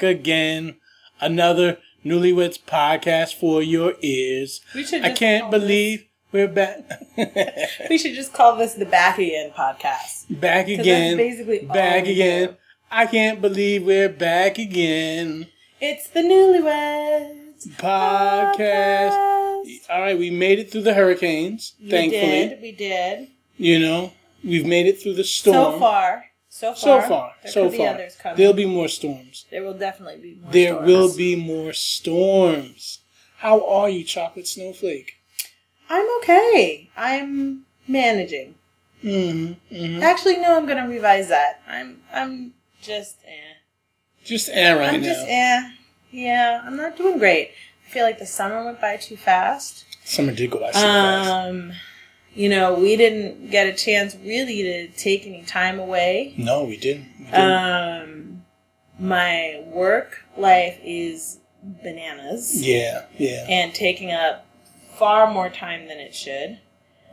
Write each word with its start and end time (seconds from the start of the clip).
can't 0.00 0.22
believe 0.22 0.40
we're 0.40 0.60
back 0.60 0.70
again. 0.72 0.76
Another 1.20 1.78
Newlyweds 2.04 2.58
podcast 2.62 3.34
for 3.34 3.62
your 3.62 3.94
ears. 4.00 4.60
We 4.74 4.84
should 4.84 5.04
I 5.04 5.10
can't 5.12 5.50
believe 5.50 6.06
we're 6.32 6.48
back. 6.48 6.84
We 7.90 7.98
should 7.98 8.14
just 8.14 8.32
call 8.32 8.56
this 8.56 8.74
the 8.74 8.86
Back 8.86 9.18
Again 9.18 9.50
podcast. 9.50 10.40
Back 10.40 10.68
again. 10.68 11.16
basically 11.16 11.58
back 11.60 12.06
again. 12.06 12.48
do. 12.50 12.56
I 12.90 13.06
can't 13.06 13.40
believe 13.40 13.84
we're 13.84 14.08
back 14.08 14.58
again. 14.58 15.46
It's 15.80 16.08
the 16.08 16.20
Newlyweds 16.20 17.68
Podcast. 17.76 19.12
All 19.90 20.00
right, 20.00 20.18
we 20.18 20.30
made 20.30 20.58
it 20.58 20.70
through 20.70 20.82
the 20.82 20.94
hurricanes. 20.94 21.74
We 21.80 21.90
thankfully, 21.90 22.48
did. 22.48 22.62
We 22.62 22.72
did. 22.72 23.28
you 23.56 23.78
know, 23.78 24.12
we've 24.44 24.66
made 24.66 24.86
it 24.86 25.00
through 25.02 25.14
the 25.14 25.24
storm. 25.24 25.54
So 25.74 25.78
far. 25.78 26.24
So 26.60 26.74
far. 26.74 27.00
So 27.02 27.08
far, 27.08 27.34
There 27.42 27.52
so 27.52 27.62
could 27.64 27.72
be 27.72 27.78
far. 27.78 27.86
others 27.94 28.16
coming. 28.16 28.36
There'll 28.36 28.52
be 28.52 28.66
more 28.66 28.88
storms. 28.88 29.46
there 29.50 29.62
will 29.62 29.72
definitely 29.78 30.20
be 30.20 30.34
more. 30.42 30.52
There 30.52 30.74
storms. 30.74 30.86
will 30.86 31.16
be 31.16 31.36
more 31.36 31.72
storms. 31.72 32.98
How 33.38 33.66
are 33.66 33.88
you, 33.88 34.04
Chocolate 34.04 34.46
Snowflake? 34.46 35.14
I'm 35.88 36.06
okay. 36.18 36.90
I'm 36.98 37.64
managing. 37.88 38.56
Mm-hmm, 39.02 39.74
mm-hmm. 39.74 40.02
Actually, 40.02 40.36
no. 40.36 40.54
I'm 40.58 40.66
going 40.66 40.76
to 40.84 40.88
revise 40.88 41.28
that. 41.28 41.62
I'm. 41.66 42.02
I'm 42.12 42.52
just. 42.82 43.16
Eh. 43.26 43.54
Just 44.22 44.50
air 44.52 44.76
right 44.78 44.92
I'm 44.92 45.00
now. 45.00 45.06
just. 45.08 45.26
Eh. 45.26 45.70
Yeah. 46.10 46.60
I'm 46.62 46.76
not 46.76 46.98
doing 46.98 47.18
great. 47.18 47.52
I 47.86 47.90
feel 47.90 48.04
like 48.04 48.18
the 48.18 48.26
summer 48.26 48.62
went 48.64 48.80
by 48.82 48.98
too 48.98 49.16
fast. 49.16 49.86
Summer 50.04 50.32
did 50.32 50.50
go 50.50 50.60
by 50.60 50.72
so 50.72 50.80
fast. 50.80 51.30
Um, 51.30 51.72
you 52.34 52.48
know, 52.48 52.74
we 52.74 52.96
didn't 52.96 53.50
get 53.50 53.66
a 53.66 53.72
chance 53.72 54.16
really 54.22 54.62
to 54.62 54.88
take 54.88 55.26
any 55.26 55.42
time 55.42 55.78
away. 55.78 56.34
No, 56.36 56.64
we 56.64 56.76
didn't. 56.76 57.06
We 57.18 57.24
didn't. 57.26 57.40
Um, 57.40 58.42
my 58.98 59.62
work 59.66 60.24
life 60.36 60.78
is 60.84 61.38
bananas 61.62 62.66
yeah, 62.66 63.04
yeah. 63.18 63.46
and 63.48 63.74
taking 63.74 64.12
up 64.12 64.46
far 64.96 65.30
more 65.32 65.48
time 65.50 65.88
than 65.88 65.98
it 65.98 66.14
should. 66.14 66.58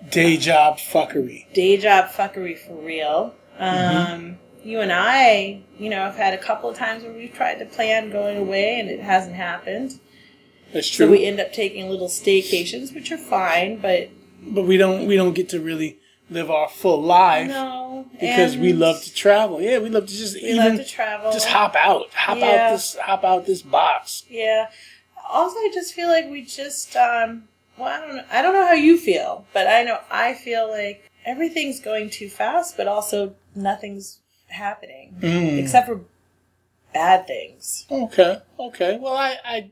Day 0.10 0.38
job 0.38 0.78
fuckery. 0.78 1.52
Day 1.54 1.78
job 1.78 2.10
fuckery 2.10 2.58
for 2.58 2.76
real. 2.76 3.34
Um, 3.58 3.68
Mm-hmm. 3.70 4.34
You 4.68 4.82
and 4.82 4.92
I, 4.92 5.62
you 5.80 5.90
know, 5.90 5.98
have 6.04 6.16
had 6.16 6.34
a 6.34 6.38
couple 6.38 6.70
of 6.70 6.76
times 6.78 7.04
where 7.04 7.14
we've 7.14 7.34
tried 7.34 7.60
to 7.60 7.66
plan 7.66 8.12
going 8.12 8.38
away 8.38 8.82
and 8.82 8.90
it 8.90 9.00
hasn't 9.00 9.36
happened. 9.36 9.98
That's 10.74 10.90
true. 10.90 11.06
So 11.06 11.12
we 11.12 11.26
end 11.26 11.40
up 11.40 11.54
taking 11.54 11.90
little 11.90 12.10
staycations, 12.10 12.94
which 12.94 13.10
are 13.12 13.18
fine, 13.18 13.78
but 13.78 14.10
but 14.42 14.64
we 14.64 14.78
don't 14.78 15.08
we 15.08 15.16
don't 15.16 15.34
get 15.34 15.50
to 15.50 15.60
really 15.60 15.98
live 16.30 16.52
our 16.52 16.68
full 16.70 17.02
life 17.02 17.48
no. 17.48 18.06
because 18.20 18.58
we 18.58 18.74
love 18.74 19.02
to 19.04 19.14
travel. 19.14 19.62
Yeah, 19.62 19.80
we 19.80 19.90
love 19.90 20.08
to 20.08 20.14
just 20.14 20.36
even 20.38 20.78
to 20.78 20.84
travel. 20.86 21.32
just 21.32 21.48
hop 21.48 21.76
out, 21.76 22.14
hop 22.14 22.38
Yeah. 22.38 22.46
out 22.68 22.72
this 22.72 22.96
hop 23.02 23.24
out 23.24 23.46
this 23.46 23.62
box. 23.62 24.24
Yeah. 24.30 24.70
Also, 25.30 25.58
I 25.58 25.72
just 25.74 25.94
feel 25.94 26.08
like 26.08 26.30
we 26.30 26.42
just, 26.44 26.96
um, 26.96 27.50
well, 27.78 27.88
I 27.90 28.00
don't 28.06 28.16
know. 28.16 28.24
I 28.32 28.42
don't 28.42 28.54
know 28.54 28.66
how 28.66 28.74
you 28.74 28.98
feel, 28.98 29.46
but 29.54 29.68
I 29.68 29.84
know 29.84 30.00
I 30.10 30.34
feel 30.34 30.70
like 30.70 31.10
everything's 31.26 31.80
going 31.82 32.10
too 32.10 32.30
fast, 32.30 32.78
but 32.78 32.88
also 32.88 33.36
nothing's 33.56 34.20
happening 34.48 35.16
Mm. 35.20 35.58
except 35.60 35.88
for 35.88 36.00
bad 36.94 37.28
things. 37.28 37.86
Okay, 37.92 38.40
okay. 38.60 38.98
Well, 39.02 39.16
I 39.18 39.36
I 39.44 39.70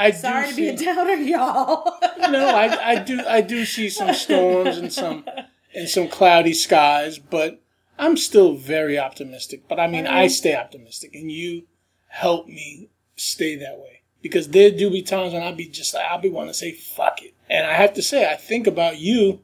I 0.00 0.10
Sorry 0.12 0.46
do 0.46 0.50
to 0.50 0.56
be 0.56 0.68
a 0.68 0.76
doubter, 0.76 1.14
y'all. 1.16 1.98
no, 2.30 2.48
I, 2.48 2.92
I 2.92 2.98
do 3.02 3.20
I 3.28 3.42
do 3.42 3.66
see 3.66 3.90
some 3.90 4.14
storms 4.14 4.78
and 4.78 4.90
some 4.90 5.26
and 5.74 5.88
some 5.88 6.08
cloudy 6.08 6.54
skies, 6.54 7.18
but 7.18 7.62
I'm 7.98 8.16
still 8.16 8.54
very 8.54 8.98
optimistic. 8.98 9.68
But 9.68 9.78
I 9.78 9.86
mean, 9.86 10.06
I 10.06 10.28
stay 10.28 10.56
optimistic, 10.56 11.14
and 11.14 11.30
you 11.30 11.64
help 12.08 12.46
me 12.46 12.88
stay 13.16 13.56
that 13.56 13.78
way 13.78 14.00
because 14.22 14.48
there 14.48 14.70
do 14.70 14.90
be 14.90 15.02
times 15.02 15.34
when 15.34 15.42
I'll 15.42 15.54
be 15.54 15.68
just 15.68 15.92
like 15.92 16.06
I'll 16.10 16.20
be 16.20 16.30
wanting 16.30 16.52
to 16.52 16.58
say 16.58 16.72
fuck 16.72 17.22
it, 17.22 17.34
and 17.50 17.66
I 17.66 17.74
have 17.74 17.92
to 17.94 18.02
say 18.02 18.30
I 18.30 18.36
think 18.36 18.66
about 18.66 18.98
you, 18.98 19.40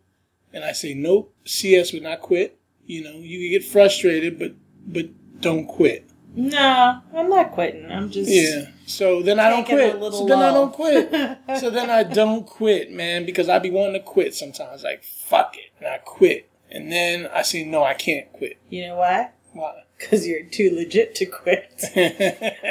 and 0.54 0.64
I 0.64 0.72
say 0.72 0.94
nope, 0.94 1.34
CS 1.44 1.92
would 1.92 2.02
not 2.02 2.22
quit. 2.22 2.58
You 2.86 3.04
know, 3.04 3.18
you 3.18 3.50
get 3.50 3.62
frustrated, 3.62 4.38
but 4.38 4.54
but 4.86 5.10
don't 5.42 5.66
quit. 5.66 6.08
no, 6.34 7.02
I'm 7.14 7.28
not 7.28 7.52
quitting. 7.52 7.90
I'm 7.92 8.10
just 8.10 8.30
Yeah. 8.30 8.70
So 8.86 9.20
then 9.22 9.41
I 9.41 9.50
don't 9.50 9.64
quit. 9.64 10.00
little 10.00 10.20
So 10.20 10.26
then 10.26 10.38
I 10.38 10.52
don't 10.52 10.72
quit. 10.72 11.10
so 11.60 11.70
then 11.70 11.91
I 11.91 12.04
don't 12.04 12.47
quit, 12.47 12.92
man, 12.92 13.26
because 13.26 13.48
I'd 13.48 13.62
be 13.62 13.70
wanting 13.70 13.94
to 13.94 14.00
quit 14.00 14.34
sometimes. 14.34 14.84
Like 14.84 15.02
fuck 15.04 15.56
it, 15.56 15.72
and 15.78 15.88
I 15.88 15.98
quit, 15.98 16.48
and 16.70 16.91
then 16.91 17.28
I 17.32 17.42
say 17.42 17.64
no, 17.64 17.82
I 17.84 17.94
can't 17.94 18.32
quit. 18.32 18.58
You 18.70 18.88
know 18.88 18.97
why? 18.97 19.30
Why? 19.52 19.82
Because 19.98 20.26
you're 20.26 20.44
too 20.44 20.70
legit 20.74 21.14
to 21.16 21.26
quit. 21.26 21.82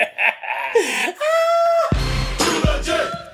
Ah! 1.28 1.86
Sweat 2.86 3.25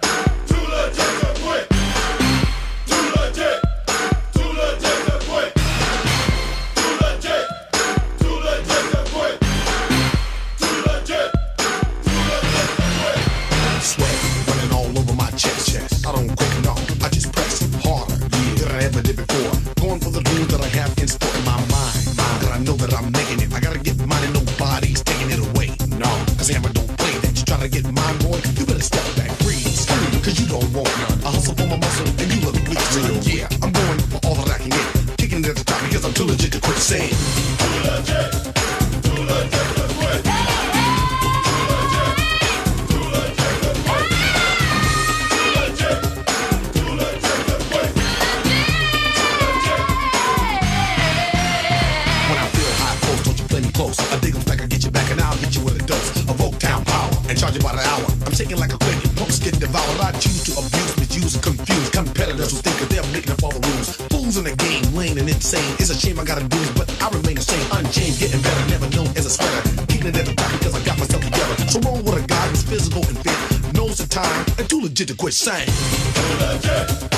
quit 75.15 75.33
saying. 75.33 77.10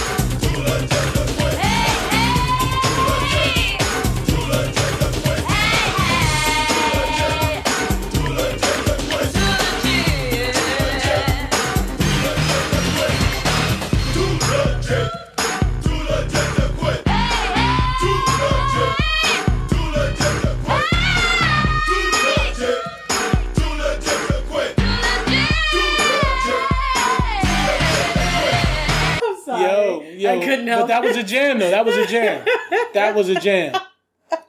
Yo. 30.23 30.39
I 30.39 30.43
couldn't 30.43 30.65
know. 30.65 30.81
But 30.81 30.87
that 30.87 31.03
was 31.03 31.17
a 31.17 31.23
jam, 31.23 31.59
though. 31.59 31.69
That 31.69 31.85
was 31.85 31.95
a 31.95 32.07
jam. 32.07 32.45
that 32.93 33.15
was 33.15 33.29
a 33.29 33.35
jam. 33.35 33.79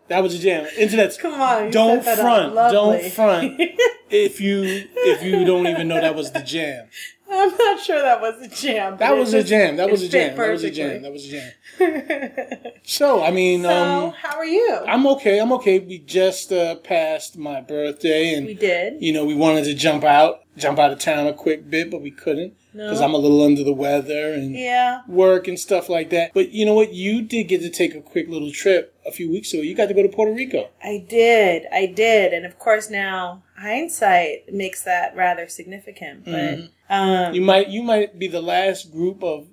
That 0.08 0.22
was 0.22 0.34
a 0.34 0.38
jam. 0.38 0.66
Internet's 0.78 1.16
Come 1.16 1.40
on. 1.40 1.70
don't 1.70 2.02
set 2.04 2.16
that 2.16 2.24
up 2.24 2.52
front. 2.52 2.72
Don't 2.72 3.12
front. 3.12 3.54
if 4.10 4.40
you 4.40 4.62
if 4.64 5.22
you 5.22 5.44
don't 5.44 5.66
even 5.66 5.88
know 5.88 6.00
that 6.00 6.14
was 6.14 6.32
the 6.32 6.40
jam. 6.42 6.88
I'm 7.30 7.56
not 7.56 7.80
sure 7.80 8.00
that 8.00 8.20
was 8.20 8.40
a 8.42 8.48
jam. 8.48 8.98
That 8.98 9.16
was 9.16 9.32
a 9.32 9.42
jam. 9.42 9.76
That 9.76 9.90
was 9.90 10.02
a 10.02 10.08
jam. 10.08 10.36
That 10.36 10.50
was 10.50 10.62
a 10.62 10.70
jam. 10.70 11.02
That 11.02 11.12
was 11.12 11.26
a 11.26 11.30
jam. 11.30 12.72
So 12.84 13.24
I 13.24 13.30
mean, 13.30 13.62
So, 13.62 13.70
um, 13.70 14.12
how 14.12 14.36
are 14.36 14.44
you? 14.44 14.78
I'm 14.86 15.06
okay. 15.06 15.40
I'm 15.40 15.52
okay. 15.54 15.78
We 15.78 15.98
just 15.98 16.52
uh, 16.52 16.76
passed 16.76 17.38
my 17.38 17.60
birthday, 17.62 18.34
and 18.34 18.46
we 18.46 18.54
did. 18.54 19.02
you 19.02 19.12
know 19.12 19.24
we 19.24 19.34
wanted 19.34 19.64
to 19.64 19.74
jump 19.74 20.04
out, 20.04 20.40
jump 20.56 20.78
out 20.78 20.92
of 20.92 20.98
town 20.98 21.26
a 21.26 21.32
quick 21.32 21.68
bit, 21.70 21.90
but 21.90 22.02
we 22.02 22.10
couldn't. 22.10 22.54
Because 22.74 23.00
I'm 23.00 23.14
a 23.14 23.18
little 23.18 23.42
under 23.42 23.62
the 23.64 23.72
weather 23.72 24.32
and 24.34 24.54
Yeah. 24.54 25.02
work 25.08 25.48
and 25.48 25.58
stuff 25.58 25.88
like 25.88 26.10
that. 26.10 26.32
But 26.34 26.50
you 26.50 26.66
know 26.66 26.74
what? 26.74 26.92
You 26.92 27.22
did 27.22 27.44
get 27.44 27.60
to 27.62 27.70
take 27.70 27.94
a 27.94 28.00
quick 28.00 28.28
little 28.28 28.50
trip 28.50 28.94
a 29.06 29.12
few 29.12 29.30
weeks 29.30 29.52
ago. 29.54 29.62
You 29.62 29.74
got 29.74 29.86
to 29.86 29.94
go 29.94 30.02
to 30.02 30.08
Puerto 30.08 30.32
Rico. 30.32 30.68
I 30.82 31.04
did. 31.08 31.66
I 31.72 31.86
did. 31.86 32.32
And 32.32 32.44
of 32.44 32.58
course 32.58 32.90
now 32.90 33.42
hindsight 33.56 34.52
makes 34.52 34.82
that 34.84 35.14
rather 35.16 35.48
significant. 35.48 36.24
But 36.24 36.34
um 36.34 36.68
Mm-hmm. 36.90 37.34
You 37.34 37.40
might 37.40 37.68
you 37.68 37.82
might 37.82 38.18
be 38.18 38.28
the 38.28 38.42
last 38.42 38.92
group 38.92 39.22
of 39.24 39.46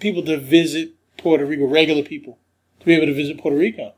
people 0.00 0.22
to 0.24 0.36
visit 0.36 0.90
Puerto 1.16 1.44
Rico, 1.46 1.66
regular 1.66 2.02
people, 2.02 2.38
to 2.80 2.86
be 2.86 2.94
able 2.94 3.06
to 3.06 3.14
visit 3.14 3.38
Puerto 3.38 3.56
Rico. 3.56 3.94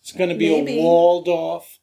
It's 0.00 0.12
going 0.12 0.28
to 0.28 0.36
be 0.36 0.50
Maybe. 0.50 0.78
a 0.78 0.82
walled 0.82 1.28
off. 1.28 1.78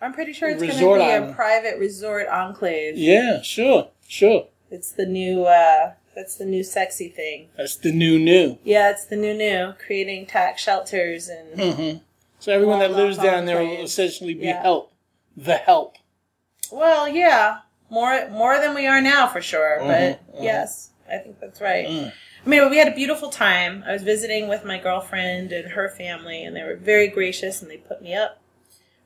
I'm 0.00 0.14
pretty 0.14 0.32
sure 0.32 0.48
it's 0.48 0.62
going 0.62 0.72
to 0.72 1.04
be 1.04 1.30
a 1.30 1.34
private 1.34 1.78
resort 1.78 2.26
enclave. 2.28 2.96
Yeah, 2.96 3.42
sure, 3.42 3.90
sure. 4.08 4.46
It's 4.70 4.92
the 4.92 5.06
new 5.06 5.44
uh 5.44 5.92
that's 6.14 6.36
the 6.36 6.44
new 6.44 6.62
sexy 6.64 7.08
thing. 7.08 7.48
That's 7.56 7.76
the 7.76 7.92
new 7.92 8.18
new. 8.18 8.58
Yeah, 8.64 8.90
it's 8.90 9.04
the 9.04 9.16
new 9.16 9.34
new 9.34 9.74
creating 9.84 10.26
tax 10.26 10.62
shelters 10.62 11.28
and 11.28 11.60
hmm 11.60 11.96
So 12.38 12.52
everyone 12.52 12.78
that 12.80 12.92
lives 12.92 13.16
down 13.18 13.46
there 13.46 13.62
will 13.64 13.82
essentially 13.82 14.34
be 14.34 14.46
Yeah. 14.46 14.62
help, 14.62 14.92
the 15.36 15.56
help. 15.56 15.96
well, 16.72 17.08
yeah, 17.08 17.58
more 17.90 18.28
more 18.30 18.58
than 18.58 18.74
we 18.74 18.86
are 18.86 19.00
now 19.00 19.26
for 19.28 19.40
sure. 19.42 19.78
But 19.80 20.20
Mhm, 20.24 20.34
mhm. 20.38 20.44
yes, 20.44 20.90
I 21.10 21.18
think 21.18 21.40
that's 21.40 21.60
right. 21.60 21.86
Mm. 21.88 22.12
I 22.44 22.48
mean, 22.48 22.70
we 22.70 22.78
had 22.78 22.88
a 22.88 22.94
beautiful 22.94 23.28
time. 23.28 23.84
I 23.86 23.92
was 23.92 24.02
visiting 24.02 24.48
with 24.48 24.64
my 24.64 24.78
girlfriend 24.78 25.52
and 25.52 25.72
her 25.72 25.88
family, 25.90 26.42
and 26.44 26.56
they 26.56 26.62
were 26.62 26.76
very 26.76 27.08
gracious, 27.08 27.60
and 27.60 27.70
they 27.70 27.76
put 27.76 28.00
me 28.02 28.14
up 28.14 28.40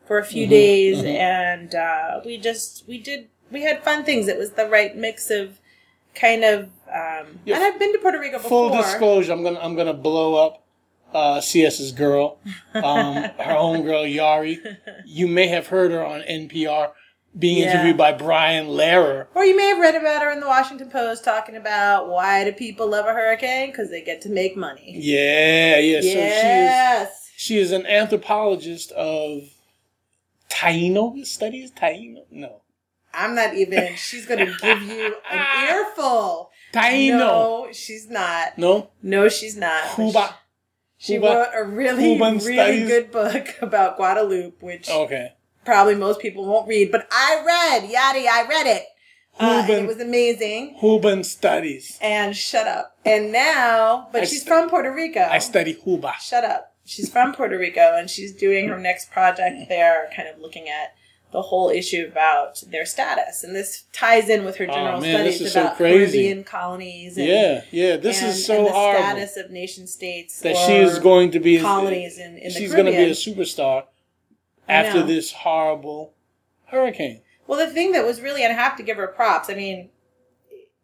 for 0.06 0.18
a 0.18 0.24
few 0.24 0.46
Mhm, 0.46 0.50
days, 0.50 0.98
mhm. 1.02 1.16
and 1.18 1.74
uh, 1.74 2.20
we 2.24 2.36
just 2.38 2.86
we 2.86 2.98
did 2.98 3.28
we 3.54 3.62
had 3.62 3.82
fun 3.82 4.04
things. 4.04 4.28
It 4.28 4.36
was 4.36 4.50
the 4.50 4.68
right 4.68 4.94
mix 4.94 5.30
of 5.30 5.58
kind 6.14 6.44
of. 6.44 6.64
Um, 6.92 7.38
Yeah, 7.46 7.56
and 7.56 7.64
I've 7.64 7.78
been 7.78 7.92
to 7.92 7.98
Puerto 8.00 8.18
Rico 8.20 8.38
Full 8.38 8.70
disclosure, 8.70 9.32
I'm 9.32 9.42
gonna 9.42 9.60
I'm 9.60 9.74
gonna 9.74 9.94
blow 9.94 10.34
up 10.34 10.62
uh, 11.14 11.40
CS's 11.40 11.92
girl, 11.92 12.38
um, 12.74 13.14
her 13.38 13.56
own 13.56 13.82
girl 13.82 14.04
Yari. 14.04 14.58
You 15.06 15.26
may 15.28 15.46
have 15.46 15.68
heard 15.68 15.90
her 15.92 16.04
on 16.04 16.20
NPR 16.22 16.90
being 17.36 17.58
Yeah. 17.58 17.72
interviewed 17.74 17.96
by 17.96 18.12
Brian 18.12 18.66
Lehrer. 18.66 19.26
Or 19.34 19.44
you 19.44 19.56
may 19.56 19.68
have 19.68 19.78
read 19.78 19.94
about 19.96 20.22
her 20.22 20.30
in 20.30 20.38
the 20.40 20.46
Washington 20.46 20.90
Post 20.90 21.24
talking 21.24 21.56
about 21.56 22.08
why 22.08 22.44
do 22.44 22.52
people 22.52 22.88
love 22.88 23.06
a 23.06 23.12
hurricane? 23.12 23.70
Because 23.70 23.90
they 23.90 24.02
get 24.02 24.20
to 24.22 24.28
make 24.28 24.56
money. 24.56 24.94
Yeah, 24.96 25.78
yeah. 25.78 26.00
So 26.00 26.06
yes. 26.06 27.00
she 27.00 27.04
is 27.04 27.20
she 27.36 27.58
is 27.58 27.72
an 27.72 27.86
anthropologist 27.86 28.92
of 28.92 29.42
Taino 30.48 31.24
studies. 31.26 31.72
Taino, 31.72 32.24
no, 32.30 32.60
I'm 33.14 33.34
not 33.34 33.54
even. 33.54 33.94
She's 33.96 34.26
going 34.26 34.46
to 34.46 34.54
give 34.60 34.82
you 34.82 35.14
an 35.30 35.46
earful. 35.68 36.50
Taino. 36.72 37.18
No, 37.18 37.68
she's 37.72 38.08
not. 38.10 38.58
No, 38.58 38.90
No, 39.02 39.28
she's 39.28 39.56
not. 39.56 39.94
Cuba. 39.94 40.34
She 40.98 41.14
Cuba- 41.14 41.26
wrote 41.26 41.48
a 41.54 41.64
really, 41.64 42.02
Cuban 42.14 42.38
really 42.38 42.54
studies. 42.54 42.88
good 42.88 43.10
book 43.12 43.46
about 43.62 43.96
Guadeloupe, 43.96 44.60
which 44.62 44.88
Okay. 44.90 45.32
probably 45.64 45.94
most 45.94 46.18
people 46.20 46.44
won't 46.46 46.66
read, 46.68 46.90
but 46.90 47.06
I 47.12 47.42
read. 47.46 47.82
Yadi, 47.90 48.26
I 48.26 48.46
read 48.48 48.66
it. 48.66 48.84
Uh, 49.38 49.64
Cuban- 49.66 49.84
it 49.84 49.86
was 49.88 50.00
amazing. 50.00 50.76
Cuban 50.80 51.22
studies. 51.24 51.98
And 52.00 52.36
shut 52.36 52.66
up. 52.66 52.96
And 53.04 53.32
now, 53.32 54.08
but 54.12 54.22
I 54.22 54.24
she's 54.24 54.40
st- 54.42 54.48
from 54.48 54.70
Puerto 54.70 54.92
Rico. 54.92 55.20
I 55.20 55.38
study 55.38 55.74
Cuba. 55.74 56.14
Shut 56.20 56.44
up. 56.44 56.74
She's 56.86 57.08
from 57.10 57.32
Puerto 57.34 57.58
Rico 57.58 57.96
and 57.96 58.10
she's 58.10 58.34
doing 58.34 58.68
her 58.68 58.78
next 58.78 59.10
project 59.10 59.68
there, 59.68 60.10
kind 60.14 60.28
of 60.28 60.38
looking 60.40 60.68
at 60.68 60.94
the 61.34 61.42
whole 61.42 61.68
issue 61.68 62.06
about 62.08 62.62
their 62.68 62.86
status. 62.86 63.42
And 63.42 63.56
this 63.56 63.86
ties 63.92 64.28
in 64.28 64.44
with 64.44 64.54
her 64.58 64.66
Oh, 64.70 64.72
general 64.72 65.00
man, 65.00 65.32
studies 65.32 65.52
so 65.52 65.62
about 65.62 65.76
crazy. 65.76 66.18
Caribbean 66.22 66.44
colonies 66.44 67.18
and, 67.18 67.26
Yeah, 67.26 67.64
yeah. 67.72 67.96
This 67.96 68.22
and, 68.22 68.30
is 68.30 68.46
so 68.46 68.58
and 68.58 68.66
the 68.68 68.70
horrible 68.70 69.02
status 69.02 69.36
of 69.36 69.50
nation 69.50 69.88
states 69.88 70.40
that 70.42 70.56
she 70.56 70.76
is 70.76 71.00
going 71.00 71.32
to 71.32 71.40
be 71.40 71.58
colonies 71.58 72.20
in, 72.20 72.38
in 72.38 72.52
she's 72.52 72.72
going 72.72 72.86
to 72.86 72.92
be 72.92 72.98
a 72.98 73.10
superstar 73.10 73.82
after 74.68 75.02
this 75.02 75.32
horrible 75.32 76.14
hurricane. 76.66 77.20
Well, 77.48 77.58
the 77.58 77.74
thing 77.74 77.90
that 77.92 78.06
was 78.06 78.20
really, 78.20 78.44
and 78.44 78.52
I 78.52 78.56
have 78.56 78.76
to 78.76 78.84
give 78.84 78.96
her 78.96 79.08
props. 79.08 79.50
I 79.50 79.54
mean, 79.54 79.90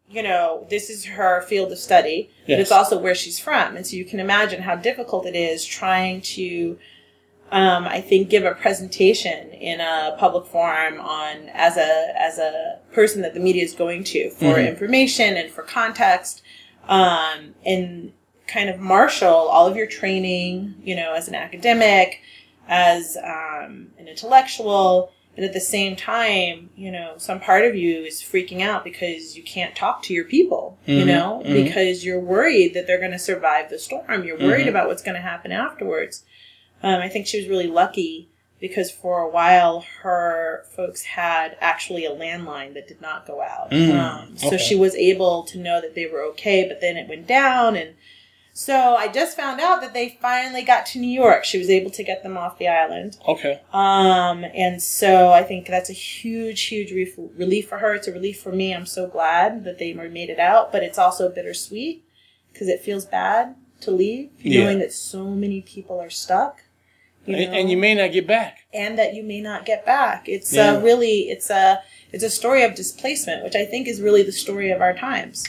you 0.09 0.25
know, 0.25 0.67
this 0.69 0.91
is 0.91 1.05
her 1.05 1.43
field 1.43 1.71
of 1.71 1.79
study, 1.79 2.29
but 2.49 2.59
it's 2.59 2.73
also 2.73 2.99
where 2.99 3.15
she's 3.15 3.39
from, 3.39 3.77
and 3.77 3.87
so 3.87 3.95
you 3.95 4.05
can 4.05 4.19
imagine 4.19 4.63
how 4.63 4.75
difficult 4.75 5.27
it 5.27 5.37
is 5.37 5.65
trying 5.65 6.21
to, 6.23 6.77
um, 7.53 7.85
I 7.87 8.01
think, 8.01 8.31
give 8.31 8.45
a 8.45 8.55
presentation 8.55 9.51
in 9.51 9.81
a 9.81 10.17
public 10.19 10.47
forum 10.47 11.01
on 11.01 11.49
as 11.53 11.77
a 11.77 12.13
as 12.17 12.39
a 12.39 12.79
person 12.93 13.23
that 13.23 13.35
the 13.35 13.41
media 13.41 13.65
is 13.65 13.75
going 13.75 14.05
to 14.05 14.31
for 14.31 14.55
Mhm. 14.55 14.69
information 14.69 15.37
and 15.37 15.51
for 15.51 15.63
context, 15.63 16.43
um, 16.89 17.55
and 17.67 18.13
kind 18.47 18.69
of 18.71 18.79
marshal 18.79 19.29
all 19.35 19.67
of 19.67 19.77
your 19.77 19.87
training, 19.87 20.75
you 20.83 20.95
know, 20.97 21.13
as 21.15 21.29
an 21.29 21.35
academic, 21.35 22.21
as 22.69 23.17
um, 23.17 23.89
an 23.99 24.07
intellectual, 24.09 25.13
and 25.37 25.45
at 25.45 25.53
the 25.53 25.61
same 25.61 25.95
time, 25.97 26.71
you 26.77 26.91
know, 26.91 27.15
some 27.17 27.41
part 27.41 27.65
of 27.65 27.75
you 27.77 28.03
is 28.03 28.21
freaking 28.21 28.61
out 28.61 28.83
because 28.85 29.37
you 29.37 29.43
can't 29.43 29.75
talk 29.77 30.03
to 30.05 30.13
your 30.15 30.25
people, 30.25 30.79
you 30.87 31.05
Mhm, 31.05 31.07
know, 31.07 31.43
mhm. 31.45 31.53
because 31.53 32.05
you're 32.05 32.21
worried 32.21 32.75
that 32.75 32.87
they're 32.87 32.99
going 32.99 33.13
to 33.13 33.19
survive 33.19 33.71
the 33.71 33.79
storm. 33.79 34.25
You're 34.25 34.39
worried 34.39 34.67
Mhm. 34.67 34.71
about 34.71 34.89
what's 34.89 35.03
going 35.03 35.15
to 35.17 35.21
happen 35.21 35.53
afterwards. 35.53 36.25
Um, 36.83 37.01
I 37.01 37.09
think 37.09 37.27
she 37.27 37.39
was 37.39 37.49
really 37.49 37.67
lucky 37.67 38.29
because 38.61 38.91
for 38.91 39.21
a 39.21 39.29
while 39.29 39.85
her 40.03 40.65
folks 40.77 41.03
had 41.03 41.57
actually 41.61 42.05
a 42.05 42.11
landline 42.11 42.75
that 42.75 42.87
did 42.89 43.01
not 43.01 43.27
go 43.27 43.43
out. 43.43 43.71
Mm, 43.71 43.99
um, 43.99 44.37
so 44.37 44.49
okay. 44.49 44.59
she 44.59 44.77
was 44.77 44.95
able 44.95 45.43
to 45.45 45.59
know 45.59 45.81
that 45.81 45.95
they 45.95 46.07
were 46.07 46.23
okay, 46.23 46.67
but 46.69 46.81
then 46.81 46.97
it 46.97 47.09
went 47.09 47.27
down 47.27 47.77
and 47.77 47.95
so 48.53 48.95
I 48.95 49.09
just 49.09 49.37
found 49.37 49.61
out 49.61 49.81
that 49.81 49.95
they 49.95 50.19
finally 50.21 50.63
got 50.63 50.85
to 50.87 50.99
New 50.99 51.09
York. 51.09 51.45
She 51.45 51.57
was 51.57 51.71
able 51.71 51.91
to 51.93 52.03
get 52.03 52.23
them 52.23 52.37
off 52.37 52.59
the 52.59 52.69
island. 52.69 53.17
Okay. 53.27 53.61
Um, 53.73 54.45
and 54.45 54.83
so 54.83 55.31
I 55.31 55.43
think 55.45 55.67
that's 55.67 55.89
a 55.89 55.95
huge, 55.95 56.65
huge 56.65 56.91
relief, 56.91 57.15
relief 57.17 57.69
for 57.69 57.79
her. 57.79 57.95
It's 57.95 58.09
a 58.09 58.13
relief 58.13 58.41
for 58.41 58.53
me. 58.53 58.75
I'm 58.75 58.87
so 58.87 59.07
glad 59.07 59.65
that 59.65 59.79
they 59.79 59.95
made 59.95 60.31
it 60.31 60.39
out, 60.41 60.73
but 60.73 60.83
it's 60.83 60.99
also 60.99 61.31
bittersweet 61.31 62.05
because 62.53 62.69
it 62.69 62.81
feels 62.81 63.07
bad 63.07 63.55
to 63.81 63.91
leave, 63.93 64.31
Yeah. 64.41 64.65
knowing 64.65 64.81
that 64.81 64.93
so 64.93 65.31
many 65.31 65.63
people 65.63 65.99
are 65.99 66.11
stuck. 66.11 66.65
You 67.27 67.37
and, 67.37 67.53
know, 67.53 67.59
and 67.59 67.71
you 67.71 67.77
may 67.77 67.95
not 67.95 68.13
get 68.13 68.27
back. 68.27 68.67
and 68.73 68.99
that 68.99 69.15
you 69.15 69.23
may 69.23 69.41
not 69.41 69.67
get 69.67 69.85
back. 69.85 70.29
It's 70.29 70.53
Yeah. 70.53 70.73
uh, 70.75 70.81
really, 70.81 71.29
it's 71.31 71.51
a, 71.51 71.83
it's 72.13 72.25
a 72.25 72.31
story 72.31 72.63
of 72.63 72.75
displacement, 72.75 73.45
which 73.45 73.55
I 73.55 73.65
think 73.65 73.87
is 73.89 74.01
really 74.01 74.23
the 74.23 74.33
story 74.33 74.71
of 74.71 74.81
our 74.81 74.95
times. 74.95 75.45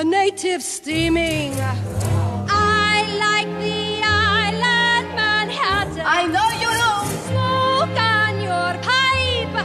The 0.00 0.06
natives 0.06 0.64
steaming. 0.64 1.52
I 1.60 3.04
like 3.26 3.50
the 3.60 4.00
island 4.02 5.08
Manhattan. 5.14 6.04
I 6.06 6.22
know 6.34 6.48
you 6.62 6.70
do. 6.80 6.92
Smoke 7.28 7.98
on 8.16 8.32
your 8.48 8.72
pipe 8.88 9.56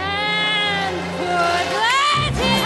and 0.00 0.94
put 1.18 1.64
that 1.76 2.34
in. 2.54 2.64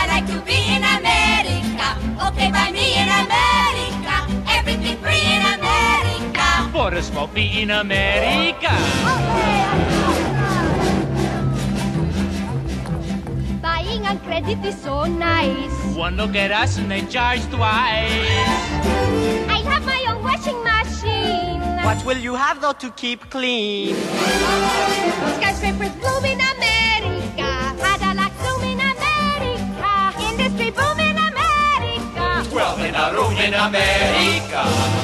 I 0.00 0.02
like 0.12 0.26
to 0.34 0.38
be 0.50 0.58
in 0.74 0.82
America. 0.98 1.88
Okay, 2.26 2.50
by 2.50 2.68
me 2.72 2.86
in 3.02 3.08
America. 3.24 4.14
Everything 4.58 4.96
free 5.04 5.24
in 5.36 5.42
America. 5.58 6.46
For 6.72 6.90
a 6.92 7.00
smoke 7.00 7.32
be 7.32 7.62
in 7.62 7.70
America. 7.70 8.74
Buying 9.04 10.33
and 14.14 14.22
credit 14.22 14.64
is 14.64 14.80
so 14.80 15.04
nice. 15.04 15.96
One 15.96 16.16
look 16.16 16.36
at 16.36 16.50
us 16.50 16.78
and 16.78 16.90
they 16.90 17.02
charge 17.02 17.42
twice. 17.50 18.30
I 19.56 19.60
have 19.70 19.84
my 19.84 20.00
own 20.10 20.22
washing 20.22 20.60
machine. 20.62 21.60
What 21.84 22.04
will 22.06 22.18
you 22.18 22.34
have 22.34 22.60
though 22.60 22.78
to 22.84 22.90
keep 22.90 23.28
clean? 23.30 23.96
Skyscrapers 25.36 25.94
bloom 26.00 26.24
in 26.32 26.40
America. 26.54 27.48
Cadillac 27.82 28.32
bloom 28.40 28.62
in 28.72 28.80
America. 28.92 29.92
Industry 30.30 30.70
boom 30.70 30.98
in 31.08 31.16
America. 31.30 32.50
Twelve 32.50 32.80
in 32.80 32.94
a 32.94 33.06
room 33.14 33.34
in 33.46 33.54
America. 33.54 35.03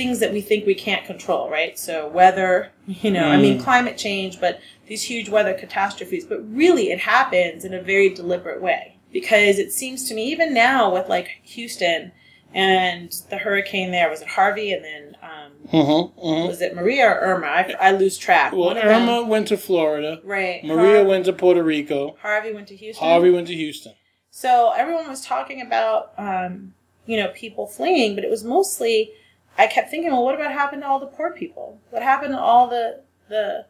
things 0.00 0.18
that 0.20 0.32
we 0.32 0.40
think 0.40 0.64
we 0.66 0.74
can't 0.74 1.04
control, 1.04 1.50
right? 1.50 1.78
So 1.78 2.08
weather, 2.08 2.72
you 2.86 3.10
know, 3.10 3.26
I 3.28 3.36
mean 3.36 3.60
climate 3.60 3.98
change, 3.98 4.40
but 4.40 4.60
these 4.86 5.02
huge 5.02 5.28
weather 5.28 5.52
catastrophes, 5.54 6.24
but 6.24 6.38
really 6.52 6.90
it 6.90 7.00
happens 7.00 7.64
in 7.64 7.74
a 7.74 7.82
very 7.82 8.08
deliberate 8.08 8.60
way 8.62 8.96
because 9.12 9.58
it 9.58 9.72
seems 9.72 10.08
to 10.08 10.14
me 10.14 10.24
even 10.32 10.54
now 10.54 10.92
with 10.92 11.08
like 11.08 11.28
Houston 11.42 12.12
and 12.54 13.12
the 13.30 13.36
hurricane 13.38 13.90
there 13.92 14.08
was 14.10 14.22
it 14.22 14.28
Harvey 14.28 14.72
and 14.72 14.84
then 14.84 15.16
um, 15.22 15.52
Mm-hmm, 15.70 16.18
mm-hmm. 16.26 16.48
was 16.48 16.60
it 16.62 16.74
Maria 16.74 17.06
or 17.06 17.20
Irma? 17.20 17.46
I, 17.46 17.74
I 17.80 17.90
lose 17.92 18.16
track. 18.18 18.52
Well, 18.52 18.62
One 18.66 18.76
of 18.78 18.84
them- 18.84 19.08
Irma 19.08 19.24
went 19.28 19.48
to 19.48 19.56
Florida. 19.58 20.20
right? 20.24 20.64
Maria 20.64 21.00
Har- 21.00 21.04
went 21.08 21.26
to 21.26 21.32
Puerto 21.34 21.62
Rico. 21.62 22.16
Harvey 22.22 22.52
went 22.54 22.66
to 22.68 22.76
Houston. 22.76 23.06
Harvey 23.06 23.30
went 23.30 23.46
to 23.48 23.54
Houston. 23.54 23.92
So 24.30 24.72
everyone 24.76 25.06
was 25.08 25.24
talking 25.24 25.60
about, 25.60 26.12
um, 26.16 26.72
you 27.06 27.16
know, 27.18 27.28
people 27.28 27.66
fleeing, 27.66 28.14
but 28.16 28.24
it 28.24 28.30
was 28.30 28.42
mostly. 28.42 29.12
I 29.58 29.66
kept 29.66 29.90
thinking, 29.90 30.10
well, 30.10 30.24
what 30.24 30.34
about 30.34 30.52
happened 30.52 30.82
to 30.82 30.88
all 30.88 31.00
the 31.00 31.06
poor 31.06 31.32
people? 31.32 31.78
What 31.90 32.02
happened 32.02 32.32
to 32.32 32.40
all 32.40 32.68
the 32.68 33.02
the 33.28 33.66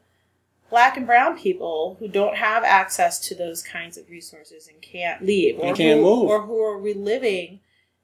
black 0.70 0.96
and 0.96 1.06
brown 1.06 1.36
people 1.36 1.96
who 1.98 2.08
don't 2.08 2.36
have 2.36 2.62
access 2.62 3.18
to 3.28 3.34
those 3.34 3.62
kinds 3.62 3.98
of 3.98 4.08
resources 4.08 4.68
and 4.68 4.80
can't 4.80 5.24
leave, 5.24 5.58
or 5.58 5.74
can't 5.74 5.98
who, 5.98 6.04
move. 6.04 6.28
or 6.30 6.42
who 6.42 6.58
are 6.60 6.78
reliving 6.78 7.60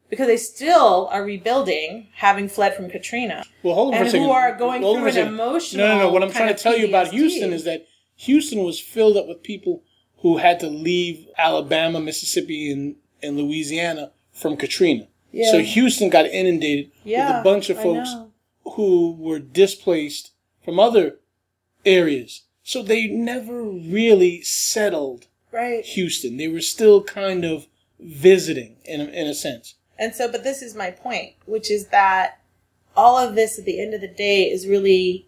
because 0.08 0.26
they 0.26 0.36
still 0.36 1.08
are 1.10 1.24
rebuilding, 1.24 2.08
having 2.14 2.48
fled 2.48 2.74
from 2.74 2.88
Katrina, 2.88 3.44
Well, 3.62 3.74
hold 3.74 3.94
on 3.94 4.00
and 4.00 4.04
for 4.04 4.08
a 4.08 4.10
second. 4.10 4.26
who 4.26 4.32
are 4.32 4.54
going 4.56 4.82
Hold 4.82 4.98
through 4.98 5.08
an 5.08 5.28
emotional. 5.28 5.86
No, 5.86 5.94
no, 5.94 6.00
no. 6.04 6.12
What 6.12 6.22
I'm 6.22 6.30
trying 6.30 6.54
to 6.54 6.62
tell 6.62 6.76
you 6.76 6.88
about 6.88 7.08
Houston 7.08 7.52
is 7.52 7.64
that 7.64 7.86
Houston 8.16 8.60
was 8.62 8.78
filled 8.80 9.16
up 9.16 9.26
with 9.26 9.42
people 9.42 9.82
who 10.18 10.38
had 10.38 10.60
to 10.60 10.68
leave 10.68 11.26
Alabama, 11.36 12.00
Mississippi, 12.00 12.70
and, 12.70 12.96
and 13.22 13.36
Louisiana 13.36 14.12
from 14.32 14.56
Katrina. 14.56 15.08
Yeah. 15.36 15.50
So 15.50 15.58
Houston 15.60 16.08
got 16.08 16.24
inundated 16.24 16.92
yeah, 17.04 17.28
with 17.28 17.40
a 17.40 17.44
bunch 17.44 17.68
of 17.68 17.76
folks 17.76 18.10
who 18.72 19.14
were 19.18 19.38
displaced 19.38 20.32
from 20.64 20.78
other 20.78 21.18
areas. 21.84 22.44
So 22.62 22.82
they 22.82 23.06
never 23.06 23.62
really 23.62 24.40
settled 24.42 25.26
right? 25.52 25.84
Houston. 25.84 26.36
They 26.36 26.48
were 26.48 26.60
still 26.60 27.02
kind 27.02 27.44
of 27.44 27.66
visiting 28.00 28.76
in 28.84 29.00
in 29.00 29.26
a 29.26 29.34
sense. 29.34 29.74
And 29.98 30.14
so, 30.14 30.30
but 30.30 30.44
this 30.44 30.62
is 30.62 30.74
my 30.74 30.90
point, 30.90 31.34
which 31.46 31.70
is 31.70 31.88
that 31.88 32.40
all 32.94 33.18
of 33.18 33.34
this 33.34 33.58
at 33.58 33.64
the 33.64 33.80
end 33.80 33.94
of 33.94 34.00
the 34.00 34.08
day 34.08 34.50
is 34.50 34.66
really 34.66 35.26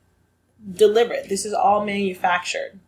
deliberate. 0.73 1.29
This 1.29 1.45
is 1.45 1.55
all 1.55 1.85
manufactured. 1.85 2.81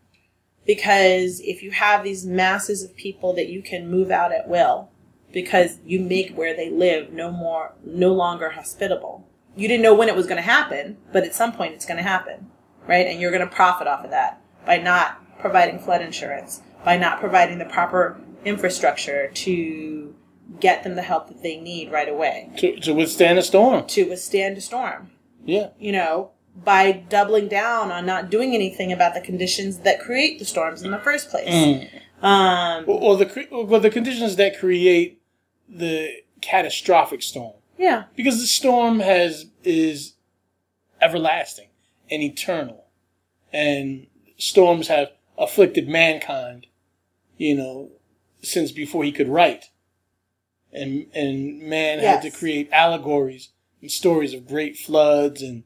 Because 0.66 1.40
if 1.40 1.62
you 1.62 1.70
have 1.70 2.04
these 2.04 2.26
masses 2.26 2.82
of 2.82 2.94
people 2.94 3.32
that 3.34 3.48
you 3.48 3.62
can 3.62 3.90
move 3.90 4.10
out 4.10 4.32
at 4.32 4.48
will, 4.48 4.89
because 5.32 5.78
you 5.84 6.00
make 6.00 6.36
where 6.36 6.54
they 6.54 6.70
live 6.70 7.12
no 7.12 7.30
more, 7.30 7.74
no 7.84 8.12
longer 8.12 8.50
hospitable. 8.50 9.26
You 9.56 9.68
didn't 9.68 9.82
know 9.82 9.94
when 9.94 10.08
it 10.08 10.16
was 10.16 10.26
going 10.26 10.36
to 10.36 10.42
happen, 10.42 10.96
but 11.12 11.24
at 11.24 11.34
some 11.34 11.52
point 11.52 11.74
it's 11.74 11.86
going 11.86 11.96
to 11.96 12.02
happen, 12.02 12.50
right? 12.86 13.06
And 13.06 13.20
you're 13.20 13.30
going 13.32 13.46
to 13.48 13.54
profit 13.54 13.86
off 13.86 14.04
of 14.04 14.10
that 14.10 14.40
by 14.66 14.78
not 14.78 15.20
providing 15.38 15.78
flood 15.78 16.02
insurance, 16.02 16.62
by 16.84 16.96
not 16.96 17.20
providing 17.20 17.58
the 17.58 17.64
proper 17.64 18.20
infrastructure 18.44 19.28
to 19.34 20.14
get 20.60 20.82
them 20.82 20.94
the 20.96 21.02
help 21.02 21.28
that 21.28 21.42
they 21.42 21.58
need 21.60 21.92
right 21.92 22.08
away 22.08 22.50
To, 22.58 22.78
to 22.80 22.92
withstand 22.92 23.38
a 23.38 23.42
storm. 23.42 23.86
to 23.86 24.04
withstand 24.08 24.58
a 24.58 24.60
storm. 24.60 25.10
Yeah. 25.44 25.68
You 25.78 25.92
know, 25.92 26.32
by 26.56 26.92
doubling 26.92 27.48
down 27.48 27.92
on 27.92 28.04
not 28.04 28.30
doing 28.30 28.54
anything 28.54 28.92
about 28.92 29.14
the 29.14 29.20
conditions 29.20 29.78
that 29.80 30.00
create 30.00 30.38
the 30.38 30.44
storms 30.44 30.82
in 30.82 30.90
the 30.90 30.98
first 30.98 31.30
place. 31.30 31.86
Um, 32.22 32.84
Or, 32.86 33.00
or 33.00 33.16
the 33.16 33.48
or 33.50 33.80
the 33.80 33.88
conditions 33.90 34.36
that 34.36 34.58
create 34.58 35.19
the 35.70 36.22
catastrophic 36.40 37.22
storm. 37.22 37.54
yeah, 37.78 38.04
because 38.16 38.40
the 38.40 38.46
storm 38.46 39.00
has 39.00 39.46
is 39.64 40.14
everlasting 41.00 41.68
and 42.10 42.22
eternal. 42.22 42.84
And 43.52 44.06
storms 44.38 44.88
have 44.88 45.10
afflicted 45.38 45.88
mankind 45.88 46.66
you 47.36 47.54
know 47.56 47.90
since 48.42 48.72
before 48.72 49.04
he 49.04 49.12
could 49.12 49.28
write. 49.28 49.66
And 50.72 51.06
and 51.14 51.60
man 51.62 51.98
had 51.98 52.22
to 52.22 52.30
create 52.30 52.70
allegories 52.72 53.48
and 53.80 53.90
stories 53.90 54.34
of 54.34 54.46
great 54.46 54.76
floods 54.76 55.42
and 55.42 55.64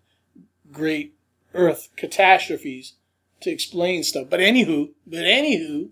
great 0.72 1.14
earth 1.52 1.88
catastrophes 1.96 2.94
to 3.40 3.50
explain 3.50 4.02
stuff. 4.02 4.28
But 4.30 4.40
anywho 4.40 4.90
but 5.06 5.20
anywho 5.20 5.90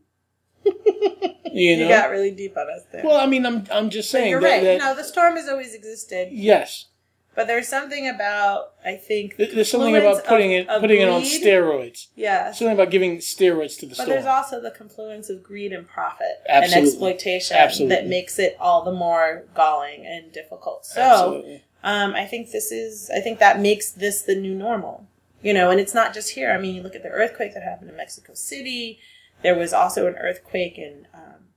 you 0.64 1.76
know? 1.76 1.82
you 1.84 1.88
got 1.88 2.10
really 2.10 2.30
deep 2.30 2.56
on 2.56 2.68
us 2.70 2.82
there. 2.92 3.02
well 3.04 3.16
i 3.18 3.26
mean 3.26 3.44
i'm 3.46 3.64
i'm 3.72 3.90
just 3.90 4.10
but 4.12 4.18
saying 4.18 4.30
you're 4.30 4.40
that, 4.40 4.50
right. 4.56 4.64
that- 4.64 4.78
no, 4.78 4.94
the 4.94 5.04
storm 5.04 5.36
has 5.36 5.48
always 5.48 5.74
existed, 5.74 6.28
yes 6.32 6.86
but 7.34 7.46
there's 7.46 7.66
something 7.66 8.06
about 8.08 8.72
I 8.84 8.96
think 8.96 9.36
There- 9.38 9.46
There's 9.46 9.70
something 9.70 9.96
about 9.96 10.22
putting 10.26 10.52
of- 10.54 10.60
it 10.66 10.68
of 10.68 10.80
putting 10.82 11.00
it 11.00 11.08
on 11.08 11.22
steroids. 11.22 12.08
Yeah, 12.14 12.52
Something 12.52 12.74
about 12.74 12.90
giving 12.90 13.18
steroids 13.18 13.78
to 13.78 13.86
the 13.86 13.94
storm. 13.94 13.96
But 13.96 13.96
storm. 13.96 14.08
there's 14.10 14.26
also 14.26 14.60
the 14.60 14.70
confluence 14.70 15.30
of 15.30 15.42
greed 15.42 15.72
and 15.72 15.88
profit 15.88 16.26
Absolutely. 16.46 16.78
and 16.78 16.86
exploitation 16.88 17.56
Absolutely. 17.56 17.96
that 17.96 18.06
makes 18.06 18.38
it 18.38 18.54
all 18.60 18.84
the 18.84 18.92
more 18.92 19.44
galling 19.54 20.04
and 20.04 20.30
difficult. 20.30 20.84
So 20.84 21.00
Absolutely. 21.00 21.64
um, 21.82 22.12
I 22.14 22.26
think 22.26 22.50
this 22.50 22.70
is 22.70 23.08
I 23.08 23.20
think 23.20 23.38
that 23.38 23.60
makes 23.60 23.90
this 23.92 24.20
the 24.20 24.34
new 24.34 24.54
normal. 24.54 25.06
You 25.40 25.54
know, 25.54 25.70
and 25.70 25.80
it's 25.80 25.94
not 25.94 26.12
just 26.12 26.32
here. 26.32 26.52
I 26.52 26.58
mean, 26.58 26.74
you 26.74 26.82
look 26.82 26.94
at 26.94 27.02
the 27.02 27.08
earthquake 27.08 27.54
that 27.54 27.62
happened 27.62 27.88
in 27.88 27.96
Mexico 27.96 28.34
City. 28.34 29.00
There 29.42 29.54
was 29.54 29.72
also 29.72 30.06
an 30.06 30.14
earthquake 30.16 30.78
in 30.78 31.06
um, 31.14 31.48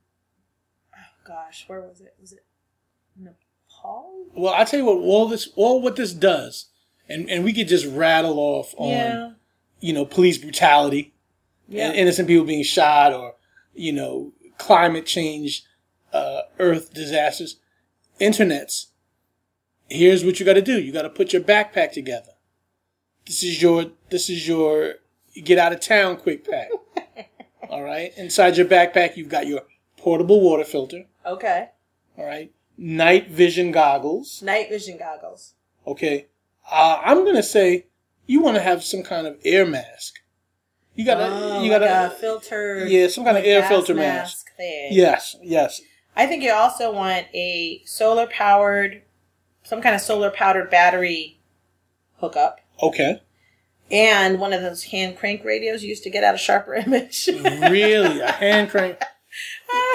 oh 0.95 1.27
gosh, 1.27 1.65
where 1.67 1.81
was 1.81 2.01
it? 2.01 2.15
Was 2.19 2.33
it 2.33 2.45
Nepal? 3.17 4.25
Well, 4.35 4.53
I 4.53 4.63
tell 4.63 4.79
you 4.79 4.85
what, 4.85 4.97
all 4.97 5.27
this, 5.27 5.49
all 5.55 5.81
what 5.81 5.95
this 5.95 6.13
does, 6.13 6.69
and 7.07 7.29
and 7.29 7.43
we 7.43 7.53
could 7.53 7.67
just 7.67 7.85
rattle 7.85 8.37
off 8.39 8.73
on, 8.77 8.89
Yeah. 8.89 9.31
you 9.79 9.93
know, 9.93 10.05
police 10.05 10.37
brutality, 10.37 11.13
Yeah. 11.67 11.87
and 11.87 11.95
innocent 11.95 12.27
people 12.27 12.45
being 12.45 12.63
shot, 12.63 13.13
or 13.13 13.35
you 13.73 13.91
know, 13.91 14.33
climate 14.57 15.05
change, 15.05 15.63
uh, 16.13 16.41
earth 16.59 16.93
disasters, 16.93 17.57
internets. 18.19 18.87
Here's 19.87 20.25
what 20.25 20.39
you 20.39 20.45
got 20.45 20.53
to 20.53 20.61
do. 20.63 20.81
You 20.81 20.91
got 20.91 21.03
to 21.03 21.09
put 21.09 21.31
your 21.33 21.43
backpack 21.43 21.91
together. 21.91 22.31
This 23.27 23.43
is 23.43 23.61
your 23.61 23.91
this 24.09 24.29
is 24.29 24.47
your 24.47 24.95
get 25.43 25.57
out 25.59 25.73
of 25.73 25.79
town 25.81 26.17
quick 26.17 26.49
pack. 26.49 26.69
All 27.69 27.83
right. 27.83 28.11
Inside 28.17 28.57
your 28.57 28.65
backpack, 28.65 29.17
you've 29.17 29.29
got 29.29 29.47
your 29.47 29.61
portable 29.97 30.41
water 30.41 30.63
filter. 30.63 31.05
Okay. 31.25 31.69
All 32.17 32.25
right. 32.25 32.51
Night 32.77 33.29
vision 33.29 33.71
goggles. 33.71 34.41
Night 34.41 34.69
vision 34.69 34.97
goggles. 34.97 35.53
Okay. 35.87 36.27
Uh, 36.69 36.99
I'm 37.03 37.23
gonna 37.25 37.43
say 37.43 37.87
you 38.25 38.41
want 38.41 38.55
to 38.57 38.61
have 38.61 38.83
some 38.83 39.03
kind 39.03 39.27
of 39.27 39.37
air 39.45 39.65
mask. 39.65 40.15
You 40.95 41.05
gotta. 41.05 41.27
Oh, 41.29 41.63
you 41.63 41.69
gotta. 41.69 42.07
a 42.07 42.09
filter. 42.09 42.85
Yeah, 42.87 43.07
some 43.07 43.23
kind 43.23 43.37
of 43.37 43.43
air 43.43 43.63
filter 43.63 43.93
mask. 43.93 44.51
thing. 44.55 44.89
yes. 44.91 45.35
Yes. 45.41 45.81
I 46.15 46.25
think 46.25 46.43
you 46.43 46.51
also 46.51 46.93
want 46.93 47.27
a 47.33 47.81
solar 47.85 48.25
powered, 48.27 49.01
some 49.63 49.81
kind 49.81 49.93
of 49.93 50.01
solar 50.01 50.31
powered 50.31 50.69
battery 50.69 51.39
hookup. 52.19 52.61
Okay. 52.81 53.21
And 53.91 54.39
one 54.39 54.53
of 54.53 54.61
those 54.61 54.83
hand 54.83 55.17
crank 55.17 55.43
radios 55.43 55.83
you 55.83 55.89
used 55.89 56.03
to 56.03 56.09
get 56.09 56.23
out 56.23 56.33
of 56.33 56.39
Sharper 56.39 56.73
Image. 56.85 57.27
really 57.27 58.19
a 58.19 58.31
hand 58.31 58.69
crank. 58.69 59.01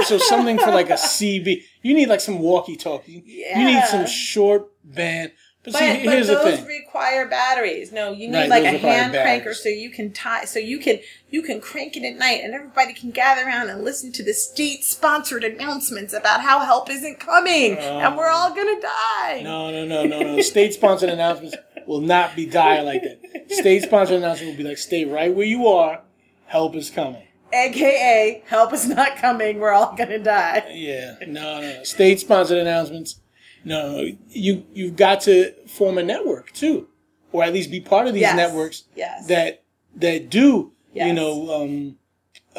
So 0.04 0.18
something 0.18 0.58
for 0.58 0.70
like 0.70 0.90
a 0.90 0.94
CB. 0.94 1.62
You 1.82 1.94
need 1.94 2.08
like 2.08 2.20
some 2.20 2.38
walkie 2.40 2.76
talkie. 2.76 3.22
Yeah. 3.24 3.58
You 3.58 3.64
need 3.66 3.84
some 3.84 4.06
short 4.06 4.70
band. 4.84 5.32
But, 5.62 5.74
But, 5.74 5.78
see, 5.78 6.04
but 6.04 6.14
here's 6.14 6.28
the 6.28 6.34
those 6.36 6.66
require 6.66 7.28
batteries. 7.28 7.92
No, 7.92 8.12
you 8.12 8.28
need 8.28 8.34
Right, 8.34 8.48
like 8.48 8.64
a 8.64 8.78
hand 8.78 9.12
cranker 9.12 9.54
so 9.54 9.68
you 9.68 9.90
can 9.90 10.10
tie, 10.10 10.46
so 10.46 10.58
you 10.58 10.78
can 10.78 11.00
you 11.28 11.42
can 11.42 11.60
crank 11.60 11.98
it 11.98 12.02
at 12.02 12.16
night, 12.16 12.40
and 12.42 12.54
everybody 12.54 12.94
can 12.94 13.10
gather 13.10 13.42
around 13.42 13.68
and 13.68 13.84
listen 13.84 14.10
to 14.12 14.22
the 14.22 14.32
state-sponsored 14.32 15.44
announcements 15.44 16.14
about 16.14 16.40
how 16.40 16.60
help 16.60 16.88
isn't 16.88 17.20
coming, 17.20 17.76
oh. 17.78 17.98
and 17.98 18.16
we're 18.16 18.30
all 18.30 18.54
gonna 18.54 18.80
die. 18.80 19.42
no, 19.42 19.70
no, 19.70 19.84
no, 19.84 20.04
no, 20.06 20.34
no. 20.34 20.40
State 20.40 20.72
sponsored 20.72 21.10
announcements 21.10 21.56
will 21.90 22.00
not 22.00 22.36
be 22.36 22.46
dire 22.46 22.84
like 22.84 23.02
that. 23.02 23.50
State 23.50 23.82
sponsored 23.82 24.18
announcements 24.18 24.52
will 24.56 24.62
be 24.62 24.68
like, 24.68 24.78
stay 24.78 25.04
right 25.04 25.34
where 25.34 25.44
you 25.44 25.66
are. 25.66 26.02
Help 26.46 26.76
is 26.76 26.88
coming. 26.88 27.24
AKA, 27.52 28.44
help 28.46 28.72
is 28.72 28.86
not 28.88 29.16
coming. 29.16 29.58
We're 29.58 29.72
all 29.72 29.96
gonna 29.96 30.20
die. 30.20 30.70
Yeah, 30.72 31.16
no, 31.26 31.60
no, 31.60 31.72
no. 31.78 31.82
State 31.82 32.20
sponsored 32.20 32.58
announcements. 32.58 33.20
No, 33.64 33.96
no, 34.02 34.12
you 34.28 34.64
you've 34.72 34.94
got 34.94 35.20
to 35.22 35.52
form 35.66 35.98
a 35.98 36.02
network 36.04 36.52
too, 36.52 36.86
or 37.32 37.42
at 37.42 37.52
least 37.52 37.70
be 37.72 37.80
part 37.80 38.06
of 38.06 38.14
these 38.14 38.22
Yes. 38.22 38.36
networks 38.36 38.84
Yes. 38.94 39.26
that 39.26 39.64
that 39.96 40.30
do 40.30 40.72
you 40.94 41.12
know 41.12 41.62
um, 41.62 41.96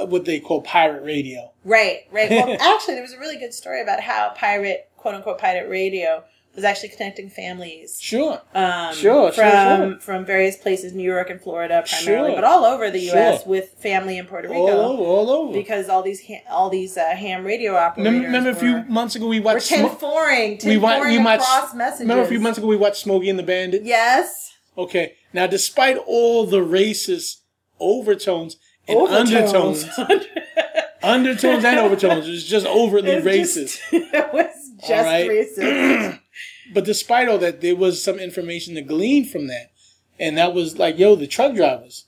what 0.10 0.26
they 0.26 0.42
call 0.42 0.62
pirate 0.62 1.04
radio. 1.04 1.52
Right, 1.64 2.02
right. 2.12 2.30
Well, 2.30 2.58
actually, 2.60 2.96
there 2.96 3.04
was 3.04 3.14
a 3.14 3.20
really 3.20 3.38
good 3.38 3.54
story 3.54 3.82
about 3.82 4.02
how 4.02 4.34
pirate, 4.36 4.90
quote 4.98 5.16
unquote, 5.16 5.38
pirate 5.38 5.70
radio 5.70 6.24
was 6.56 6.64
actually 6.66 6.90
connecting 6.90 7.30
families. 7.30 7.98
Sure, 8.02 8.42
Um, 8.54 8.94
Sure, 8.94 9.32
sure, 9.32 9.34
from 9.34 9.92
sure. 9.92 10.00
from 10.02 10.26
various 10.26 10.58
places, 10.58 10.94
New 10.94 11.10
York 11.10 11.30
and 11.30 11.40
Florida 11.42 11.84
primarily, 11.90 12.32
Sure. 12.32 12.36
but 12.36 12.44
all 12.44 12.66
over 12.66 12.90
the 12.92 13.00
U.S. 13.12 13.42
Sure. 13.44 13.50
with 13.50 13.70
family 13.80 14.18
in 14.18 14.26
Puerto 14.26 14.50
Rico. 14.50 14.60
all 14.62 14.70
over, 14.92 15.04
all 15.04 15.30
over. 15.30 15.54
because 15.54 15.88
all 15.90 16.04
these 16.04 16.22
ha- 16.28 16.44
all 16.50 16.70
these 16.70 16.98
uh, 16.98 17.06
ham 17.16 17.46
radio 17.46 17.76
operators 17.76 18.06
Remember, 18.14 18.28
remember 18.28 18.50
a 18.50 18.56
few 18.56 18.84
months 18.92 19.16
ago 19.16 19.28
we 19.28 19.40
watched. 19.40 19.72
Smo- 19.72 19.98
tinforing, 19.98 20.60
we 20.66 20.78
wa- 20.78 20.96
tinforing 20.96 21.18
we 21.20 21.24
watched- 21.24 21.44
across 21.44 21.74
messages. 21.74 22.02
Remember 22.02 22.24
a 22.24 22.28
few 22.28 22.40
months 22.42 22.58
ago 22.58 22.68
we 22.68 22.76
watched 22.78 22.98
Smokey 22.98 23.30
and 23.30 23.40
the 23.40 23.44
Bandit. 23.44 23.84
Yes, 23.84 24.50
Okay, 24.78 25.14
now 25.34 25.48
despite 25.48 25.98
all 26.06 26.46
the 26.46 26.60
racist 26.60 27.38
overtones 27.80 28.58
and 28.88 28.98
Overtones. 28.98 29.84
undertones, 29.98 30.00
undertones 31.04 31.64
and 31.66 31.80
overtones, 31.80 32.28
It 32.28 32.32
was 32.32 32.46
just 32.46 32.66
overly 32.68 33.12
It's 33.12 33.26
racist. 33.26 33.80
just- 33.92 33.94
it 33.94 34.34
was 34.34 34.72
just 34.88 35.06
right. 35.06 35.30
racist. 35.30 36.20
But 36.74 36.86
despite 36.86 37.28
all 37.28 37.38
that, 37.40 37.62
there 37.62 37.76
was 37.76 38.04
some 38.04 38.20
information 38.20 38.76
to 38.76 38.82
glean 38.82 39.26
from 39.26 39.48
that. 39.48 39.72
And 40.20 40.38
that 40.38 40.54
was 40.54 40.78
like, 40.78 40.98
yo, 41.00 41.16
the 41.16 41.28
truck 41.28 41.56
drivers. 41.56 42.06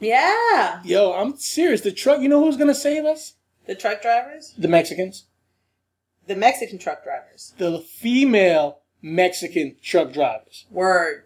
yeah, 0.00 0.80
Yo, 0.84 1.12
I'm 1.12 1.36
serious. 1.36 1.80
The 1.82 1.92
truck, 1.92 2.20
you 2.20 2.28
know 2.28 2.44
who's 2.44 2.56
going 2.56 2.68
to 2.68 2.74
save 2.74 3.04
us? 3.04 3.34
the 3.66 3.74
truck 3.74 4.02
drivers, 4.02 4.52
The 4.58 4.68
Mexicans. 4.68 5.24
the 6.26 6.36
Mexican 6.36 6.78
truck 6.78 7.02
drivers. 7.02 7.54
The 7.58 7.78
female 7.78 8.80
Mexican 9.00 9.76
truck 9.82 10.12
drivers. 10.12 10.66
Word, 10.70 11.24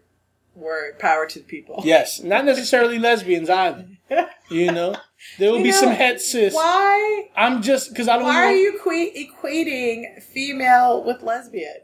word, 0.55 0.99
power 0.99 1.25
to 1.25 1.39
the 1.39 1.45
people. 1.45 1.81
Yes. 1.83 2.21
Not 2.21 2.45
necessarily 2.45 2.97
lesbians 2.99 3.49
either. 3.49 3.87
You 4.51 4.71
know? 4.71 4.95
There 5.37 5.51
will 5.51 5.59
You 5.59 5.65
be 5.65 5.69
know, 5.69 5.79
some 5.79 5.91
head 5.91 6.19
sis. 6.19 6.55
Why? 6.55 7.29
I'm 7.35 7.61
just, 7.61 7.89
because 7.89 8.07
I 8.07 8.15
don't 8.15 8.23
Why 8.23 8.33
know. 8.33 8.39
are 8.47 8.51
you 8.55 8.79
equa- 8.83 9.29
equating 9.29 10.23
female 10.23 11.03
with 11.03 11.21
lesbian? 11.21 11.75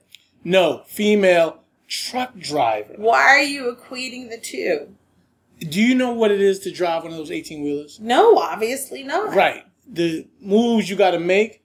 No, 0.45 0.83
female 0.85 1.59
truck 1.87 2.37
driver. 2.37 2.93
Why 2.97 3.19
are 3.23 3.43
you 3.43 3.75
equating 3.75 4.29
the 4.29 4.37
two? 4.37 4.95
Do 5.59 5.81
you 5.81 5.95
know 5.95 6.11
what 6.13 6.31
it 6.31 6.39
is 6.41 6.59
to 6.59 6.71
drive 6.71 7.03
one 7.03 7.11
of 7.11 7.17
those 7.17 7.31
18 7.31 7.63
wheelers? 7.63 7.99
No, 7.99 8.37
obviously 8.37 9.03
not. 9.03 9.35
Right. 9.35 9.65
The 9.87 10.27
moves 10.39 10.89
you 10.89 10.95
got 10.95 11.11
to 11.11 11.19
make. 11.19 11.61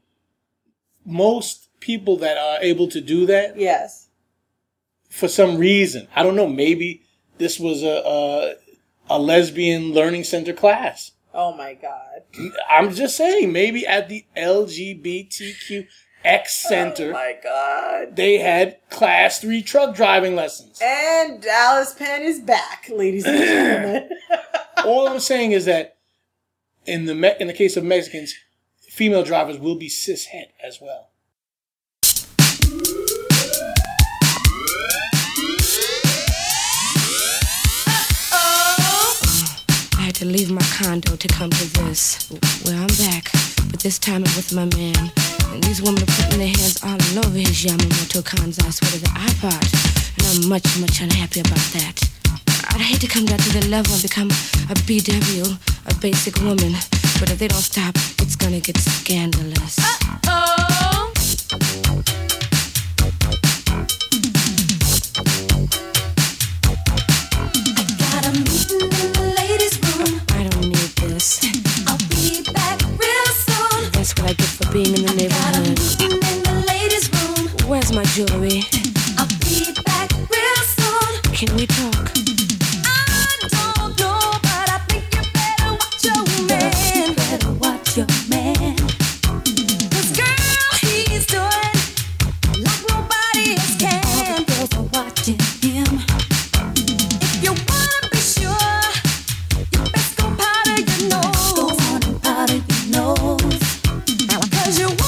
Most 1.04 1.68
people 1.80 2.16
that 2.18 2.36
are 2.36 2.58
able 2.62 2.88
to 2.88 3.00
do 3.00 3.26
that, 3.26 3.56
Yes. 3.58 4.08
for 5.08 5.28
some 5.28 5.56
reason, 5.56 6.06
I 6.14 6.22
don't 6.22 6.36
know. 6.36 6.46
Maybe 6.46 7.02
this 7.38 7.58
was 7.58 7.82
a 7.82 8.02
a, 8.04 8.54
a 9.08 9.18
lesbian 9.18 9.92
learning 9.92 10.24
center 10.24 10.52
class. 10.52 11.12
Oh 11.32 11.52
my 11.54 11.74
god. 11.74 12.22
I'm 12.70 12.92
just 12.92 13.16
saying. 13.16 13.52
Maybe 13.52 13.86
at 13.86 14.08
the 14.08 14.24
LGBTQX 16.24 16.46
center, 16.48 17.08
Oh 17.10 17.12
my 17.12 17.34
god. 17.42 18.16
they 18.16 18.38
had 18.38 18.78
class 18.90 19.40
three 19.40 19.62
truck 19.62 19.94
driving 19.94 20.34
lessons. 20.36 20.78
And 20.82 21.40
Dallas 21.40 21.94
Penn 21.94 22.22
is 22.22 22.40
back, 22.40 22.86
ladies 22.90 23.24
and 23.26 23.38
gentlemen. 23.38 24.10
All 24.84 25.08
I'm 25.08 25.20
saying 25.20 25.52
is 25.52 25.64
that 25.66 25.96
in 26.86 27.04
the 27.06 27.14
Me- 27.14 27.34
in 27.40 27.46
the 27.46 27.52
case 27.52 27.76
of 27.76 27.84
Mexicans, 27.84 28.34
female 28.88 29.22
drivers 29.22 29.58
will 29.58 29.76
be 29.76 29.88
cis 29.88 30.26
het 30.26 30.52
as 30.62 30.78
well. 30.80 31.08
I 38.32 40.02
had 40.06 40.14
to 40.16 40.24
leave 40.26 40.50
my 40.50 40.62
condo 40.76 41.16
to 41.16 41.28
come 41.28 41.50
to 41.50 41.80
this. 41.80 42.30
Well, 42.64 42.80
I'm 42.80 42.86
back, 43.10 43.30
but 43.70 43.80
this 43.80 43.98
time 43.98 44.24
I'm 44.26 44.36
with 44.36 44.52
my 44.54 44.64
man. 44.76 45.12
And 45.52 45.62
these 45.64 45.82
women 45.82 46.02
are 46.02 46.06
putting 46.06 46.38
their 46.38 46.48
hands 46.48 46.82
all 46.84 47.24
over 47.24 47.38
his 47.38 47.64
Yamamoto 47.64 48.22
Kansai 48.22 48.72
sweater, 48.72 48.98
the 48.98 49.10
iPod. 49.18 49.66
And 50.18 50.44
I'm 50.44 50.48
much, 50.48 50.78
much 50.78 51.00
unhappy 51.00 51.40
about 51.40 51.66
that. 51.74 52.10
I'd 52.70 52.80
hate 52.80 53.00
to 53.00 53.08
come 53.08 53.26
down 53.26 53.38
to 53.38 53.58
the 53.58 53.66
level 53.68 53.92
and 53.92 54.02
become 54.02 54.30
a 54.70 54.74
BW, 54.86 55.58
a 55.86 55.94
basic 56.00 56.36
woman. 56.40 56.72
But 57.18 57.30
if 57.30 57.38
they 57.38 57.48
don't 57.48 57.60
stop, 57.60 57.96
it's 58.22 58.36
gonna 58.36 58.60
get 58.60 58.76
scandalous. 58.78 59.76
Oh, 60.26 61.12
for 74.62 74.72
being 74.72 74.94
in 74.94 75.02
the 75.04 75.14
neighborhood. 75.14 75.78
in 76.00 76.20
the 76.20 76.64
ladies' 76.68 77.10
room. 77.12 77.68
Where's 77.68 77.92
my 77.92 78.04
jewelry? 78.04 78.62
I'll 79.18 79.26
be 79.40 79.72
back 79.84 80.10
real 80.12 80.62
soon. 80.76 81.32
Can 81.34 81.56
we 81.56 81.66
talk? 81.66 82.09
You 104.78 104.99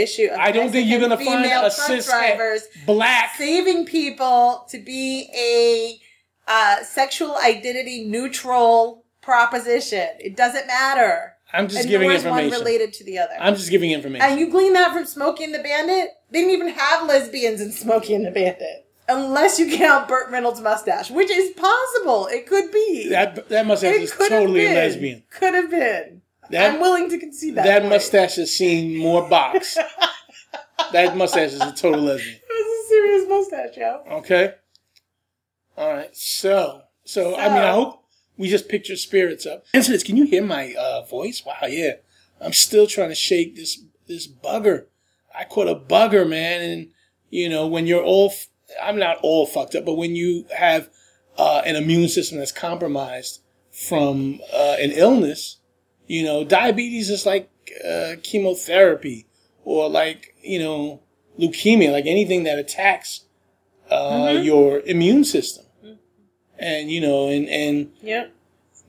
issue 0.00 0.28
of 0.32 0.38
I 0.38 0.52
don't 0.52 0.70
think 0.70 0.88
you're 0.88 1.00
gonna 1.00 1.16
find 1.16 1.44
female 1.44 1.66
a 1.66 1.70
cis 1.70 2.06
drivers 2.06 2.62
black. 2.86 3.34
saving 3.36 3.86
people 3.86 4.66
to 4.70 4.78
be 4.78 5.28
a 5.34 6.00
uh, 6.50 6.82
sexual 6.82 7.36
identity 7.36 8.04
neutral 8.04 9.04
proposition. 9.20 10.08
It 10.18 10.36
doesn't 10.36 10.66
matter. 10.66 11.36
I'm 11.52 11.68
just 11.68 11.82
and 11.82 11.90
giving 11.90 12.10
information. 12.10 12.50
one 12.50 12.58
related 12.58 12.92
to 12.94 13.04
the 13.04 13.18
other. 13.18 13.34
I'm 13.40 13.54
just 13.56 13.70
giving 13.70 13.90
information. 13.90 14.28
and 14.28 14.38
you 14.40 14.50
glean 14.50 14.72
that 14.74 14.92
from 14.92 15.04
Smokey 15.04 15.44
and 15.44 15.54
the 15.54 15.58
Bandit? 15.58 16.10
They 16.30 16.40
didn't 16.40 16.54
even 16.54 16.68
have 16.68 17.06
lesbians 17.08 17.60
in 17.60 17.72
Smokey 17.72 18.14
and 18.14 18.24
the 18.24 18.30
Bandit. 18.30 18.86
Unless 19.08 19.58
you 19.58 19.76
count 19.76 20.06
Burt 20.06 20.30
Reynolds' 20.30 20.60
mustache, 20.60 21.10
which 21.10 21.30
is 21.30 21.50
possible. 21.52 22.28
It 22.28 22.46
could 22.46 22.70
be. 22.70 23.08
that 23.10 23.48
that 23.48 23.66
mustache 23.66 23.94
it 23.94 24.02
is 24.02 24.12
totally 24.12 24.66
a 24.66 24.74
lesbian. 24.74 25.24
Could 25.30 25.54
have 25.54 25.70
been. 25.70 26.19
That- 26.50 26.74
I'm 26.74 26.80
willing 26.80 27.08
to 27.10 27.18
concede 27.18 27.54
that. 27.56 27.64
That 27.64 27.80
point. 27.80 27.92
mustache 27.92 28.36
has 28.36 28.54
seen 28.54 28.98
more 28.98 29.28
box. 29.28 29.78
that 30.92 31.16
mustache 31.16 31.52
is 31.52 31.60
a 31.60 31.72
total 31.72 32.00
lesbian. 32.02 32.38
It 32.48 32.86
a 32.86 32.88
serious 32.88 33.28
mustache, 33.28 33.76
yo. 33.76 34.02
Okay. 34.18 34.54
All 35.76 35.92
right. 35.92 36.14
So, 36.14 36.82
so, 37.04 37.36
I 37.36 37.48
mean, 37.48 37.58
I 37.62 37.72
hope 37.72 38.04
we 38.36 38.48
just 38.48 38.68
picked 38.68 38.88
your 38.88 38.96
spirits 38.96 39.46
up. 39.46 39.64
Incidents, 39.72 40.04
can 40.04 40.16
you 40.16 40.24
hear 40.24 40.42
my 40.44 40.74
uh, 40.74 41.02
voice? 41.02 41.42
Wow, 41.44 41.54
yeah. 41.68 41.92
I'm 42.40 42.52
still 42.52 42.86
trying 42.86 43.10
to 43.10 43.14
shake 43.14 43.56
this 43.56 43.82
this 44.06 44.26
bugger 44.26 44.86
I 45.36 45.44
caught 45.44 45.68
a 45.68 45.74
bugger, 45.74 46.28
man. 46.28 46.60
And, 46.62 46.88
you 47.30 47.48
know, 47.48 47.66
when 47.66 47.86
you're 47.86 48.02
all, 48.02 48.30
f- 48.30 48.48
I'm 48.82 48.98
not 48.98 49.18
all 49.22 49.46
fucked 49.46 49.74
up, 49.74 49.84
but 49.84 49.94
when 49.94 50.16
you 50.16 50.46
have 50.56 50.90
uh, 51.38 51.62
an 51.64 51.76
immune 51.76 52.08
system 52.08 52.38
that's 52.38 52.52
compromised 52.52 53.40
from 53.70 54.40
uh, 54.52 54.76
an 54.80 54.90
illness, 54.90 55.58
you 56.10 56.24
know, 56.24 56.42
diabetes 56.42 57.08
is 57.08 57.24
like 57.24 57.48
uh, 57.88 58.16
chemotherapy 58.24 59.26
or 59.64 59.88
like, 59.88 60.34
you 60.42 60.58
know, 60.58 61.00
leukemia, 61.38 61.92
like 61.92 62.04
anything 62.04 62.42
that 62.42 62.58
attacks 62.58 63.26
uh, 63.92 64.36
your 64.42 64.80
immune 64.80 65.22
system. 65.24 65.64
And, 66.58 66.90
you 66.90 67.00
know, 67.00 67.28
and, 67.28 67.48
and, 67.48 67.92
Yep. 68.02 68.32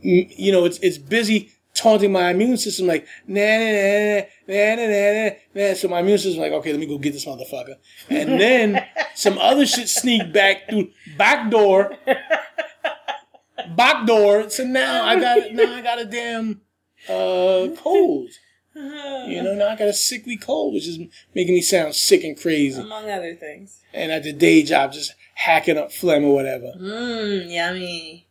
you 0.02 0.52
know, 0.52 0.66
it's 0.66 0.80
it's 0.80 0.98
busy 0.98 1.52
taunting 1.76 2.12
my 2.12 2.32
immune 2.32 2.58
system 2.58 2.86
like 2.88 3.08
nah 3.28 3.40
nah 3.40 3.72
nah 3.72 4.22
nah 4.48 4.76
nah 4.76 4.88
nah 4.88 5.14
nah. 5.14 5.68
nah. 5.70 5.74
So 5.76 5.88
my 5.90 6.00
immune 6.00 6.18
system 6.18 6.42
like, 6.42 6.52
okay, 6.54 6.72
let 6.72 6.80
me 6.80 6.88
go 6.88 6.98
get 6.98 7.14
this 7.14 7.26
motherfucker, 7.26 7.76
and 8.10 8.30
then 8.42 8.84
some 9.14 9.38
other 9.38 9.66
shit 9.68 9.88
sneak 9.90 10.34
back 10.34 10.68
through 10.68 10.90
back 11.18 11.52
door, 11.52 11.96
back 13.78 14.08
door. 14.08 14.50
So 14.50 14.64
now 14.66 15.06
I 15.06 15.20
got 15.20 15.52
now 15.54 15.76
I 15.76 15.82
got 15.82 16.00
a 16.02 16.06
damn 16.06 16.62
uh 17.10 17.68
cold. 17.78 18.30
You 18.74 19.44
know, 19.44 19.54
now 19.54 19.68
I 19.68 19.76
got 19.76 19.90
a 19.90 19.94
sickly 19.94 20.38
cold, 20.38 20.74
which 20.74 20.88
is 20.88 20.98
making 21.36 21.54
me 21.54 21.62
sound 21.62 21.94
sick 21.94 22.24
and 22.24 22.40
crazy. 22.40 22.80
Among 22.82 23.10
other 23.10 23.36
things. 23.36 23.82
And 23.94 24.12
at 24.14 24.24
the 24.24 24.32
day 24.32 24.64
job, 24.64 24.94
just 24.94 25.14
hacking 25.34 25.78
up 25.78 25.92
phlegm 25.92 26.24
or 26.24 26.34
whatever. 26.34 26.72
Mmm, 26.80 27.52
yummy. 27.52 28.28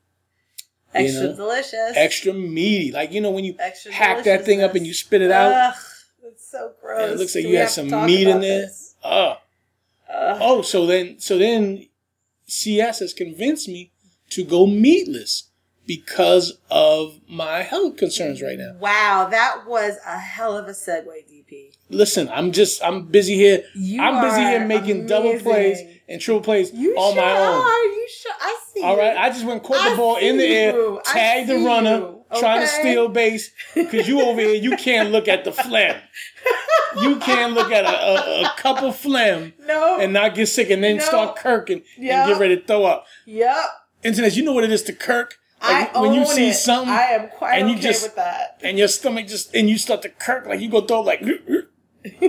You 0.94 1.00
Extra 1.04 1.22
know, 1.24 1.36
delicious. 1.36 1.92
Extra 1.94 2.32
meaty, 2.32 2.90
like 2.90 3.12
you 3.12 3.20
know 3.20 3.30
when 3.30 3.44
you 3.44 3.54
Extra 3.58 3.92
hack 3.92 4.24
that 4.24 4.44
thing 4.44 4.62
up 4.62 4.74
and 4.74 4.86
you 4.86 4.94
spit 4.94 5.20
it 5.22 5.30
out. 5.30 5.52
Ugh, 5.52 5.74
that's 6.24 6.50
so 6.50 6.72
gross. 6.80 7.02
And 7.02 7.12
it 7.12 7.18
looks 7.18 7.34
like 7.34 7.44
Do 7.44 7.48
you 7.50 7.56
had 7.56 7.62
have 7.64 7.70
some 7.70 8.06
meat 8.06 8.26
in 8.26 8.40
there. 8.40 8.62
this? 8.62 8.96
Oh, 9.04 9.36
Ugh. 10.12 10.38
oh, 10.40 10.62
so 10.62 10.86
then, 10.86 11.20
so 11.20 11.38
then, 11.38 11.86
CS 12.46 12.98
has 13.00 13.12
convinced 13.12 13.68
me 13.68 13.92
to 14.30 14.42
go 14.42 14.66
meatless 14.66 15.49
because 15.96 16.56
of 16.70 17.18
my 17.28 17.62
health 17.62 17.96
concerns 17.96 18.40
right 18.40 18.56
now. 18.56 18.74
Wow, 18.78 19.26
that 19.28 19.64
was 19.66 19.96
a 20.06 20.18
hell 20.18 20.56
of 20.56 20.68
a 20.68 20.70
segue, 20.70 21.04
DP. 21.28 21.72
Listen, 21.88 22.28
I'm 22.32 22.52
just, 22.52 22.80
I'm 22.84 23.06
busy 23.06 23.34
here. 23.34 23.64
You 23.74 24.00
I'm 24.00 24.22
busy 24.22 24.40
here 24.40 24.64
making 24.64 25.06
double 25.06 25.36
plays 25.40 25.80
and 26.08 26.20
triple 26.20 26.42
plays 26.42 26.70
You 26.72 26.94
on 26.96 27.14
sure 27.14 27.22
my 27.24 27.32
own. 27.32 27.60
are. 27.64 27.84
You 27.86 28.08
sure? 28.22 28.32
I 28.40 28.58
see. 28.72 28.82
All 28.82 28.96
you. 28.96 29.02
I 29.02 29.28
just 29.30 29.44
went 29.44 29.64
caught 29.64 29.84
the 29.84 29.94
I 29.94 29.96
ball 29.96 30.16
in 30.18 30.36
the 30.38 30.44
air, 30.46 30.72
you. 30.74 31.00
Tagged 31.04 31.48
the 31.48 31.58
runner, 31.58 31.96
you. 31.98 32.24
trying 32.38 32.60
to 32.60 32.68
steal 32.68 33.08
base 33.08 33.50
because 33.74 34.06
you 34.06 34.20
over 34.22 34.40
here, 34.40 34.54
you 34.54 34.76
can't 34.76 35.10
look 35.10 35.26
at 35.26 35.44
the 35.44 35.50
phlegm. 35.50 35.96
You 37.02 37.16
can't 37.18 37.52
look 37.54 37.72
at 37.72 37.84
a, 37.84 37.88
a, 37.88 38.42
a 38.44 38.52
cup 38.56 38.80
of 38.84 38.94
phlegm 38.96 39.52
No. 39.66 39.98
and 40.00 40.12
not 40.12 40.36
get 40.36 40.46
sick 40.46 40.70
and 40.70 40.84
then 40.84 40.98
No. 40.98 41.02
start 41.04 41.36
kirking 41.36 41.82
Yeah. 41.98 42.22
and 42.24 42.32
get 42.32 42.40
ready 42.40 42.56
to 42.58 42.64
throw 42.64 42.84
up. 42.84 43.06
yep. 43.26 43.56
Internet, 44.04 44.34
you 44.36 44.44
know 44.44 44.52
what 44.52 44.64
it 44.64 44.72
is 44.72 44.82
to 44.84 44.92
kirk? 44.94 45.36
Like, 45.62 45.94
I 45.94 46.00
when 46.00 46.14
you 46.14 46.24
see 46.24 46.48
it. 46.50 46.54
something 46.54 46.88
I 46.92 47.02
am 47.12 47.28
quite 47.28 47.58
and 47.58 47.68
you 47.68 47.74
okay 47.76 47.82
just- 47.82 48.02
with 48.04 48.16
that. 48.16 48.58
and 48.62 48.78
your 48.78 48.88
stomach 48.88 49.26
just 49.26 49.54
and 49.54 49.68
you 49.68 49.76
start 49.78 50.02
to 50.02 50.08
kirk 50.08 50.46
like 50.46 50.60
you 50.60 50.70
go 50.70 50.80
throw 50.80 51.02
like 51.02 51.22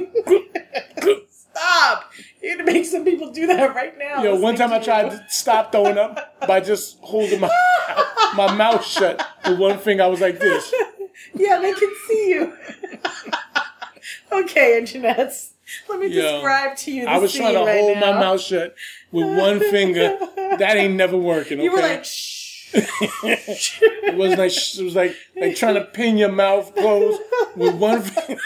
Stop. 1.29 2.11
You're 2.41 2.57
gonna 2.57 2.71
make 2.71 2.85
some 2.85 3.03
people 3.03 3.31
do 3.31 3.45
that 3.47 3.75
right 3.75 3.97
now. 3.97 4.23
Yo, 4.23 4.35
one 4.35 4.55
time 4.55 4.71
I 4.73 4.79
tried 4.79 5.09
to 5.11 5.25
stop 5.29 5.71
throwing 5.71 5.97
up 5.97 6.39
by 6.47 6.59
just 6.59 6.97
holding 7.01 7.39
my 7.39 7.49
my 8.35 8.53
mouth 8.55 8.85
shut 8.85 9.25
with 9.45 9.59
one 9.59 9.77
finger. 9.79 10.03
I 10.03 10.07
was 10.07 10.21
like 10.21 10.39
this. 10.39 10.73
Yeah, 11.33 11.59
they 11.59 11.73
can 11.73 11.93
see 12.07 12.29
you. 12.29 12.57
okay, 14.31 14.81
internets. 14.81 15.51
Let 15.87 15.99
me 15.99 16.07
Yo, 16.07 16.21
describe 16.21 16.75
to 16.77 16.91
you. 16.91 17.05
The 17.05 17.11
I 17.11 17.17
was 17.19 17.33
trying 17.33 17.53
to 17.53 17.59
right 17.61 17.79
hold 17.79 17.97
my 17.99 18.11
mouth 18.13 18.41
shut 18.41 18.75
with 19.11 19.37
one 19.37 19.59
finger. 19.59 20.17
That 20.57 20.75
ain't 20.77 20.95
never 20.95 21.17
working. 21.17 21.59
Okay? 21.59 21.63
You 21.65 21.71
were 21.71 21.79
like, 21.81 22.03
shh. 22.05 22.40
It 22.73 24.15
was 24.15 24.37
like 24.37 24.51
it 24.51 24.83
was 24.83 24.95
like 24.95 25.15
like 25.35 25.55
trying 25.55 25.75
to 25.75 25.81
pin 25.85 26.17
your 26.17 26.31
mouth 26.31 26.73
closed 26.75 27.21
with 27.55 27.75
one 27.75 28.01
finger. 28.01 28.41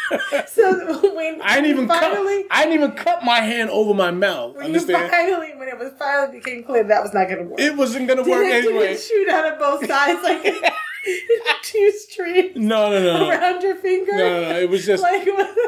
so 0.48 1.14
when 1.16 1.42
I 1.42 1.56
didn't 1.56 1.70
even 1.72 1.88
finally, 1.88 2.44
cup. 2.44 2.48
I 2.52 2.64
didn't 2.66 2.84
even 2.84 2.92
cut 2.94 3.24
my 3.24 3.40
hand 3.40 3.70
over 3.70 3.94
my 3.94 4.12
mouth. 4.12 4.56
when 4.56 4.66
Understand? 4.66 5.10
finally, 5.12 5.54
when 5.56 5.68
it 5.68 5.78
was 5.78 5.92
finally 5.98 6.40
became 6.40 6.64
clear 6.64 6.84
that 6.84 7.02
was 7.04 7.14
not 7.14 7.28
going 7.28 7.40
to 7.40 7.44
work. 7.46 7.60
It 7.60 7.76
wasn't 7.76 8.08
gonna 8.08 8.22
work 8.24 8.46
did 8.46 8.66
it, 8.66 8.68
anyway. 8.68 8.88
Did 8.94 9.00
shoot 9.00 9.30
out 9.30 9.54
of 9.54 9.60
both 9.60 9.86
sides 9.88 10.24
like 10.24 10.44
two 11.62 11.92
streams 11.92 12.56
No, 12.56 12.90
no, 12.90 13.00
no, 13.04 13.18
no, 13.20 13.30
around 13.30 13.62
your 13.62 13.76
finger? 13.76 14.14
no, 14.14 14.42
no. 14.42 14.60
It 14.60 14.70
was 14.70 14.86
just 14.86 15.04
like 15.04 15.24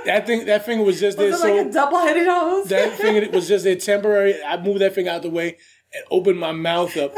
that 0.05 0.25
thing. 0.25 0.45
That 0.45 0.65
finger 0.65 0.83
was 0.83 0.99
just 0.99 1.17
there. 1.17 1.27
it 1.27 1.31
like 1.33 1.41
So 1.41 1.67
a 1.69 1.71
double-headed 1.71 2.27
hose? 2.27 2.67
that 2.69 2.93
finger 2.93 3.29
was 3.31 3.47
just 3.47 3.63
there 3.63 3.75
temporary. 3.75 4.41
I 4.43 4.59
moved 4.59 4.81
that 4.81 4.93
finger 4.93 5.11
out 5.11 5.17
of 5.17 5.23
the 5.23 5.29
way 5.29 5.57
and 5.97 6.05
opened 6.11 6.39
my 6.39 6.51
mouth 6.51 6.95
up, 6.97 7.11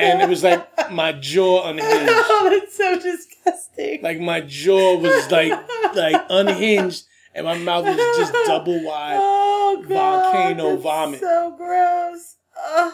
and 0.00 0.22
it 0.22 0.28
was 0.28 0.42
like 0.44 0.90
my 0.92 1.12
jaw 1.12 1.68
unhinged. 1.68 1.90
oh, 2.08 2.48
that's 2.50 2.76
so 2.76 2.94
disgusting. 2.98 4.02
Like 4.02 4.20
my 4.20 4.40
jaw 4.40 4.96
was 4.96 5.30
like 5.32 5.52
like 5.94 6.22
unhinged, 6.30 7.04
and 7.34 7.44
my 7.46 7.58
mouth 7.58 7.84
was 7.86 7.96
just 8.16 8.32
double 8.46 8.82
wide. 8.84 9.16
oh 9.20 9.84
god, 9.88 10.32
volcano 10.32 10.76
vomit. 10.76 11.20
So 11.20 11.54
gross. 11.56 12.36
Ugh. 12.76 12.92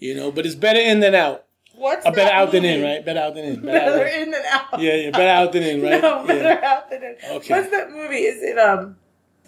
You 0.00 0.14
know, 0.14 0.32
but 0.32 0.44
it's 0.44 0.54
better 0.56 0.80
in 0.80 1.00
than 1.00 1.14
out. 1.14 1.44
What's 1.76 2.06
Or 2.06 2.12
better 2.12 2.24
that 2.30 2.32
out 2.34 2.52
than 2.52 2.64
in, 2.64 2.82
right? 2.82 3.04
Better 3.04 3.20
out 3.20 3.34
than 3.34 3.44
in. 3.44 3.54
Better 3.62 3.72
Better 3.72 3.98
than 3.98 4.06
in. 4.14 4.22
in 4.22 4.30
than 4.30 4.42
out. 4.50 4.80
Yeah, 4.80 4.94
yeah, 4.94 5.10
better 5.10 5.28
out 5.28 5.52
than 5.52 5.62
in, 5.64 5.82
right? 5.82 6.00
No, 6.02 6.24
better 6.26 6.42
Yeah. 6.42 6.60
out 6.72 6.90
than 6.90 7.02
in. 7.02 7.16
Okay. 7.32 7.54
What's 7.54 7.70
that 7.70 7.90
movie? 7.90 8.16
Is 8.22 8.42
it 8.42 8.58
um? 8.58 8.96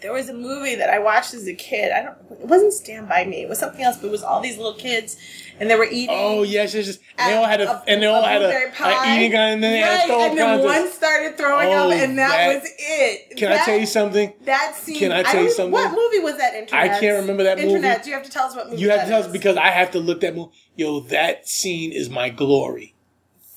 There 0.07 0.12
was 0.12 0.29
a 0.29 0.35
movie 0.35 0.77
that 0.77 0.88
I 0.88 1.01
watched 1.01 1.35
as 1.35 1.49
a 1.49 1.53
kid. 1.53 1.90
I 1.90 2.01
don't. 2.05 2.16
It 2.40 2.47
wasn't 2.47 2.73
Stand 2.73 3.09
by 3.09 3.25
Me. 3.25 3.42
It 3.42 3.49
was 3.49 3.59
something 3.59 3.83
else. 3.83 3.97
But 3.97 4.07
it 4.07 4.11
was 4.12 4.23
all 4.23 4.40
these 4.40 4.57
little 4.57 4.75
kids, 4.75 5.16
and 5.59 5.69
they 5.69 5.75
were 5.75 5.88
eating. 5.90 6.11
Oh 6.16 6.45
yes, 6.45 6.75
yes, 6.75 6.87
yes. 6.87 6.99
And 7.19 7.33
they 7.33 7.37
all 7.37 7.45
had 7.45 7.61
a, 7.61 7.83
and 7.88 8.01
they 8.01 8.07
all 8.07 8.23
had 8.23 8.38
blueberry 8.38 8.71
a, 8.71 8.85
a 8.85 9.16
eating 9.16 9.33
gun, 9.33 9.49
and 9.55 9.64
then 9.64 9.73
they 9.73 9.79
had 9.79 10.09
right, 10.09 10.11
a 10.11 10.23
and 10.31 10.38
then 10.38 10.61
contest. 10.61 10.81
one 10.85 10.92
started 10.92 11.37
throwing 11.37 11.69
Oh, 11.71 11.90
up, 11.90 11.92
and 11.95 12.16
that, 12.19 12.29
that- 12.29 12.62
was 12.62 12.71
it. 12.79 13.37
Can 13.37 13.51
I 13.51 13.64
tell 13.64 13.77
you 13.77 13.87
something? 13.87 14.33
That 14.45 14.77
scene. 14.77 14.97
Can 14.97 15.11
I 15.11 15.25
tell 15.25 15.42
you 15.42 15.51
something? 15.51 15.73
What 15.73 15.90
movie 15.90 16.23
was 16.23 16.37
that? 16.37 16.55
Internet. 16.55 16.85
I 16.85 17.01
can't 17.01 17.21
remember 17.23 17.42
that 17.42 17.57
movie. 17.59 17.71
Internet. 17.71 18.07
You 18.07 18.12
have 18.12 18.23
to 18.23 18.31
tell 18.31 18.47
us 18.47 18.55
what 18.55 18.71
movie. 18.71 18.81
You 18.81 18.90
have 18.90 19.01
to 19.01 19.07
that 19.07 19.11
tell 19.11 19.23
us 19.25 19.33
because 19.33 19.57
I 19.57 19.71
have 19.71 19.90
to 19.90 19.99
look 19.99 20.21
that 20.21 20.37
movie. 20.37 20.53
Yo, 20.77 21.01
that 21.01 21.49
scene 21.49 21.90
is 21.90 22.09
my 22.09 22.29
glory. 22.29 22.95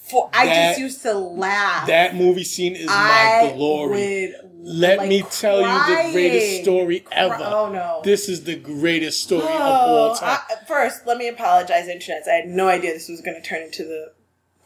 For, 0.09 0.27
I 0.33 0.47
that- 0.47 0.69
just 0.69 0.79
used 0.79 1.01
to 1.03 1.13
laugh. 1.13 1.85
That 1.85 2.15
movie 2.15 2.43
scene 2.43 2.75
is 2.75 2.87
I 2.89 3.43
my 3.51 3.53
glory. 3.55 4.33
Let 4.61 4.97
like, 4.99 5.09
me 5.09 5.21
tell 5.31 5.61
you 5.61 5.67
the 6.05 6.11
greatest 6.11 6.47
crying. 6.47 6.63
story 6.63 6.99
Cry- 6.99 7.17
ever. 7.17 7.37
Oh 7.43 7.71
no. 7.71 8.01
This 8.03 8.27
is 8.27 8.43
the 8.43 8.55
greatest 8.55 9.23
story 9.23 9.43
of 9.43 9.49
all 9.61 10.15
time. 10.15 10.37
I, 10.49 10.55
first, 10.67 11.07
let 11.07 11.17
me 11.17 11.27
apologize, 11.29 11.87
internet. 11.87 12.23
I 12.27 12.33
had 12.35 12.47
no 12.47 12.67
idea 12.67 12.93
this 12.93 13.07
was 13.07 13.21
going 13.21 13.41
to 13.41 13.47
turn 13.47 13.61
into 13.63 13.83
the 13.83 14.11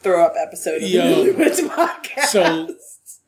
throw 0.02 0.26
up 0.26 0.34
episode 0.38 0.82
of 0.84 0.90
Yo. 0.90 1.24
the 1.26 1.32
Newlyweds 1.32 1.68
podcast. 1.70 2.26
So, 2.26 2.76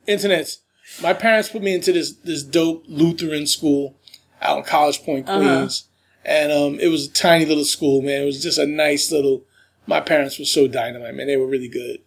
internet, 0.07 0.57
My 1.01 1.13
parents 1.13 1.49
put 1.49 1.61
me 1.61 1.73
into 1.75 1.91
this 1.93 2.13
this 2.13 2.43
dope 2.43 2.83
Lutheran 2.87 3.45
school 3.47 3.95
out 4.41 4.57
in 4.59 4.63
College 4.63 5.03
Point, 5.03 5.29
Uh-huh. 5.29 5.39
Queens, 5.39 5.87
and 6.25 6.51
um, 6.51 6.79
it 6.79 6.87
was 6.87 7.07
a 7.07 7.11
tiny 7.13 7.45
little 7.45 7.63
school, 7.65 8.01
man. 8.01 8.23
It 8.23 8.25
was 8.25 8.41
just 8.41 8.57
a 8.57 8.65
nice 8.65 9.11
little. 9.11 9.43
My 9.87 10.01
parents 10.01 10.39
were 10.39 10.45
so 10.45 10.67
dynamite, 10.67 11.13
man. 11.13 11.27
They 11.27 11.37
were 11.37 11.45
really 11.47 11.67
good, 11.69 11.99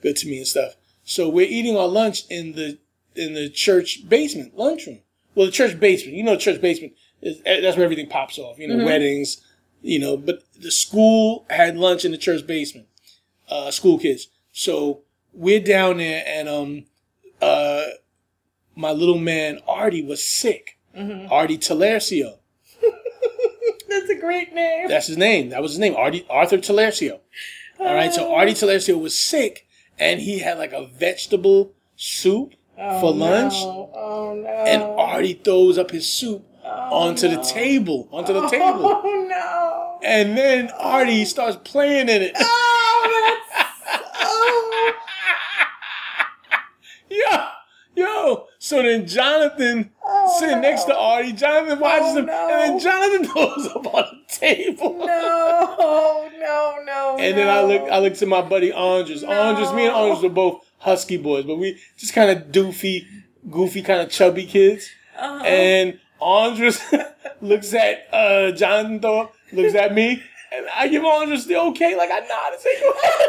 good 0.00 0.16
to 0.16 0.26
me 0.26 0.38
and 0.38 0.46
stuff. 0.46 0.74
So 1.04 1.28
we're 1.28 1.46
eating 1.48 1.76
our 1.76 1.86
lunch 1.86 2.22
in 2.30 2.52
the 2.52 2.78
in 3.16 3.34
the 3.34 3.48
church 3.48 4.08
basement 4.08 4.56
lunchroom. 4.56 5.00
Well, 5.34 5.46
the 5.46 5.52
church 5.52 5.78
basement, 5.78 6.16
you 6.16 6.22
know, 6.22 6.32
the 6.32 6.40
church 6.40 6.60
basement 6.60 6.94
is 7.22 7.40
that's 7.44 7.76
where 7.76 7.84
everything 7.84 8.08
pops 8.08 8.38
off. 8.38 8.58
You 8.58 8.68
know, 8.68 8.76
Mm-hmm. 8.76 8.84
weddings, 8.86 9.40
you 9.82 9.98
know. 9.98 10.16
But 10.16 10.42
the 10.60 10.70
school 10.70 11.46
had 11.50 11.76
lunch 11.76 12.04
in 12.04 12.10
the 12.12 12.18
church 12.18 12.46
basement. 12.46 12.86
Uh, 13.48 13.70
school 13.70 13.98
kids. 13.98 14.28
So 14.52 15.02
we're 15.32 15.60
down 15.60 15.98
there, 15.98 16.24
and 16.26 16.48
um, 16.48 16.84
uh, 17.40 17.84
my 18.74 18.90
little 18.92 19.18
man 19.18 19.60
Artie 19.68 20.02
was 20.02 20.24
sick. 20.26 20.78
Mm-hmm. 20.96 21.30
Artie 21.32 21.58
Talercio. 21.58 22.38
That's 23.88 24.08
a 24.10 24.16
great 24.18 24.52
name. 24.54 24.88
That's 24.88 25.06
his 25.06 25.16
name. 25.16 25.50
That 25.50 25.62
was 25.62 25.72
his 25.72 25.78
name. 25.78 25.94
Artie 25.96 26.26
Arthur 26.28 26.58
Talercio. 26.58 27.20
All 27.78 27.94
right. 27.94 28.12
So 28.12 28.34
Artie 28.34 28.52
Talercio 28.54 29.00
was 29.00 29.16
sick, 29.18 29.66
and 29.98 30.20
he 30.20 30.38
had 30.40 30.58
like 30.58 30.72
a 30.72 30.86
vegetable 30.86 31.72
soup 31.96 32.54
Oh, 32.78 33.00
for 33.00 33.12
lunch. 33.12 33.54
Oh, 33.56 33.90
oh 33.94 34.34
no. 34.34 34.48
And 34.48 34.82
Artie 34.82 35.34
throws 35.34 35.78
up 35.78 35.90
his 35.90 36.06
soup 36.06 36.44
oh, 36.64 36.68
onto 36.68 37.28
the 37.28 37.40
table, 37.42 38.08
onto 38.12 38.32
the 38.32 38.42
oh, 38.44 38.48
table, 38.50 38.66
Oh 39.04 39.26
no. 39.28 39.98
and 40.06 40.36
then 40.36 40.70
Artie 40.78 41.24
starts 41.24 41.56
playing 41.64 42.08
in 42.08 42.22
it. 42.22 42.32
Oh, 42.38 43.38
that's. 43.50 44.02
Oh. 44.20 44.92
yo, 47.10 47.46
yo. 47.94 48.46
So 48.58 48.82
then 48.82 49.06
Jonathan 49.06 49.90
Oh, 50.08 50.36
sitting 50.38 50.60
next 50.60 50.84
to 50.84 50.96
Artie, 50.96 51.32
Jonathan 51.32 51.78
watches 51.80 52.12
Oh, 52.12 52.18
him, 52.18 52.26
no. 52.26 52.48
and 52.50 52.60
then 52.60 52.78
Jonathan 52.78 53.24
throws 53.32 53.66
up 53.68 53.94
on 53.94 54.04
the 54.28 54.34
table. 54.34 54.98
No, 54.98 56.30
no, 56.38 56.76
no. 56.84 57.16
And 57.18 57.36
then 57.38 57.48
I 57.48 57.62
look, 57.62 57.90
I 57.90 57.98
look 57.98 58.14
to 58.14 58.26
my 58.26 58.42
buddy 58.42 58.72
Andres. 58.72 59.24
Andres, 59.24 59.72
me 59.72 59.86
and 59.86 59.94
Andres 59.94 60.22
were 60.22 60.28
both 60.28 60.64
husky 60.78 61.16
boys, 61.16 61.44
but 61.44 61.56
we 61.56 61.78
just 61.96 62.12
kind 62.14 62.30
of 62.30 62.48
doofy, 62.48 63.06
goofy, 63.50 63.82
kind 63.82 64.00
of 64.00 64.10
chubby 64.10 64.46
kids. 64.46 64.88
Uh-huh. 65.18 65.44
And 65.44 65.98
Andres 66.20 66.80
looks 67.40 67.74
at 67.74 68.06
uh, 68.12 68.52
Jonathan 68.52 69.00
Thorpe, 69.00 69.32
looks 69.52 69.74
at 69.74 69.94
me, 69.94 70.22
and 70.52 70.66
I 70.74 70.88
give 70.88 71.04
Andres 71.04 71.46
the 71.46 71.60
okay, 71.60 71.96
like 71.96 72.10
I 72.10 72.20
nod 72.20 72.52
and 72.52 72.60
say, 72.60 72.80
go 72.80 72.90
ahead. 72.90 73.28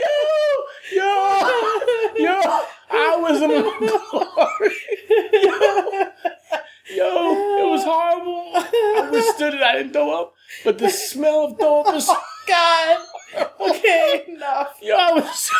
yo, 0.00 0.16
yo, 0.96 1.08
yo, 2.16 2.36
I 2.90 3.16
was 3.20 3.42
in 3.42 3.50
my 3.50 3.60
glory. 3.78 4.76
Yo, 5.32 5.46
yo, 6.96 7.06
it 7.58 7.70
was 7.70 7.84
horrible. 7.84 8.52
I 8.54 9.69
it. 9.80 9.82
Didn't 9.84 9.92
throw 9.94 10.20
up, 10.20 10.34
but 10.64 10.78
the 10.78 10.90
smell 10.90 11.46
of 11.46 11.58
throw 11.58 11.80
up 11.80 11.94
was 11.94 12.10
God. 12.46 12.98
Okay, 13.60 14.24
enough. 14.28 14.76
Yo, 14.82 14.96
I 14.96 15.12
was 15.12 15.38
so, 15.38 15.54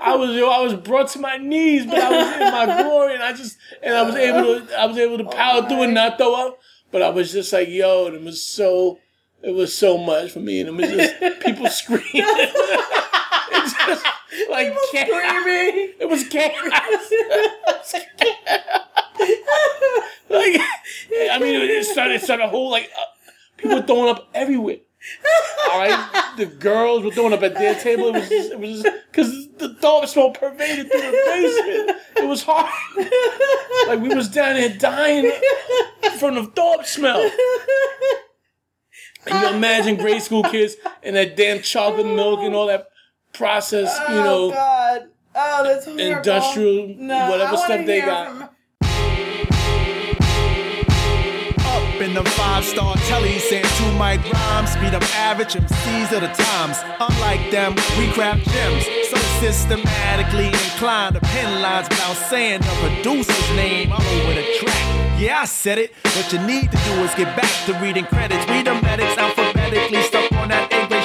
I 0.00 0.16
was, 0.16 0.34
yo, 0.34 0.48
I 0.48 0.60
was 0.62 0.74
brought 0.74 1.08
to 1.08 1.18
my 1.18 1.36
knees, 1.36 1.84
but 1.84 1.98
I 1.98 2.10
was 2.10 2.34
in 2.34 2.68
my 2.68 2.82
glory, 2.82 3.14
and 3.14 3.22
I 3.22 3.32
just, 3.32 3.58
and 3.82 3.94
I 3.94 4.02
was 4.02 4.14
able 4.14 4.60
to, 4.60 4.80
I 4.80 4.86
was 4.86 4.96
able 4.96 5.18
to 5.18 5.24
power 5.24 5.68
through 5.68 5.82
and 5.82 5.94
not 5.94 6.18
throw 6.18 6.48
up. 6.48 6.58
But 6.92 7.02
I 7.02 7.10
was 7.10 7.30
just 7.30 7.52
like, 7.52 7.68
yo, 7.68 8.06
and 8.06 8.16
it 8.16 8.22
was 8.22 8.42
so, 8.42 8.98
it 9.42 9.54
was 9.54 9.76
so 9.76 9.98
much 9.98 10.32
for 10.32 10.40
me, 10.40 10.60
and 10.60 10.70
it 10.70 10.74
was 10.74 10.90
just 10.90 11.40
people 11.44 11.68
screaming. 11.68 12.04
it's 12.14 13.86
just 13.86 14.04
like 14.50 14.74
chaos. 14.90 15.06
Screaming. 15.06 15.94
It 16.00 16.08
was 16.08 16.26
chaos. 16.28 16.54
like, 20.30 20.60
I 21.30 21.38
mean, 21.38 21.60
it 21.60 21.84
started, 21.84 22.14
it 22.14 22.22
started 22.22 22.44
a 22.44 22.48
whole 22.48 22.70
like 22.70 22.90
uh, 22.98 23.04
people 23.60 23.76
were 23.76 23.82
throwing 23.86 24.08
up 24.10 24.28
everywhere. 24.34 24.78
All 25.72 25.78
right, 25.78 26.34
the 26.36 26.46
girls 26.46 27.02
were 27.04 27.10
throwing 27.10 27.32
up 27.32 27.42
at 27.42 27.54
their 27.54 27.74
table. 27.74 28.08
It 28.08 28.12
was 28.20 28.28
just, 28.28 28.52
it 28.52 28.58
was 28.60 28.82
because 29.10 29.48
the 29.56 29.76
dog 29.80 30.06
smell 30.08 30.30
pervaded 30.32 30.90
through 30.90 31.00
the 31.00 31.22
basement. 31.26 32.00
It 32.16 32.28
was 32.28 32.42
hard. 32.46 32.70
Like 33.88 34.00
we 34.00 34.14
was 34.14 34.28
down 34.28 34.56
there 34.56 34.68
dying 34.76 35.32
from 36.18 36.34
the 36.34 36.50
dog 36.54 36.84
smell. 36.84 37.30
And 39.26 39.40
you 39.40 39.48
imagine 39.56 39.96
grade 39.96 40.22
school 40.22 40.42
kids 40.42 40.76
and 41.02 41.14
that 41.16 41.36
damn 41.36 41.60
chocolate 41.62 42.06
milk 42.06 42.40
and 42.40 42.54
all 42.54 42.66
that 42.68 42.88
processed, 43.32 44.00
you 44.08 44.16
oh 44.16 44.24
know, 44.24 44.50
God. 44.50 45.02
Oh, 45.34 45.64
that's 45.64 45.84
horrible. 45.84 46.04
industrial, 46.16 46.94
No, 46.98 47.30
whatever 47.30 47.56
stuff 47.56 47.86
they 47.86 48.00
got. 48.00 48.28
from- 48.36 48.48
in 52.00 52.14
them 52.14 52.24
five 52.24 52.64
star 52.64 52.96
tellies, 53.08 53.40
saying 53.40 53.64
two 53.76 53.90
mic 53.92 54.20
rhymes, 54.32 54.74
beat 54.76 54.94
up 54.94 55.02
average 55.16 55.54
MCs 55.54 56.12
of 56.12 56.20
the 56.22 56.32
times. 56.32 56.78
Unlike 56.98 57.50
them, 57.50 57.74
we 57.98 58.10
craft 58.12 58.44
gems, 58.50 58.84
so 59.10 59.16
systematically 59.40 60.46
inclined 60.46 61.14
to 61.14 61.20
pen 61.20 61.62
lines 61.62 61.88
without 61.88 62.16
saying 62.16 62.60
the 62.60 62.74
producer's 62.80 63.50
name 63.56 63.92
all 63.92 64.02
over 64.02 64.34
the 64.34 64.46
track. 64.58 65.18
Yeah, 65.20 65.40
I 65.40 65.44
said 65.44 65.78
it. 65.78 65.92
What 66.16 66.32
you 66.32 66.38
need 66.40 66.70
to 66.70 66.78
do 66.78 66.92
is 67.04 67.14
get 67.14 67.36
back 67.36 67.52
to 67.66 67.74
reading 67.74 68.06
credits. 68.06 68.48
Read 68.48 68.66
the 68.66 68.74
medics 68.80 69.16
alphabetically, 69.18 70.02
stuck 70.02 70.32
on 70.32 70.48
that 70.48 70.72
English 70.72 70.99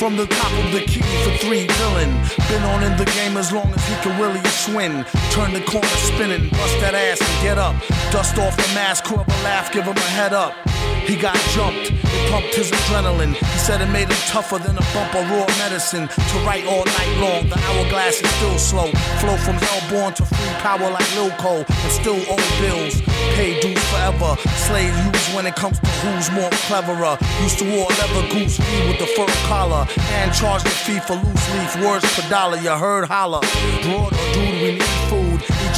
From 0.00 0.16
the 0.16 0.24
top 0.24 0.64
of 0.64 0.72
the 0.72 0.80
key 0.80 1.02
for 1.02 1.36
three 1.44 1.66
villain. 1.66 2.08
Been 2.48 2.62
on 2.62 2.82
in 2.82 2.96
the 2.96 3.04
game 3.04 3.36
as 3.36 3.52
long 3.52 3.70
as 3.70 3.86
he 3.86 3.94
can 3.96 4.18
really 4.18 4.42
swing. 4.48 5.04
Turn 5.30 5.52
the 5.52 5.60
corner 5.60 5.86
spinning, 5.88 6.48
bust 6.48 6.80
that 6.80 6.94
ass 6.94 7.20
and 7.20 7.42
get 7.42 7.58
up. 7.58 7.76
Dust 8.10 8.38
off 8.38 8.56
the 8.56 8.62
mask, 8.72 9.10
a 9.10 9.16
laugh, 9.44 9.70
give 9.70 9.84
him 9.84 9.98
a 9.98 10.00
head 10.00 10.32
up. 10.32 10.54
He 11.06 11.16
got 11.16 11.36
jumped, 11.54 11.90
it 11.90 12.30
pumped 12.30 12.54
his 12.54 12.70
adrenaline. 12.70 13.34
He 13.34 13.58
said 13.58 13.80
it 13.80 13.90
made 13.90 14.08
him 14.08 14.22
tougher 14.26 14.58
than 14.58 14.76
a 14.76 14.86
bump 14.94 15.14
of 15.14 15.28
raw 15.30 15.46
medicine. 15.58 16.08
To 16.08 16.36
write 16.46 16.66
all 16.66 16.84
night 16.84 17.14
long, 17.18 17.48
the 17.48 17.58
hourglass 17.58 18.20
is 18.20 18.30
still 18.38 18.58
slow. 18.58 18.90
Flow 19.20 19.36
from 19.38 19.56
hellborn 19.56 20.14
to 20.14 20.24
free 20.24 20.54
power 20.60 20.90
like 20.90 21.08
Lil 21.16 21.30
Cole, 21.32 21.64
and 21.68 21.92
still 21.92 22.20
owe 22.28 22.60
bills. 22.60 23.00
Pay 23.34 23.60
dues 23.60 23.82
forever. 23.90 24.36
Slave 24.66 24.94
use 25.06 25.34
when 25.34 25.46
it 25.46 25.56
comes 25.56 25.78
to 25.80 25.86
who's 26.02 26.30
more 26.30 26.50
cleverer. 26.68 27.18
Used 27.42 27.58
to 27.58 27.64
wear 27.64 27.86
leather 27.86 28.28
goose 28.32 28.56
fee 28.56 28.88
with 28.88 28.98
the 28.98 29.06
fur 29.06 29.26
collar, 29.48 29.86
and 30.18 30.32
charge 30.32 30.62
the 30.62 30.70
fee 30.70 31.00
for 31.00 31.14
loose 31.14 31.46
leaf 31.54 31.84
words 31.84 32.04
per 32.14 32.28
dollar. 32.28 32.58
You 32.58 32.70
heard 32.70 33.08
holla. 33.08 33.40
Broad 33.82 34.12
or 34.12 34.32
dude, 34.32 34.62
we 34.62 34.72
need 34.74 34.82
food. 35.08 35.19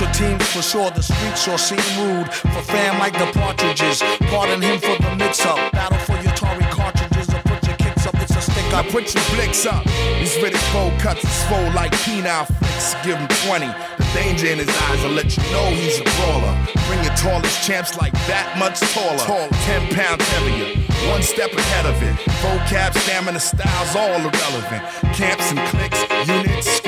Your 0.01 0.11
teams 0.11 0.45
for 0.49 0.63
sure. 0.63 0.91
The 0.91 1.03
streets 1.03 1.43
sure 1.45 1.59
seem 1.59 1.79
rude. 2.01 2.27
For 2.33 2.63
fam 2.63 2.99
like 2.99 3.13
the 3.13 3.27
partridges. 3.39 4.03
Pardon 4.31 4.61
him 4.61 4.81
for 4.81 5.01
the 5.01 5.15
mix 5.17 5.47
up. 5.47 5.59
Battle 5.73 5.99
for 5.99 6.21
your 6.23 6.33
Tory 6.35 6.65
cartridges 6.75 7.29
or 7.33 7.41
put 7.43 7.65
your 7.67 7.77
kicks 7.77 8.07
up. 8.07 8.15
It's 8.17 8.35
a 8.35 8.41
stick 8.41 8.75
I 8.75 8.81
up. 8.81 8.87
put 8.87 9.15
your 9.15 9.23
blicks 9.35 9.65
up. 9.65 9.85
These 10.19 10.37
Riddick 10.43 10.73
Bowe 10.73 10.91
cuts 10.99 11.23
is 11.23 11.45
full 11.45 11.71
like 11.73 11.93
penile 12.03 12.47
flicks. 12.47 12.95
Give 13.05 13.17
him 13.17 13.29
20. 13.47 13.67
The 13.99 14.07
danger 14.13 14.47
in 14.49 14.59
his 14.59 14.69
eyes 14.91 15.03
will 15.05 15.13
let 15.13 15.37
you 15.37 15.43
know 15.53 15.67
he's 15.71 16.01
a 16.01 16.05
brawler. 16.19 16.55
Bring 16.89 17.05
your 17.05 17.15
tallest 17.15 17.63
champs 17.63 17.97
like 17.97 18.13
that 18.27 18.59
much 18.59 18.81
taller. 18.93 19.23
10 19.23 19.95
pounds 19.95 20.27
heavier. 20.35 20.83
One 21.11 21.23
step 21.23 21.53
ahead 21.53 21.87
of 21.87 22.03
it. 22.03 22.15
Vocab, 22.43 22.97
stamina, 22.99 23.41
styles, 23.41 23.95
all 23.95 24.19
irrelevant. 24.19 24.83
Camps 25.15 25.51
and 25.51 25.61
cliques, 25.71 26.03
units, 26.27 26.82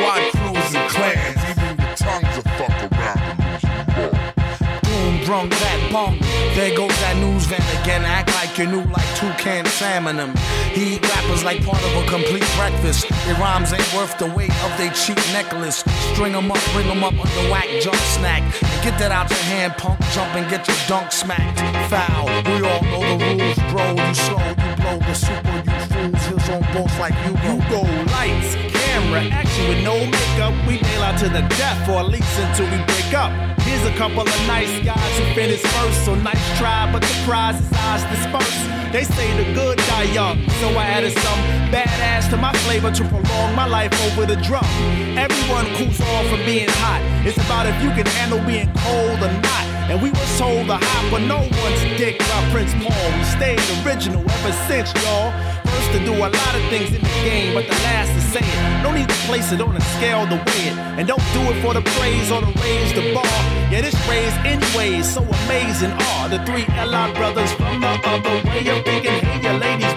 brung 5.25 5.49
that 5.49 5.89
bong. 5.93 6.19
There 6.55 6.77
goes 6.77 6.95
that 7.01 7.17
news 7.17 7.47
van 7.47 7.61
again. 7.83 8.05
Act 8.05 8.35
like 8.35 8.57
you 8.59 8.67
knew 8.67 8.85
like 8.93 9.09
two 9.17 9.25
toucan 9.33 9.67
salmon 9.67 10.17
them. 10.17 10.35
He 10.73 10.97
eat 10.97 11.03
rappers 11.03 11.45
like 11.45 11.65
part 11.65 11.83
of 11.83 11.93
a 11.97 12.05
complete 12.09 12.47
breakfast. 12.57 13.09
Their 13.25 13.35
rhymes 13.37 13.73
ain't 13.73 13.95
worth 13.95 14.17
the 14.19 14.27
weight 14.27 14.55
of 14.65 14.71
their 14.79 14.93
cheap 14.93 15.19
necklace. 15.33 15.85
String 16.13 16.35
'em 16.35 16.51
up, 16.51 16.61
bring 16.73 16.89
'em 16.91 17.03
up 17.03 17.13
on 17.13 17.31
the 17.39 17.51
whack 17.51 17.69
jump 17.81 17.97
snack. 18.17 18.43
Get 18.83 18.99
that 18.99 19.13
out 19.13 19.31
your 19.31 19.45
hand, 19.53 19.77
punk. 19.77 19.99
Jump 20.13 20.35
and 20.35 20.49
get 20.51 20.67
your 20.69 20.77
dunk 20.87 21.11
smacked. 21.13 21.61
Foul. 21.91 22.27
We 22.47 22.57
all 22.69 22.83
know 22.91 23.03
the 23.19 23.25
rules, 23.25 23.59
bro. 23.71 23.85
You 23.95 24.15
slow, 24.15 24.45
you 24.63 24.71
blow 24.83 24.99
the 25.09 25.15
super, 25.15 25.59
you 25.67 25.79
fools. 25.91 26.23
His 26.31 26.49
on 26.51 26.63
boats 26.75 26.99
like 26.99 27.17
you 27.27 27.33
go. 27.43 27.53
You 27.55 27.61
go 27.71 27.83
lights, 28.13 28.51
camera, 28.95 29.23
action 29.31 29.69
with 29.69 29.83
no 29.83 29.97
makeup. 29.99 30.55
We 30.67 30.79
nail 30.81 31.03
out 31.03 31.19
to 31.19 31.29
the 31.29 31.43
death 31.59 31.89
or 31.89 31.99
at 32.01 32.09
least 32.09 32.39
until 32.39 32.67
we 32.71 32.79
break 32.87 33.13
up. 33.15 33.33
Here's 33.67 33.85
a 33.87 33.95
couple 33.97 34.21
of 34.21 34.47
nice 34.47 34.73
guys 34.85 35.13
who 35.19 35.25
finished 35.35 35.67
first. 35.67 36.05
So 36.05 36.15
nice 36.15 36.45
try, 36.59 36.91
but 36.93 37.03
the 37.03 37.15
prize 37.27 37.59
is 37.59 37.73
ours 37.87 38.05
dispersed. 38.13 38.65
They 38.93 39.03
say 39.03 39.29
the 39.41 39.47
good 39.55 39.79
die 39.91 40.09
young, 40.19 40.39
so 40.61 40.69
I 40.83 40.85
added 40.97 41.13
some 41.13 41.41
badass 41.75 42.31
to 42.31 42.37
my 42.37 42.53
flavor 42.65 42.93
to 42.93 43.03
prolong 43.09 43.55
my 43.57 43.67
life 43.67 43.93
over 44.07 44.27
the 44.27 44.37
drum. 44.37 44.67
Everyone 45.19 45.67
cools 45.77 46.01
off 46.13 46.27
from 46.29 46.43
being 46.45 46.69
hot. 46.85 47.03
It's 47.27 47.39
about 47.39 47.67
if 47.67 47.77
you 47.83 47.91
can 47.91 48.07
handle 48.19 48.41
being 48.47 48.71
cold 48.75 49.19
or 49.27 49.33
not. 49.43 49.74
And 49.91 50.01
we 50.01 50.11
were 50.11 50.31
told 50.39 50.67
the 50.67 50.79
hop, 50.81 51.11
but 51.11 51.23
no 51.23 51.39
one's 51.39 51.83
dick 52.01 52.19
by 52.19 52.41
Prince 52.51 52.73
Paul. 52.81 53.07
We 53.19 53.25
stayed 53.25 53.61
original 53.85 54.23
ever 54.23 54.53
since, 54.67 54.89
y'all. 55.05 55.31
First 55.67 55.93
to 55.93 55.99
do 56.05 56.15
a 56.15 56.29
lot 56.33 56.55
of 56.57 56.63
things 56.73 56.89
in 56.89 57.03
the 57.03 57.15
game, 57.21 57.53
but 57.53 57.67
the 57.67 57.77
last 57.85 58.09
to 58.17 58.21
say 58.33 58.41
it. 58.41 58.83
No 58.83 58.93
need 58.93 59.09
to 59.09 59.15
place 59.29 59.53
it 59.53 59.61
on 59.61 59.77
a 59.77 59.81
scale 59.97 60.27
to 60.27 60.37
weigh 60.37 60.73
it. 60.73 60.79
And 60.97 61.07
don't 61.07 61.27
do 61.35 61.41
it 61.53 61.61
for 61.61 61.75
the 61.75 61.83
praise 61.99 62.31
or 62.31 62.41
to 62.41 62.53
raise 62.65 62.93
the 62.95 63.13
bar. 63.13 63.27
Yeah, 63.71 63.83
this 63.83 63.95
raise 64.09 64.33
anyways, 64.49 65.05
so 65.05 65.23
amazing 65.23 65.93
are 65.93 66.29
the 66.29 66.41
three 66.47 66.65
LI 66.81 67.13
brothers 67.13 67.53
from 67.53 67.81
the 67.81 67.93
other 68.09 68.37
way 68.49 68.65
of 68.73 68.85
thinking. 68.85 69.21
Hey, 69.21 69.41
your 69.43 69.59
ladies 69.59 69.93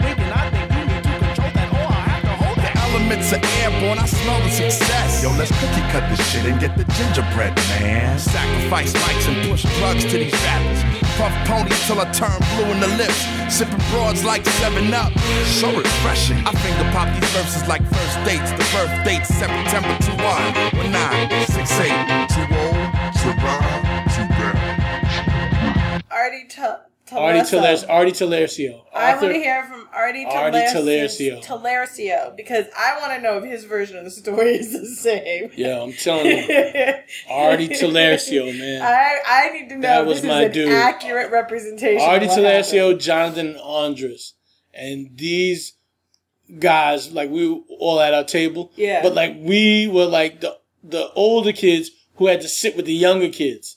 The 3.07 3.15
are 3.15 3.63
airborne, 3.63 3.99
I 3.99 4.05
smell 4.05 4.41
the 4.41 4.49
success. 4.49 5.23
Yo, 5.23 5.31
let's 5.39 5.49
cookie 5.51 5.81
cut 5.91 6.03
this 6.09 6.19
shit 6.29 6.45
and 6.45 6.59
get 6.59 6.75
the 6.75 6.83
gingerbread, 6.91 7.55
man. 7.79 8.19
Sacrifice 8.19 8.91
mics 8.91 9.27
and 9.29 9.49
push 9.49 9.63
drugs 9.79 10.03
to 10.03 10.17
these 10.17 10.33
rappers. 10.43 10.83
Puff 11.15 11.31
ponies 11.47 11.79
till 11.87 12.01
I 12.01 12.11
turn 12.11 12.35
blue 12.55 12.67
in 12.67 12.81
the 12.81 12.87
lips. 12.99 13.23
Sipping 13.47 13.79
broads 13.91 14.25
like 14.25 14.45
7 14.45 14.93
Up. 14.93 15.13
So 15.45 15.71
refreshing. 15.71 16.37
I 16.45 16.51
finger 16.59 16.83
pop 16.91 17.07
these 17.15 17.29
verses 17.31 17.65
like 17.69 17.81
first 17.87 18.17
dates. 18.27 18.51
The 18.51 18.67
birth 18.75 18.91
date 19.05 19.25
September 19.25 19.95
21. 20.03 20.91
19, 20.91 21.47
68, 21.47 22.27
20, 22.27 22.57
survive, 23.15 24.15
too 24.15 24.27
bad. 24.35 24.87
Artie 27.11 27.49
Tal- 27.49 27.59
Artie 27.65 27.81
Teleso. 27.83 27.85
Talercio. 27.87 27.89
Artie 27.89 28.11
Talercio. 28.11 28.81
I 28.93 29.11
want 29.15 29.21
to 29.33 29.33
hear 29.33 29.63
from 29.63 29.87
Artie 29.93 30.25
Artie 30.25 30.57
Talercio. 30.57 31.43
Talercio. 31.43 32.35
Because 32.35 32.65
I 32.77 32.99
want 32.99 33.13
to 33.13 33.21
know 33.21 33.37
if 33.37 33.43
his 33.45 33.63
version 33.63 33.97
of 33.97 34.03
the 34.03 34.11
story 34.11 34.55
is 34.55 34.71
the 34.73 34.85
same. 34.87 35.49
Yeah, 35.55 35.81
I'm 35.81 35.93
telling 35.93 36.25
you. 36.25 36.93
Artie 37.29 37.69
Talercio, 37.69 38.57
man. 38.57 38.81
I 38.81 39.19
I 39.25 39.49
need 39.53 39.69
to 39.69 39.75
know 39.75 39.81
That 39.81 40.01
if 40.01 40.07
was 40.07 40.23
my 40.23 40.43
an 40.43 40.51
dude. 40.51 40.69
accurate 40.71 41.31
representation. 41.31 42.01
Artie 42.07 42.27
Talercio, 42.27 42.83
happened. 42.87 43.01
Jonathan 43.01 43.55
Andres. 43.57 44.33
And 44.73 45.09
these 45.17 45.73
guys, 46.59 47.11
like 47.11 47.29
we 47.29 47.47
were 47.49 47.59
all 47.79 47.99
at 47.99 48.13
our 48.13 48.23
table. 48.23 48.71
Yeah. 48.75 49.01
But 49.01 49.13
like 49.15 49.35
we 49.39 49.87
were 49.87 50.05
like 50.05 50.41
the 50.41 50.57
the 50.83 51.09
older 51.13 51.51
kids 51.51 51.91
who 52.15 52.27
had 52.27 52.41
to 52.41 52.47
sit 52.49 52.75
with 52.75 52.85
the 52.85 52.93
younger 52.93 53.29
kids. 53.29 53.76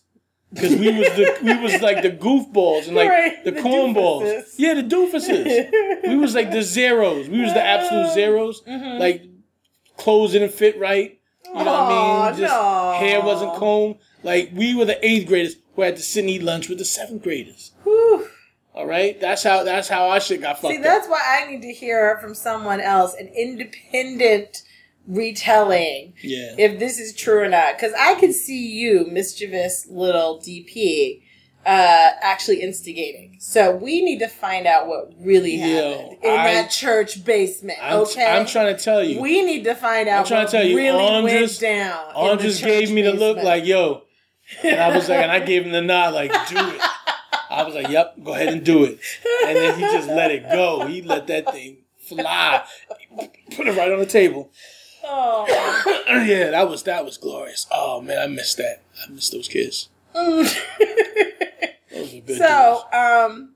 Because 0.52 0.74
we 0.76 0.98
was 0.98 1.08
the 1.10 1.38
we 1.42 1.56
was 1.58 1.80
like 1.80 2.02
the 2.02 2.10
goofballs 2.10 2.86
and 2.86 2.96
like 2.96 3.08
Right, 3.08 3.44
the, 3.44 3.52
the 3.52 3.60
cornballs. 3.60 4.22
doofuses. 4.22 4.54
Yeah, 4.58 4.74
the 4.74 4.82
doofuses. 4.82 6.08
we 6.08 6.16
was 6.16 6.34
like 6.34 6.50
the 6.50 6.62
zeros. 6.62 7.28
We 7.28 7.40
was 7.40 7.52
the 7.54 7.62
absolute 7.62 8.12
zeros. 8.12 8.62
Mm-hmm. 8.62 8.98
Like 9.00 9.24
clothes 9.96 10.32
didn't 10.32 10.52
fit 10.52 10.78
right. 10.78 11.18
You 11.44 11.52
know 11.54 11.64
what 11.64 11.66
I 11.68 12.30
mean? 12.30 12.38
Just 12.40 12.52
no. 12.54 12.92
hair 12.98 13.20
wasn't 13.22 13.54
combed. 13.56 13.96
Like 14.22 14.50
we 14.54 14.74
were 14.74 14.84
the 14.84 15.04
eighth 15.06 15.26
graders 15.28 15.56
who 15.74 15.82
had 15.82 15.96
to 15.96 16.02
sit 16.02 16.20
and 16.20 16.30
eat 16.30 16.42
lunch 16.42 16.68
with 16.68 16.78
the 16.78 16.84
seventh 16.84 17.22
graders. 17.22 17.72
Whew. 17.84 18.28
All 18.72 18.86
right, 18.86 19.20
that's 19.20 19.42
how 19.42 19.64
that's 19.64 19.88
how 19.88 20.08
our 20.10 20.20
shit 20.20 20.40
got 20.40 20.60
fucked 20.60 20.72
See, 20.72 20.78
up. 20.78 20.84
that's 20.84 21.08
why 21.08 21.20
I 21.42 21.50
need 21.50 21.62
to 21.62 21.72
hear 21.72 22.18
from 22.20 22.34
someone 22.34 22.80
else, 22.80 23.14
an 23.14 23.26
independent 23.36 24.62
retelling, 25.10 26.14
Yeah. 26.22 26.54
if 26.58 26.78
this 26.78 26.98
is 26.98 27.14
true 27.14 27.40
or 27.40 27.48
not. 27.48 27.76
Because 27.76 27.92
I 27.98 28.14
could 28.14 28.32
see 28.34 28.66
you, 28.68 29.06
mischievous 29.10 29.86
little 29.90 30.40
DP, 30.40 31.22
uh, 31.66 32.10
actually 32.22 32.62
instigating. 32.62 33.36
So 33.38 33.70
we 33.74 34.02
need 34.02 34.18
to 34.20 34.28
find 34.28 34.66
out 34.66 34.86
what 34.86 35.10
really 35.20 35.56
Yo, 35.56 35.66
happened 35.98 36.18
in 36.24 36.30
I- 36.30 36.54
that 36.54 36.70
church 36.70 37.22
basement. 37.24 37.78
I'm, 37.82 37.98
okay, 38.00 38.24
I'm 38.26 38.46
trying 38.46 38.74
to 38.74 38.82
tell 38.82 39.04
you. 39.04 39.20
We 39.20 39.42
need 39.44 39.64
to 39.64 39.74
find 39.74 40.08
out. 40.08 40.20
I'm 40.20 40.26
trying 40.26 40.42
what 40.44 40.50
to 40.52 40.56
tell 40.58 40.66
you, 40.66 40.76
really 40.76 41.04
Andres- 41.04 41.60
went 41.60 41.60
down. 41.60 42.12
Andres 42.14 42.60
gave 42.62 42.90
me 42.90 43.02
the 43.02 43.12
look 43.12 43.36
basement. 43.36 43.44
like, 43.44 43.66
yo. 43.66 44.02
And 44.64 44.80
I 44.80 44.96
was 44.96 45.08
like, 45.08 45.18
and 45.20 45.30
I 45.30 45.40
gave 45.46 45.64
him 45.64 45.72
the 45.72 45.82
nod, 45.82 46.14
like, 46.14 46.32
do 46.48 46.56
it. 46.56 46.80
I 47.50 47.64
was 47.64 47.74
like, 47.74 47.88
yep, 47.88 48.14
go 48.22 48.32
ahead 48.34 48.48
and 48.48 48.64
do 48.64 48.84
it. 48.84 48.98
And 49.46 49.56
then 49.56 49.74
he 49.78 49.82
just 49.82 50.08
let 50.08 50.30
it 50.30 50.44
go. 50.50 50.86
He 50.86 51.02
let 51.02 51.26
that 51.26 51.52
thing 51.52 51.78
fly. 51.98 52.62
Put 53.56 53.66
it 53.66 53.76
right 53.76 53.92
on 53.92 53.98
the 53.98 54.06
table. 54.06 54.50
Oh. 55.04 55.46
yeah, 56.26 56.50
that 56.50 56.68
was 56.68 56.82
that 56.84 57.04
was 57.04 57.16
glorious. 57.16 57.66
Oh 57.70 58.00
man, 58.00 58.18
I 58.18 58.26
missed 58.26 58.56
that. 58.58 58.82
I 59.06 59.10
missed 59.10 59.32
those 59.32 59.48
kids. 59.48 59.88
Those 60.14 60.54
were 62.14 62.20
good 62.20 62.38
so, 62.38 62.82
um, 62.92 63.54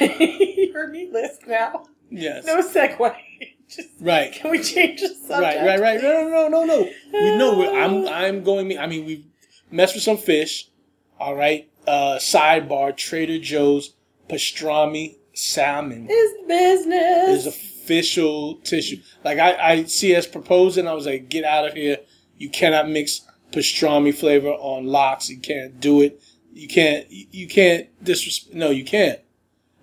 you 0.00 0.72
heard 0.74 0.90
me 0.92 1.08
list 1.10 1.46
now. 1.46 1.86
yes, 2.10 2.44
No 2.46 2.60
segue. 2.62 3.14
Just 3.68 3.88
right, 4.00 4.32
can 4.32 4.50
we 4.50 4.62
change 4.62 5.00
the 5.00 5.08
subject? 5.08 5.40
right, 5.40 5.66
right, 5.66 5.80
right. 5.80 6.02
No, 6.02 6.28
no, 6.28 6.48
no, 6.48 6.64
no, 6.64 6.64
no. 6.64 6.90
We 7.12 7.36
know. 7.36 7.74
I'm 7.74 8.06
I'm 8.06 8.44
going. 8.44 8.76
I 8.78 8.86
mean, 8.86 9.06
we 9.06 9.24
messed 9.70 9.94
with 9.94 10.04
some 10.04 10.18
fish. 10.18 10.68
All 11.18 11.34
right. 11.34 11.70
Uh, 11.86 12.18
sidebar: 12.18 12.94
Trader 12.96 13.38
Joe's 13.38 13.94
pastrami 14.28 15.16
salmon 15.34 16.06
It's 16.10 16.46
business. 16.46 17.46
is 17.46 17.54
official 17.82 18.56
tissue. 18.56 18.96
Like 19.24 19.38
I, 19.38 19.56
I 19.72 19.84
see 19.84 20.14
us 20.14 20.26
proposing, 20.26 20.86
I 20.86 20.92
was 20.94 21.06
like, 21.06 21.28
get 21.28 21.44
out 21.44 21.66
of 21.66 21.74
here. 21.74 21.98
You 22.36 22.48
cannot 22.50 22.88
mix 22.88 23.20
pastrami 23.52 24.14
flavor 24.14 24.50
on 24.50 24.86
lox. 24.86 25.28
You 25.28 25.38
can't 25.38 25.80
do 25.80 26.00
it. 26.00 26.22
You 26.52 26.68
can't. 26.68 27.06
You 27.10 27.48
can't 27.48 27.88
disrespect. 28.04 28.54
No, 28.54 28.70
you 28.70 28.84
can't. 28.84 29.20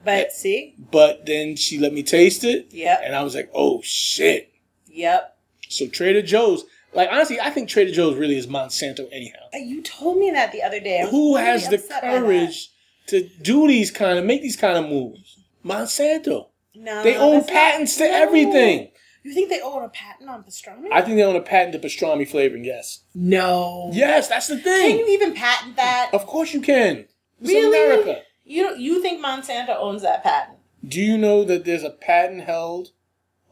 but 0.03 0.31
see, 0.31 0.75
But 0.91 1.25
then 1.25 1.55
she 1.55 1.79
let 1.79 1.93
me 1.93 2.03
taste 2.03 2.43
it, 2.43 2.67
yep, 2.71 3.01
and 3.03 3.15
I 3.15 3.23
was 3.23 3.33
like, 3.35 3.49
oh 3.53 3.81
shit. 3.83 4.51
yep. 4.87 5.35
So 5.67 5.87
Trader 5.87 6.21
Joe's, 6.21 6.63
like 6.93 7.09
honestly, 7.11 7.39
I 7.39 7.49
think 7.49 7.69
Trader 7.69 7.91
Joe's 7.91 8.15
really 8.17 8.37
is 8.37 8.45
Monsanto 8.47 9.07
anyhow. 9.11 9.39
Uh, 9.53 9.57
You 9.57 9.81
told 9.81 10.17
me 10.19 10.29
that 10.31 10.51
the 10.51 10.61
other 10.63 10.79
day. 10.79 11.07
Who 11.09 11.35
really 11.37 11.45
has 11.47 11.69
the 11.69 11.75
upset 11.75 12.01
by 12.01 12.07
that. 12.11 12.19
courage 12.21 12.69
to 13.07 13.27
do 13.41 13.67
these 13.67 13.89
kind 13.91 14.19
of 14.19 14.25
make 14.25 14.41
these 14.43 14.55
kind 14.57 14.77
of 14.77 14.89
moves? 14.89 15.39
Monsanto. 15.65 16.48
No, 16.79 17.03
They 17.03 17.15
own 17.17 17.33
that's 17.33 17.47
not- 17.47 17.53
patents 17.53 17.97
to 17.97 18.05
no. 18.07 18.11
everything. 18.11 18.91
You 19.23 19.33
think 19.33 19.49
they 19.49 19.59
own 19.61 19.83
a 19.83 19.89
patent 19.89 20.29
on 20.29 20.43
pastrami? 20.43 20.87
I 20.93 21.01
think 21.01 21.17
they 21.17 21.23
own 21.23 21.35
a 21.35 21.41
patent 21.41 21.73
to 21.73 21.79
pastrami 21.87 22.27
flavoring. 22.27 22.63
Yes. 22.63 23.01
no. 23.13 23.89
Yes, 23.93 24.29
that's 24.29 24.47
the 24.47 24.57
thing. 24.57 24.97
Can 24.97 24.99
you 24.99 25.07
even 25.13 25.33
patent 25.33 25.75
that? 25.75 26.09
Of 26.13 26.25
course 26.25 26.53
you 26.53 26.61
can. 26.61 27.05
It's 27.41 27.49
really? 27.49 27.77
America. 27.77 28.21
You 28.45 28.63
don't, 28.63 28.79
you 28.79 29.01
think 29.01 29.23
Monsanto 29.23 29.75
owns 29.77 30.01
that 30.03 30.23
patent? 30.23 30.57
Do 30.87 31.01
you 31.01 31.17
know 31.17 31.43
that 31.43 31.65
there's 31.65 31.83
a 31.83 31.89
patent 31.89 32.43
held 32.45 32.91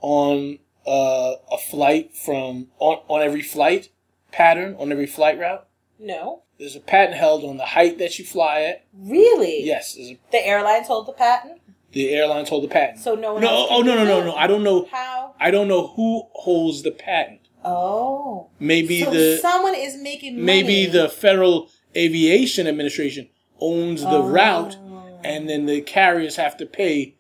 on 0.02 0.60
uh, 0.88 1.34
a 1.52 1.58
flight 1.58 2.16
from 2.16 2.68
on, 2.80 3.00
on 3.10 3.22
every 3.22 3.42
flight 3.42 3.90
pattern 4.32 4.76
on 4.80 4.92
every 4.92 5.06
flight 5.08 5.38
route? 5.38 5.68
No. 6.00 6.44
There's 6.58 6.76
a 6.76 6.80
patent 6.80 7.18
held 7.18 7.44
on 7.44 7.58
the 7.58 7.66
height 7.66 7.98
that 8.00 8.18
you 8.18 8.26
fly 8.26 8.62
at. 8.62 8.86
Really? 8.98 9.64
Yes, 9.64 9.96
a, 10.00 10.18
The 10.32 10.46
airlines 10.48 10.88
hold 10.88 11.06
the 11.08 11.12
patent. 11.14 11.62
The 11.92 12.10
airlines 12.14 12.50
hold 12.50 12.64
the 12.64 12.68
patent. 12.68 13.00
So 13.00 13.16
no 13.16 13.34
one 13.34 13.42
no, 13.42 13.48
else 13.48 13.68
oh 13.72 13.82
no, 13.82 13.96
no, 13.96 14.04
no, 14.04 14.24
no. 14.24 14.36
I 14.36 14.48
don't 14.48 14.64
know. 14.64 14.88
How? 14.92 15.34
I 15.40 15.52
don't 15.52 15.68
know 15.68 15.88
who 15.88 16.24
holds 16.34 16.84
the 16.84 16.92
patent. 16.92 17.42
Oh. 17.64 18.50
Maybe 18.60 19.04
so 19.04 19.12
the 19.12 19.38
someone 19.42 19.76
is 19.76 19.96
making 19.98 20.36
money. 20.36 20.46
maybe 20.46 20.86
the 20.86 21.10
Federal 21.10 21.70
Aviation 21.96 22.68
Administration 22.68 23.30
owns 23.60 24.02
the 24.02 24.10
oh. 24.10 24.28
route, 24.30 24.78
and 25.24 25.50
then 25.50 25.66
the 25.66 25.82
carriers 25.82 26.36
have 26.36 26.58
to 26.58 26.66
pay 26.66 27.16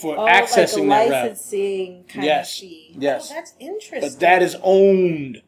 for 0.00 0.16
oh, 0.18 0.26
accessing 0.26 0.86
like 0.88 1.08
a 1.08 1.10
that 1.10 1.22
route. 1.22 1.30
licensing 1.30 2.04
kind 2.08 2.24
Yes, 2.24 2.58
fee. 2.58 2.94
yes. 2.98 3.28
Oh, 3.30 3.34
that's 3.34 3.54
interesting. 3.58 4.00
But 4.00 4.20
that 4.20 4.42
is 4.42 4.56
owned, 4.62 5.42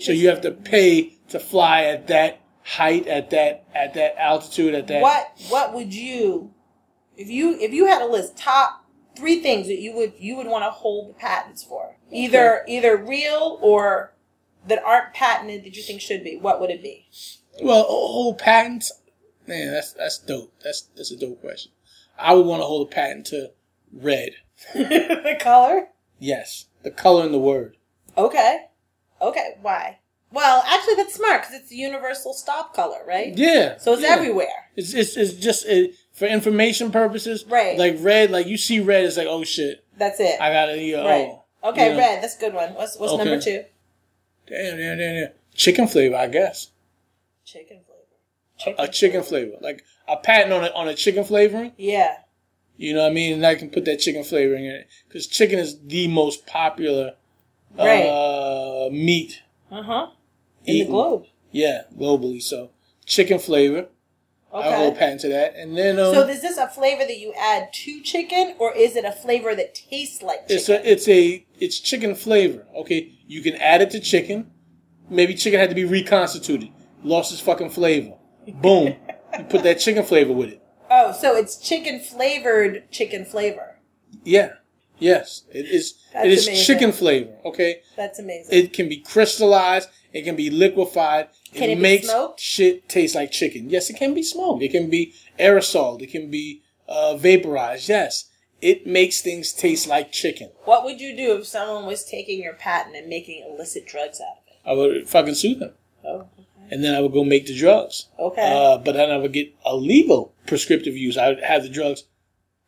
so 0.00 0.12
you 0.12 0.28
have 0.28 0.40
to 0.42 0.50
pay 0.50 1.14
to 1.28 1.38
fly 1.38 1.84
at 1.84 2.08
that 2.08 2.40
height, 2.64 3.06
at 3.06 3.30
that 3.30 3.64
at 3.74 3.94
that 3.94 4.16
altitude, 4.20 4.74
at 4.74 4.88
that. 4.88 5.00
What 5.00 5.30
What 5.48 5.72
would 5.74 5.94
you, 5.94 6.52
if 7.16 7.28
you 7.28 7.58
if 7.58 7.72
you 7.72 7.86
had 7.86 8.02
a 8.02 8.06
list 8.06 8.36
top 8.36 8.84
three 9.16 9.40
things 9.40 9.66
that 9.66 9.80
you 9.80 9.94
would 9.94 10.12
you 10.18 10.36
would 10.36 10.46
want 10.46 10.64
to 10.64 10.70
hold 10.70 11.10
the 11.10 11.14
patents 11.14 11.64
for, 11.64 11.96
either 12.10 12.62
either 12.68 12.96
real 12.96 13.58
or 13.62 14.12
that 14.66 14.82
aren't 14.84 15.14
patented 15.14 15.64
that 15.64 15.76
you 15.76 15.82
think 15.82 16.00
should 16.00 16.24
be. 16.24 16.36
What 16.36 16.60
would 16.60 16.70
it 16.70 16.82
be? 16.82 17.08
Well, 17.62 17.84
hold 17.84 18.38
patents. 18.38 18.92
Man, 19.46 19.72
that's 19.72 19.92
that's 19.92 20.18
dope. 20.18 20.52
That's 20.62 20.82
that's 20.96 21.10
a 21.10 21.16
dope 21.16 21.40
question. 21.40 21.72
I 22.18 22.34
would 22.34 22.46
want 22.46 22.62
to 22.62 22.66
hold 22.66 22.88
a 22.88 22.90
patent 22.90 23.26
to 23.26 23.52
red. 23.92 24.30
the 24.74 25.36
color. 25.40 25.88
Yes, 26.18 26.66
the 26.82 26.90
color 26.90 27.24
in 27.24 27.32
the 27.32 27.38
word. 27.38 27.76
Okay. 28.16 28.66
Okay. 29.20 29.56
Why? 29.60 29.98
Well, 30.32 30.64
actually, 30.66 30.96
that's 30.96 31.14
smart 31.14 31.42
because 31.42 31.54
it's 31.54 31.68
the 31.68 31.76
universal 31.76 32.32
stop 32.32 32.74
color, 32.74 32.98
right? 33.06 33.36
Yeah. 33.36 33.78
So 33.78 33.92
it's 33.92 34.02
yeah. 34.02 34.08
everywhere. 34.08 34.70
It's 34.74 34.92
it's, 34.92 35.16
it's 35.16 35.34
just 35.34 35.66
it, 35.66 35.94
for 36.16 36.26
information 36.26 36.90
purposes. 36.90 37.44
Right. 37.46 37.78
Like 37.78 37.96
red, 38.00 38.30
like 38.30 38.46
you 38.46 38.56
see 38.58 38.80
red, 38.80 39.04
it's 39.04 39.16
like 39.16 39.26
oh 39.28 39.44
shit, 39.44 39.84
That's 39.96 40.18
it. 40.20 40.40
I 40.40 40.52
gotta 40.52 40.80
eat. 40.80 40.94
right. 40.94 41.28
Oh, 41.30 41.42
Okay, 41.70 41.92
yeah. 41.94 41.98
red. 41.98 42.22
That's 42.22 42.36
a 42.36 42.40
good 42.40 42.54
one. 42.54 42.74
What's 42.74 42.96
what's 42.98 43.12
Okay. 43.12 43.24
number 43.24 43.40
two? 43.42 43.64
Damn, 44.48 44.76
damn, 44.76 44.98
damn, 44.98 45.14
damn. 45.24 45.32
Chicken 45.54 45.88
flavor, 45.88 46.16
I 46.16 46.26
guess. 46.28 46.70
Chicken 47.44 47.80
flavor. 48.60 48.76
A 48.78 48.88
chicken 48.88 49.22
flavor, 49.22 49.56
like 49.60 49.84
a 50.08 50.16
patent 50.16 50.52
on 50.52 50.64
a 50.64 50.68
on 50.68 50.88
a 50.88 50.94
chicken 50.94 51.24
flavoring. 51.24 51.72
Yeah. 51.76 52.16
You 52.78 52.94
know 52.94 53.02
what 53.02 53.10
I 53.10 53.14
mean? 53.14 53.34
And 53.34 53.46
I 53.46 53.54
can 53.54 53.70
put 53.70 53.84
that 53.86 54.00
chicken 54.00 54.22
flavoring 54.22 54.66
in 54.66 54.72
it 54.72 54.88
because 55.08 55.26
chicken 55.26 55.58
is 55.58 55.78
the 55.80 56.08
most 56.08 56.46
popular 56.46 57.14
Right. 57.76 58.04
uh, 58.06 58.88
meat. 58.90 59.42
Uh 59.70 59.82
huh. 59.82 60.06
In 60.66 60.78
the 60.78 60.84
globe. 60.84 61.24
Yeah, 61.52 61.82
globally. 61.96 62.42
So 62.42 62.70
chicken 63.06 63.38
flavor. 63.38 63.86
I 64.52 64.62
hold 64.74 64.92
Okay. 64.92 64.98
patent 65.00 65.20
to 65.22 65.28
that, 65.30 65.54
and 65.56 65.76
then 65.76 65.98
um, 65.98 66.14
So 66.14 66.26
is 66.28 66.40
this 66.40 66.56
a 66.56 66.68
flavor 66.68 67.04
that 67.04 67.18
you 67.18 67.32
add 67.38 67.72
to 67.72 68.00
chicken, 68.02 68.54
or 68.58 68.72
is 68.74 68.96
it 68.96 69.04
a 69.04 69.12
flavor 69.12 69.54
that 69.54 69.74
tastes 69.74 70.22
like 70.22 70.48
chicken? 70.48 70.56
It's 70.56 70.68
a 70.68 70.90
it's 70.92 71.08
a 71.08 71.46
it's 71.60 71.78
chicken 71.80 72.14
flavor. 72.14 72.64
Okay, 72.76 73.12
you 73.26 73.42
can 73.42 73.54
add 73.56 73.82
it 73.82 73.90
to 73.90 74.00
chicken. 74.00 74.50
Maybe 75.10 75.34
chicken 75.34 75.60
had 75.60 75.68
to 75.68 75.74
be 75.74 75.84
reconstituted, 75.84 76.70
lost 77.02 77.32
its 77.32 77.40
fucking 77.40 77.70
flavor. 77.70 78.14
Boom, 78.54 78.94
you 79.38 79.44
put 79.44 79.62
that 79.64 79.78
chicken 79.80 80.04
flavor 80.04 80.32
with 80.32 80.50
it. 80.50 80.62
oh, 80.90 81.12
so 81.12 81.36
it's 81.36 81.58
chicken 81.58 82.00
flavored 82.00 82.90
chicken 82.90 83.24
flavor. 83.24 83.76
Yeah, 84.24 84.54
yes, 84.98 85.42
it 85.52 85.66
is. 85.66 85.94
That's 86.12 86.26
it 86.26 86.32
is 86.32 86.46
amazing. 86.48 86.64
chicken 86.64 86.92
flavor. 86.92 87.32
Okay, 87.44 87.80
That's 87.96 88.18
amazing. 88.18 88.56
it 88.56 88.72
can 88.72 88.88
be 88.88 88.98
crystallized. 88.98 89.88
It 90.12 90.22
can 90.22 90.36
be 90.36 90.50
liquefied. 90.50 91.28
Can 91.52 91.70
it 91.70 91.76
be 91.76 91.80
makes 91.82 92.08
smoked? 92.08 92.40
shit 92.40 92.88
taste 92.88 93.14
like 93.14 93.30
chicken. 93.30 93.68
Yes, 93.70 93.90
it 93.90 93.96
can 93.96 94.14
be 94.14 94.22
smoked. 94.22 94.62
It 94.62 94.70
can 94.70 94.88
be 94.88 95.14
aerosoled. 95.38 96.02
It 96.02 96.10
can 96.10 96.30
be 96.30 96.62
uh, 96.88 97.16
vaporized. 97.16 97.88
Yes, 97.88 98.30
it 98.62 98.86
makes 98.86 99.20
things 99.20 99.52
taste 99.52 99.86
like 99.86 100.12
chicken. 100.12 100.50
what 100.64 100.84
would 100.84 101.00
you 101.00 101.14
do 101.16 101.36
if 101.38 101.46
someone 101.46 101.86
was 101.86 102.04
taking 102.04 102.42
your 102.42 102.54
patent 102.54 102.96
and 102.96 103.08
making 103.08 103.44
illicit 103.48 103.86
drugs 103.86 104.20
out 104.20 104.38
of 104.38 104.44
it? 104.48 104.68
I 104.68 104.72
would 104.72 105.08
fucking 105.08 105.34
sue 105.34 105.54
them. 105.56 105.72
Oh, 106.04 106.28
and 106.70 106.82
then 106.82 106.94
I 106.94 107.00
would 107.00 107.12
go 107.12 107.22
make 107.22 107.46
the 107.46 107.56
drugs. 107.56 108.08
Okay. 108.18 108.42
Uh, 108.52 108.78
but 108.78 108.92
then 108.92 109.10
I 109.10 109.18
would 109.18 109.32
get 109.32 109.54
a 109.64 109.76
legal 109.76 110.34
prescriptive 110.46 110.96
use. 110.96 111.16
I 111.16 111.28
would 111.28 111.40
have 111.42 111.62
the 111.62 111.68
drugs 111.68 112.04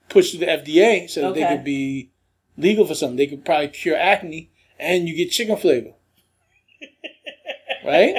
pushed 0.09 0.33
through 0.37 0.47
the 0.47 0.53
FDA 0.53 1.09
so 1.11 1.20
that 1.22 1.35
they 1.35 1.47
could 1.47 1.64
be 1.64 2.11
legal 2.59 2.84
for 2.86 2.94
something. 2.94 3.16
They 3.16 3.26
could 3.28 3.44
probably 3.44 3.68
cure 3.68 3.96
acne, 3.96 4.50
and 4.78 5.09
you 5.09 5.16
get 5.16 5.30
chicken 5.30 5.56
flavor. 5.56 5.92
right? 7.84 8.16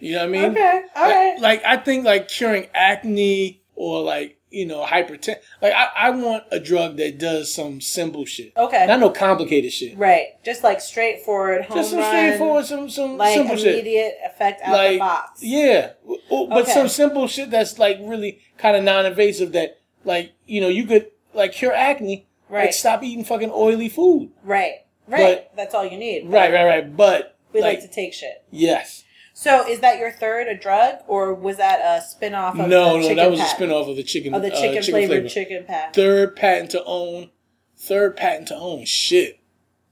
You 0.00 0.12
know 0.12 0.18
what 0.18 0.24
I 0.24 0.28
mean? 0.28 0.50
okay, 0.52 0.82
all 0.94 1.02
Like- 1.08 1.14
right. 1.14 1.40
Like 1.40 1.64
I 1.64 1.76
think 1.78 2.04
like 2.04 2.28
curing 2.28 2.68
acne 2.74 3.62
or 3.74 4.00
like 4.02 4.36
you 4.50 4.64
know, 4.64 4.82
hypertension. 4.82 5.36
Like 5.60 5.74
I, 5.74 5.88
I 5.94 6.10
want 6.10 6.44
a 6.50 6.58
drug 6.58 6.96
that 6.96 7.18
does 7.18 7.52
some 7.52 7.82
simple 7.82 8.24
shit. 8.24 8.52
Okay. 8.56 8.86
Not 8.86 8.98
no 9.00 9.10
complicated 9.10 9.70
shit. 9.72 9.98
Right. 9.98 10.42
Just 10.42 10.64
like 10.64 10.80
straightforward 10.80 11.66
home 11.66 11.76
Just 11.76 11.90
some 11.90 11.98
run, 11.98 12.08
straightforward, 12.10 12.64
some 12.64 12.88
some 12.88 13.18
like 13.18 13.34
simple 13.34 13.56
shit. 13.56 13.74
immediate 13.74 14.14
effect 14.24 14.62
out 14.62 14.70
the 14.72 14.76
Like 14.78 14.98
box. 15.00 15.42
yeah, 15.42 15.90
but 16.30 16.62
Okay. 16.62 16.72
some 16.72 16.88
simple 16.88 17.26
shit 17.28 17.50
that's 17.50 17.78
like 17.78 17.98
really 18.00 18.40
kind 18.56 18.74
of 18.76 18.84
non-invasive. 18.84 19.52
That 19.52 19.80
like 20.04 20.32
you 20.46 20.60
know 20.62 20.68
you 20.68 20.86
could 20.86 21.10
like 21.34 21.52
cure 21.52 21.74
acne. 21.74 22.26
Right. 22.48 22.66
Like 22.66 22.72
stop 22.74 23.02
eating 23.02 23.24
fucking 23.24 23.50
oily 23.54 23.88
food. 23.88 24.30
Right. 24.42 24.84
Right. 25.06 25.46
But- 25.48 25.56
That's 25.56 25.74
all 25.74 25.84
you 25.86 25.98
need. 25.98 26.26
Right, 26.28 26.52
right, 26.52 26.64
right. 26.64 26.96
But 26.96 27.36
We 27.52 27.60
like, 27.60 27.78
like 27.80 27.88
to 27.88 27.94
take 27.94 28.12
shit. 28.14 28.44
yes. 28.50 29.04
So 29.34 29.68
is 29.68 29.78
that 29.80 29.98
your 30.00 30.10
third 30.10 30.48
a 30.48 30.56
drug, 30.56 30.96
or 31.06 31.32
was 31.32 31.58
that 31.58 31.78
a 31.80 32.02
spin 32.04 32.34
off 32.34 32.54
of 32.58 32.66
No, 32.68 32.94
the 32.94 32.96
no, 32.96 33.00
chicken 33.02 33.16
that 33.18 33.30
was 33.30 33.38
a 33.38 33.42
patent? 33.44 33.56
spin 33.56 33.70
off 33.70 33.86
of 33.88 33.94
the 33.94 34.02
chicken. 34.02 34.34
of 34.34 34.42
the 34.42 34.52
uh, 34.52 34.60
chicken, 34.60 34.82
flavored 34.82 35.08
flavor. 35.10 35.28
chicken 35.28 35.64
pack? 35.64 35.94
Third 35.94 36.34
patent 36.34 36.72
to 36.72 36.82
own. 36.84 37.30
Third 37.76 38.16
patent 38.16 38.48
to 38.48 38.56
own. 38.56 38.84
Shit. 38.84 39.38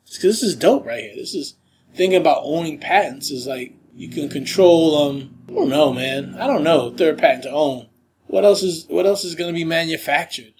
'Cause 0.07 0.21
this 0.23 0.43
is 0.43 0.57
dope 0.57 0.85
right 0.85 1.01
here. 1.05 1.15
This 1.15 1.33
is 1.35 1.55
thinking 1.95 2.21
about 2.21 2.41
owning 2.43 2.79
patents 2.79 3.31
is 3.31 3.47
like 3.47 3.73
you 3.95 4.09
can 4.09 4.29
control. 4.29 4.97
Um, 5.11 5.39
I 5.49 5.53
don't 5.53 5.69
know, 5.69 5.93
man. 5.93 6.35
I 6.41 6.49
don't 6.49 6.65
know. 6.65 6.91
Third 6.91 7.17
patent 7.19 7.45
to 7.45 7.51
own. 7.51 7.87
What 8.27 8.45
else 8.45 8.65
is 8.65 8.87
What 8.89 9.07
else 9.07 9.25
is 9.25 9.37
going 9.37 9.49
to 9.53 9.57
be 9.57 9.63
manufactured? 9.65 10.55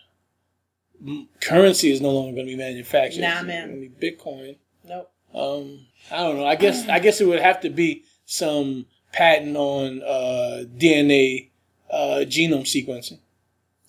Currency 1.41 1.91
is 1.91 2.01
no 2.01 2.11
longer 2.11 2.35
going 2.35 2.47
to 2.47 2.53
be 2.53 2.57
manufactured. 2.57 3.21
Nah, 3.21 3.39
It's 3.39 3.45
man. 3.47 3.81
be 3.81 3.89
Bitcoin. 4.13 4.57
Nope. 4.85 5.11
Um, 5.35 5.87
I 6.11 6.17
don't 6.19 6.37
know. 6.37 6.47
I 6.47 6.55
guess 6.57 6.89
I 6.89 6.99
guess 6.99 7.21
it 7.21 7.27
would 7.27 7.41
have 7.41 7.61
to 7.61 7.71
be 7.71 8.05
some 8.25 8.87
patent 9.13 9.57
on 9.57 10.03
uh, 10.03 10.65
DNA 10.77 11.51
uh, 11.91 12.25
genome 12.27 12.63
sequencing. 12.65 13.19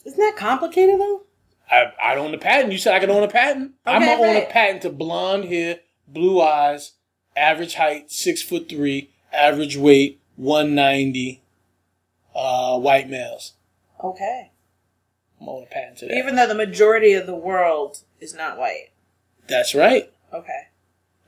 Isn't 0.05 0.19
that 0.19 0.35
complicated 0.37 0.99
though? 0.99 1.23
I, 1.69 1.91
I 2.01 2.15
own 2.15 2.33
a 2.33 2.37
patent. 2.37 2.71
You 2.71 2.77
said 2.79 2.93
I 2.95 2.99
could 2.99 3.09
own 3.09 3.23
a 3.23 3.27
patent. 3.27 3.73
I'm 3.85 4.01
Okay, 4.01 4.15
gonna 4.15 4.27
own 4.29 4.35
a 4.37 4.45
patent 4.49 4.81
to 4.83 4.89
blonde 4.89 5.45
hair, 5.45 5.79
blue 6.07 6.41
eyes, 6.41 6.93
average 7.35 7.75
height 7.75 8.09
six 8.11 8.41
foot 8.41 8.67
three, 8.69 9.11
average 9.33 9.77
weight 9.77 10.19
one 10.35 10.75
ninety, 10.75 11.41
uh, 12.35 12.77
white 12.79 13.09
males. 13.09 13.53
Okay. 14.03 14.51
Gonna 15.39 15.63
a 15.63 15.65
patent 15.65 15.97
to 15.99 16.07
that. 16.07 16.17
Even 16.17 16.35
though 16.35 16.47
the 16.47 16.55
majority 16.55 17.13
of 17.13 17.25
the 17.25 17.35
world 17.35 17.99
is 18.19 18.33
not 18.33 18.57
white. 18.57 18.89
That's 19.47 19.73
right. 19.75 20.11
Okay. 20.33 20.67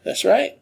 That's 0.04 0.26
right. 0.26 0.60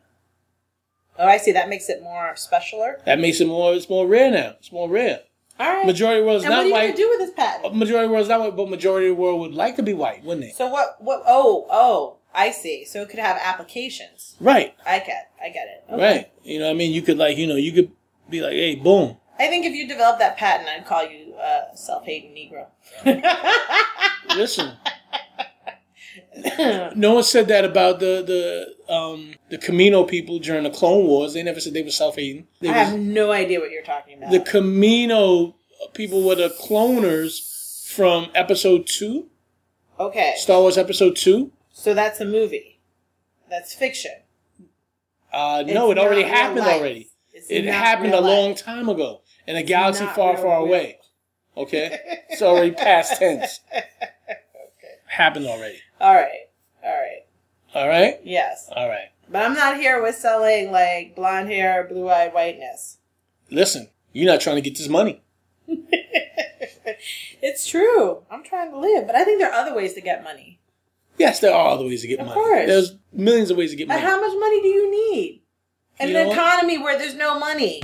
Oh, 1.17 1.25
I 1.25 1.37
see. 1.37 1.51
That 1.51 1.69
makes 1.69 1.89
it 1.89 2.03
more 2.03 2.33
specialer. 2.35 3.03
That 3.05 3.19
makes 3.19 3.41
it 3.41 3.47
more. 3.47 3.73
It's 3.73 3.89
more 3.89 4.07
rare 4.07 4.29
now. 4.29 4.55
It's 4.59 4.71
more 4.71 4.89
rare. 4.89 5.21
All 5.59 5.73
right. 5.73 5.85
Majority 5.85 6.19
of 6.19 6.23
the 6.23 6.27
world 6.27 6.37
is 6.37 6.43
and 6.43 6.51
what 6.51 6.57
not 6.57 6.63
are 6.63 6.67
you 6.67 6.73
white. 6.73 6.81
gonna 6.87 6.97
do 6.97 7.09
with 7.09 7.19
this 7.19 7.31
patent? 7.35 7.65
Uh, 7.65 7.69
majority 7.75 8.03
of 8.05 8.09
the 8.09 8.13
world 8.13 8.23
is 8.23 8.29
not 8.29 8.39
white, 8.41 8.55
but 8.55 8.69
majority 8.69 9.07
of 9.07 9.15
the 9.15 9.21
world 9.21 9.39
would 9.39 9.53
like 9.53 9.75
to 9.77 9.83
be 9.83 9.93
white, 9.93 10.23
wouldn't 10.23 10.45
they? 10.45 10.51
So 10.51 10.67
what? 10.67 10.97
What? 10.99 11.23
Oh, 11.25 11.65
oh, 11.71 12.17
I 12.33 12.51
see. 12.51 12.85
So 12.85 13.01
it 13.01 13.09
could 13.09 13.19
have 13.19 13.39
applications. 13.43 14.35
Right. 14.39 14.75
I 14.85 14.99
get. 14.99 15.31
I 15.41 15.49
get 15.49 15.67
it. 15.67 15.91
Okay. 15.91 16.01
Right. 16.17 16.31
You 16.43 16.59
know 16.59 16.65
what 16.65 16.71
I 16.71 16.75
mean? 16.75 16.91
You 16.93 17.01
could 17.01 17.17
like, 17.17 17.37
you 17.37 17.47
know, 17.47 17.55
you 17.55 17.71
could 17.71 17.91
be 18.29 18.41
like, 18.41 18.51
hey, 18.53 18.75
boom. 18.75 19.17
I 19.39 19.47
think 19.47 19.65
if 19.65 19.73
you 19.73 19.87
develop 19.87 20.19
that 20.19 20.37
patent, 20.37 20.69
I'd 20.69 20.85
call 20.85 21.07
you 21.07 21.26
uh, 21.41 21.75
self-hating 21.75 22.31
Negro. 22.33 22.67
Listen. 24.35 24.73
no 26.95 27.15
one 27.15 27.23
said 27.23 27.47
that 27.47 27.65
about 27.65 27.99
the 27.99 28.23
the 28.87 28.93
um 28.93 29.33
the 29.49 29.57
Kamino 29.57 30.07
people 30.07 30.39
during 30.39 30.63
the 30.63 30.69
Clone 30.69 31.05
Wars. 31.07 31.33
They 31.33 31.43
never 31.43 31.59
said 31.59 31.73
they 31.73 31.83
were 31.83 31.89
self 31.91 32.15
hating. 32.15 32.47
I 32.63 32.67
have 32.67 32.99
no 32.99 33.31
idea 33.31 33.59
what 33.59 33.71
you're 33.71 33.83
talking 33.83 34.17
about. 34.17 34.31
the 34.31 34.39
Kamino 34.39 35.55
people 35.93 36.23
were 36.23 36.35
the 36.35 36.49
cloners 36.49 37.87
from 37.87 38.29
episode 38.35 38.85
two, 38.87 39.29
okay. 39.99 40.35
Star 40.37 40.61
Wars 40.61 40.77
episode 40.77 41.15
two. 41.15 41.51
So 41.71 41.93
that's 41.93 42.19
a 42.19 42.25
movie. 42.25 42.79
That's 43.49 43.73
fiction. 43.73 44.11
Uh, 45.31 45.63
no, 45.65 45.91
It's 45.91 45.99
it 45.99 46.03
already 46.03 46.23
happened 46.23 46.59
life. 46.65 46.79
already. 46.79 47.09
It's 47.33 47.47
It 47.49 47.65
happened 47.65 48.13
a 48.13 48.21
long 48.21 48.55
time 48.55 48.89
ago 48.89 49.21
in 49.45 49.55
a 49.55 49.63
galaxy 49.63 50.05
far, 50.05 50.37
far 50.37 50.57
away. 50.59 50.96
Okay, 51.57 51.99
it's 52.29 52.41
already 52.41 52.71
past 52.71 53.17
tense. 53.19 53.59
Okay. 53.71 53.83
Happened 55.07 55.47
already. 55.47 55.77
All 55.99 56.13
right. 56.13 56.47
All 56.83 56.91
right. 56.95 57.25
All 57.73 57.87
right. 57.87 58.19
Yes. 58.23 58.69
All 58.75 58.87
right. 58.87 59.09
But 59.29 59.43
I'm 59.43 59.53
not 59.55 59.77
here 59.77 60.01
with 60.01 60.15
selling 60.15 60.71
like 60.71 61.15
blonde 61.15 61.49
hair, 61.49 61.85
blue 61.89 62.07
eyed 62.09 62.33
whiteness. 62.33 62.97
Listen, 63.49 63.89
you're 64.13 64.31
not 64.31 64.39
trying 64.41 64.55
to 64.57 64.61
get 64.61 64.77
this 64.77 64.87
money. 64.89 65.21
It's 67.41 67.67
true. 67.67 68.23
I'm 68.31 68.43
trying 68.43 68.71
to 68.71 68.79
live, 68.79 69.05
but 69.05 69.15
I 69.15 69.23
think 69.23 69.39
there 69.39 69.51
are 69.51 69.61
other 69.61 69.75
ways 69.75 69.93
to 69.93 70.01
get 70.01 70.23
money. 70.23 70.59
Yes, 71.17 71.39
there 71.39 71.53
are 71.53 71.69
other 71.69 71.85
ways 71.85 72.01
to 72.01 72.07
get 72.07 72.19
Of 72.19 72.27
money. 72.27 72.33
course. 72.39 72.65
There's 72.67 72.95
millions 73.13 73.51
of 73.51 73.57
ways 73.57 73.71
to 73.71 73.75
get 73.75 73.87
But 73.87 73.95
money. 73.95 74.05
how 74.05 74.19
much 74.21 74.33
money 74.39 74.61
do 74.61 74.67
you 74.67 74.91
need? 74.91 75.41
In 75.99 76.09
You 76.09 76.17
an 76.17 76.23
know 76.23 76.27
what? 76.29 76.37
economy 76.37 76.77
where 76.77 76.97
there's 76.97 77.13
no 77.15 77.37
money. 77.39 77.81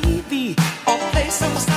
TV 0.00 0.56
or 0.86 0.96
play 1.10 1.28
some 1.28 1.71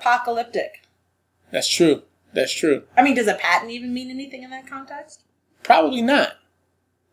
apocalyptic. 0.00 0.82
That's 1.50 1.68
true. 1.68 2.02
That's 2.32 2.52
true. 2.52 2.84
I 2.96 3.02
mean, 3.02 3.14
does 3.14 3.26
a 3.26 3.34
patent 3.34 3.70
even 3.70 3.92
mean 3.92 4.10
anything 4.10 4.42
in 4.42 4.50
that 4.50 4.66
context? 4.68 5.24
Probably 5.62 6.00
not. 6.02 6.34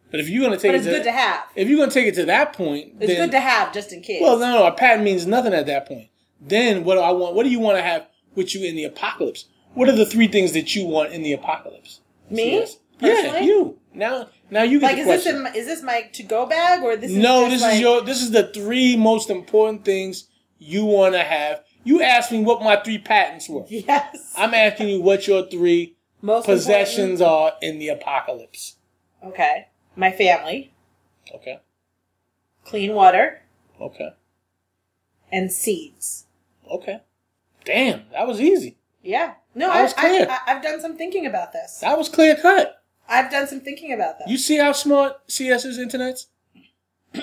But 0.09 0.19
if 0.21 0.29
you're 0.29 0.43
gonna 0.43 0.57
take 0.57 0.69
But 0.69 0.75
it 0.75 0.77
it's 0.77 0.85
to, 0.85 0.91
good 0.91 1.03
to 1.03 1.11
have. 1.11 1.43
if 1.55 1.67
you're 1.67 1.77
gonna 1.77 1.91
take 1.91 2.07
it 2.07 2.15
to 2.15 2.25
that 2.25 2.53
point, 2.53 2.93
It's 2.99 3.07
then, 3.07 3.25
good 3.27 3.31
to 3.31 3.39
have 3.41 3.73
just 3.73 3.91
in 3.91 4.01
case. 4.01 4.21
Well, 4.21 4.39
no, 4.39 4.59
no, 4.59 4.65
a 4.65 4.71
patent 4.71 5.03
means 5.03 5.25
nothing 5.25 5.53
at 5.53 5.65
that 5.65 5.85
point. 5.85 6.07
Then 6.39 6.83
what 6.83 6.95
do 6.95 7.01
I 7.01 7.11
want? 7.11 7.35
What 7.35 7.43
do 7.43 7.49
you 7.49 7.59
want 7.59 7.77
to 7.77 7.81
have 7.81 8.07
with 8.35 8.55
you 8.55 8.63
in 8.65 8.75
the 8.75 8.85
apocalypse? 8.85 9.45
What 9.73 9.89
are 9.89 9.95
the 9.95 10.05
three 10.05 10.27
things 10.27 10.53
that 10.53 10.75
you 10.75 10.85
want 10.85 11.11
in 11.11 11.23
the 11.23 11.33
apocalypse? 11.33 11.99
Me? 12.29 12.53
Yes. 12.53 12.77
Yeah, 12.99 13.39
you. 13.39 13.77
Now, 13.93 14.29
now 14.49 14.63
you 14.63 14.79
get 14.79 14.87
like, 14.87 14.95
the 14.95 15.01
is 15.01 15.07
this 15.07 15.23
question. 15.23 15.45
in, 15.47 15.55
is 15.55 15.65
this 15.65 15.83
my 15.83 16.01
to 16.13 16.23
go 16.23 16.45
bag 16.45 16.83
or 16.83 16.95
this? 16.95 17.11
Is 17.11 17.17
no, 17.17 17.49
this 17.49 17.61
like, 17.61 17.75
is 17.75 17.81
your. 17.81 18.01
This 18.01 18.21
is 18.21 18.31
the 18.31 18.51
three 18.53 18.95
most 18.95 19.29
important 19.29 19.83
things 19.83 20.27
you 20.57 20.85
want 20.85 21.15
to 21.15 21.23
have. 21.23 21.63
You 21.87 22.01
asked 22.01 22.33
me 22.33 22.41
what 22.41 22.61
my 22.61 22.75
three 22.75 22.97
patents 22.97 23.47
were. 23.47 23.63
Yes. 23.69 24.33
I'm 24.35 24.53
asking 24.53 24.89
you 24.89 25.01
what 25.01 25.25
your 25.25 25.45
three 25.45 25.95
Most 26.21 26.45
possessions 26.45 27.21
are 27.21 27.53
in 27.61 27.79
the 27.79 27.87
apocalypse. 27.87 28.75
Okay. 29.23 29.67
My 29.95 30.11
family, 30.11 30.73
Okay. 31.33 31.61
clean 32.65 32.93
water, 32.93 33.41
Okay. 33.79 34.09
and 35.31 35.49
seeds. 35.49 36.25
Okay. 36.69 36.99
Damn, 37.63 38.03
that 38.11 38.27
was 38.27 38.41
easy. 38.41 38.75
Yeah. 39.01 39.35
No, 39.55 39.71
I, 39.71 39.83
was 39.83 39.93
clear. 39.93 40.27
I, 40.29 40.39
I, 40.45 40.55
I've 40.57 40.61
done 40.61 40.81
some 40.81 40.97
thinking 40.97 41.25
about 41.25 41.53
this. 41.53 41.79
That 41.79 41.97
was 41.97 42.09
clear 42.09 42.35
cut. 42.35 42.83
I've 43.07 43.31
done 43.31 43.47
some 43.47 43.61
thinking 43.61 43.93
about 43.93 44.19
that. 44.19 44.27
You 44.27 44.37
see 44.37 44.57
how 44.57 44.73
smart 44.73 45.13
CS 45.31 45.63
is 45.63 45.77
internets? 45.77 46.25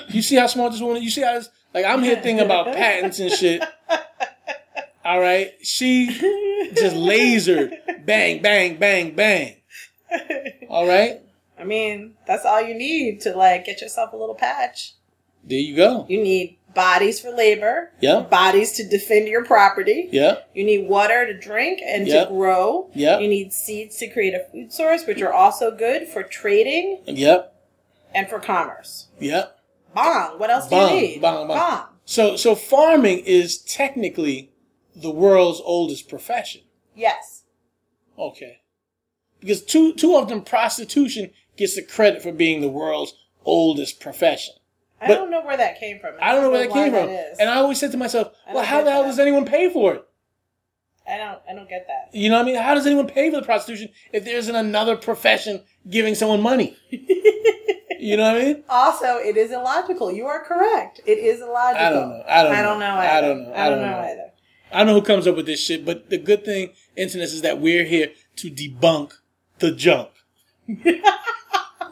You 0.09 0.23
see 0.23 0.37
how 0.37 0.47
smart 0.47 0.71
this 0.71 0.81
woman 0.81 0.97
is? 0.97 1.03
You 1.03 1.11
see 1.11 1.21
how 1.21 1.33
this, 1.35 1.49
like 1.71 1.85
I'm 1.85 2.01
here 2.01 2.15
thinking 2.23 2.43
about 2.43 2.65
patents 2.73 3.19
and 3.19 3.31
shit. 3.31 3.63
All 5.05 5.19
right. 5.19 5.53
She 5.61 6.07
just 6.75 6.95
laser 6.95 7.71
Bang, 8.05 8.41
bang, 8.41 8.77
bang, 8.77 9.15
bang. 9.15 9.55
All 10.69 10.87
right. 10.87 11.21
I 11.57 11.63
mean, 11.63 12.13
that's 12.27 12.45
all 12.45 12.61
you 12.61 12.73
need 12.75 13.21
to 13.21 13.35
like 13.35 13.65
get 13.65 13.81
yourself 13.81 14.13
a 14.13 14.17
little 14.17 14.35
patch. 14.35 14.93
There 15.43 15.57
you 15.57 15.75
go. 15.75 16.05
You 16.09 16.21
need 16.21 16.57
bodies 16.73 17.19
for 17.19 17.31
labor. 17.31 17.91
Yeah. 18.01 18.21
Bodies 18.21 18.73
to 18.73 18.87
defend 18.87 19.27
your 19.27 19.43
property. 19.45 20.09
Yeah. 20.11 20.39
You 20.53 20.63
need 20.65 20.87
water 20.89 21.25
to 21.25 21.37
drink 21.37 21.79
and 21.85 22.07
Yep. 22.07 22.27
to 22.27 22.33
grow. 22.33 22.89
Yep. 22.93 23.21
You 23.21 23.27
need 23.27 23.53
seeds 23.53 23.97
to 23.97 24.07
create 24.07 24.33
a 24.33 24.45
food 24.51 24.71
source, 24.73 25.05
which 25.07 25.21
are 25.21 25.33
also 25.33 25.71
good 25.71 26.07
for 26.07 26.21
trading 26.23 27.01
Yep. 27.05 27.55
and 28.13 28.29
for 28.29 28.39
commerce. 28.39 29.07
Yep. 29.19 29.57
Bong. 29.95 30.37
What 30.39 30.49
else 30.49 30.67
Bong, 30.67 30.89
do 30.89 30.95
you 30.95 31.01
need? 31.01 31.21
bong, 31.21 31.47
bong. 31.47 31.85
So 32.05 32.35
so 32.35 32.53
farming 32.53 33.19
is 33.25 33.57
technically 33.59 34.51
the 34.95 35.11
world's 35.11 35.61
oldest 35.63 36.07
profession. 36.09 36.61
Yes. 36.95 37.43
Okay. 38.17 38.59
Because 39.39 39.63
too 39.63 39.93
too 39.93 40.13
often 40.15 40.41
prostitution 40.41 41.31
gets 41.57 41.75
the 41.75 41.81
credit 41.83 42.21
for 42.21 42.31
being 42.31 42.61
the 42.61 42.69
world's 42.69 43.13
oldest 43.43 43.99
profession. 43.99 44.55
I 45.01 45.07
But- 45.07 45.15
don't 45.15 45.29
know 45.31 45.41
where 45.45 45.57
that 45.57 45.79
came 45.79 45.99
from. 45.99 46.15
I 46.21 46.31
don't 46.31 46.41
know 46.41 46.49
where 46.51 46.65
that 46.65 46.73
came 46.73 46.91
from. 46.91 47.09
is. 47.09 47.37
And 47.37 47.49
I 47.49 47.55
always 47.57 47.79
said 47.79 47.91
to 47.91 47.97
myself, 47.97 48.33
well, 48.53 48.63
how 48.63 48.81
the 48.81 48.91
hell 48.91 49.03
that. 49.03 49.09
does 49.09 49.19
anyone 49.19 49.45
pay 49.45 49.69
for 49.69 49.93
it? 49.95 50.03
I 51.07 51.17
don't. 51.17 51.39
I 51.47 51.53
don't 51.53 51.69
get 51.69 51.85
that. 51.87 52.09
You 52.17 52.29
know 52.29 52.37
what 52.37 52.43
I 52.43 52.45
mean? 52.45 52.55
How 52.55 52.73
does 52.73 52.87
anyone 52.87 53.05
pay 53.07 53.29
for 53.29 53.39
the 53.39 53.45
prostitution 53.45 53.89
if 54.11 54.25
there 54.25 54.37
isn't 54.37 54.55
another 54.55 54.95
profession 54.95 55.63
giving 55.87 56.15
someone 56.15 56.41
money? 56.41 56.75
you 57.99 58.17
know 58.17 58.23
what 58.33 58.41
I 58.41 58.45
mean? 58.45 58.63
Also, 58.69 59.17
it 59.17 59.37
is 59.37 59.51
illogical. 59.51 60.11
You 60.11 60.25
are 60.25 60.43
correct. 60.43 61.01
It 61.05 61.19
is 61.19 61.41
illogical. 61.41 61.85
I 61.85 61.89
don't 61.91 62.09
know. 62.09 62.23
I 62.27 62.43
don't 62.43 62.51
I 62.53 62.55
know. 62.61 62.67
don't 62.69 62.79
know. 62.79 62.85
I 62.85 63.17
Either. 63.17 63.27
don't 63.27 63.43
know. 63.43 63.53
I 63.53 63.69
don't, 63.69 63.81
know, 63.81 63.97
either. 63.99 64.31
I 64.71 64.79
don't 64.79 64.87
know 64.87 64.93
who 64.95 65.01
comes 65.01 65.27
up 65.27 65.35
with 65.35 65.45
this 65.45 65.63
shit, 65.63 65.85
but 65.85 66.09
the 66.09 66.17
good 66.17 66.43
thing, 66.43 66.73
internet, 66.95 67.27
is 67.27 67.41
that 67.41 67.59
we're 67.61 67.85
here 67.85 68.11
to 68.37 68.49
debunk 68.51 69.13
the 69.59 69.71
junk. 69.71 70.09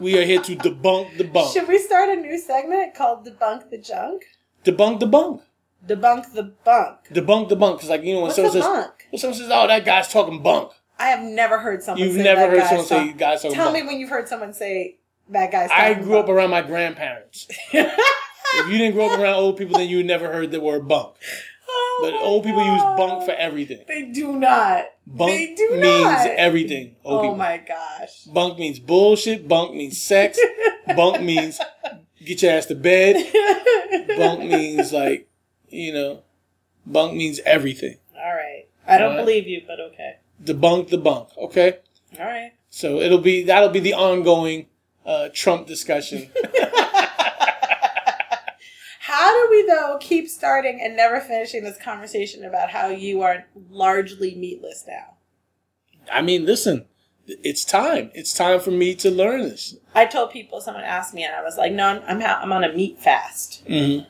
we 0.00 0.18
are 0.18 0.24
here 0.24 0.40
to 0.42 0.56
debunk 0.56 1.16
the 1.16 1.24
bunk. 1.24 1.52
Should 1.52 1.68
we 1.68 1.78
start 1.78 2.08
a 2.10 2.16
new 2.16 2.38
segment 2.38 2.94
called 2.94 3.26
"Debunk 3.26 3.70
the 3.70 3.78
Junk"? 3.78 4.24
Debunk 4.64 5.00
the 5.00 5.06
bunk. 5.06 5.42
Debunk 5.86 6.32
the 6.32 6.42
bunk. 6.64 6.98
Debunk 7.12 7.48
the 7.48 7.56
bunk. 7.56 7.76
Because, 7.78 7.90
like, 7.90 8.02
you 8.02 8.14
know, 8.14 8.20
when 8.20 8.24
What's 8.28 8.36
someone 8.36 8.50
a 8.50 8.52
says, 8.54 8.62
bunk? 8.64 9.06
when 9.10 9.18
someone 9.20 9.38
says, 9.38 9.50
oh, 9.52 9.66
that 9.66 9.84
guy's 9.84 10.08
talking 10.08 10.42
bunk. 10.42 10.72
I 10.98 11.08
have 11.08 11.20
never 11.22 11.58
heard 11.58 11.82
someone. 11.82 12.02
You've 12.06 12.16
say 12.16 12.22
never 12.22 12.40
that 12.40 12.50
heard 12.50 12.58
guy's 12.60 12.68
someone 12.68 12.86
say 12.86 13.08
talk- 13.10 13.18
guys 13.18 13.42
talking 13.42 13.54
Tell 13.56 13.66
bunk. 13.72 13.84
me 13.84 13.86
when 13.86 14.00
you've 14.00 14.10
heard 14.10 14.28
someone 14.28 14.54
say 14.54 14.96
that 15.28 15.52
guy's. 15.52 15.70
I 15.70 15.88
talking 15.90 16.04
grew 16.04 16.18
up 16.18 16.26
bunk. 16.26 16.36
around 16.36 16.50
my 16.50 16.62
grandparents. 16.62 17.46
if 17.72 18.68
you 18.68 18.78
didn't 18.78 18.92
grow 18.94 19.10
up 19.10 19.18
around 19.18 19.34
old 19.34 19.56
people, 19.58 19.78
then 19.78 19.88
you 19.88 20.02
never 20.02 20.32
heard 20.32 20.50
the 20.50 20.60
word 20.60 20.88
bunk. 20.88 21.14
Oh 21.76 22.00
But 22.02 22.14
old 22.14 22.44
people 22.44 22.64
use 22.64 22.82
bunk 22.96 23.24
for 23.24 23.32
everything. 23.32 23.84
They 23.88 24.02
do 24.06 24.32
not. 24.38 24.84
Bunk 25.06 25.30
they 25.32 25.54
do 25.54 25.68
means 25.72 26.04
not. 26.04 26.26
everything. 26.28 26.96
Old 27.04 27.18
Oh 27.18 27.22
people. 27.22 27.36
my 27.36 27.58
gosh. 27.58 28.24
Bunk 28.24 28.58
means 28.58 28.78
bullshit. 28.78 29.46
Bunk 29.48 29.74
means 29.74 30.00
sex. 30.00 30.38
Bunk 30.96 31.22
means 31.22 31.60
get 32.24 32.42
your 32.42 32.52
ass 32.52 32.66
to 32.66 32.74
bed. 32.74 33.16
Bunk 34.16 34.40
means 34.44 34.92
like, 34.92 35.28
you 35.68 35.92
know, 35.92 36.22
bunk 36.86 37.14
means 37.14 37.40
everything. 37.44 37.96
All 38.16 38.34
right. 38.34 38.66
I 38.86 38.98
don't 38.98 39.10
Alright. 39.12 39.24
believe 39.26 39.46
you, 39.48 39.62
but 39.66 39.80
okay. 39.80 40.16
Debunk 40.42 40.88
the 40.90 40.98
bunk. 40.98 41.28
Okay. 41.38 41.78
All 42.18 42.26
right. 42.26 42.52
So 42.70 42.98
it'll 43.00 43.18
be 43.18 43.44
that'll 43.44 43.68
be 43.70 43.80
the 43.80 43.94
ongoing 43.94 44.66
uh, 45.06 45.28
Trump 45.32 45.66
discussion. 45.66 46.30
How 49.14 49.32
do 49.32 49.48
we 49.48 49.62
though 49.64 49.96
keep 50.00 50.28
starting 50.28 50.80
and 50.82 50.96
never 50.96 51.20
finishing 51.20 51.62
this 51.62 51.78
conversation 51.78 52.44
about 52.44 52.70
how 52.70 52.88
you 52.88 53.22
are 53.22 53.44
largely 53.70 54.34
meatless 54.34 54.84
now? 54.88 55.14
I 56.12 56.20
mean, 56.20 56.44
listen, 56.44 56.86
it's 57.28 57.64
time. 57.64 58.10
It's 58.12 58.34
time 58.34 58.58
for 58.58 58.72
me 58.72 58.96
to 58.96 59.12
learn 59.12 59.42
this. 59.42 59.76
I 59.94 60.06
told 60.06 60.32
people 60.32 60.60
someone 60.60 60.82
asked 60.82 61.14
me 61.14 61.22
and 61.22 61.32
I 61.32 61.44
was 61.44 61.56
like, 61.56 61.72
"No, 61.72 61.86
I'm 61.86 62.02
I'm, 62.08 62.20
ha- 62.20 62.40
I'm 62.42 62.52
on 62.52 62.64
a 62.64 62.72
meat 62.72 62.98
fast." 62.98 63.64
Mm-hmm. 63.68 64.04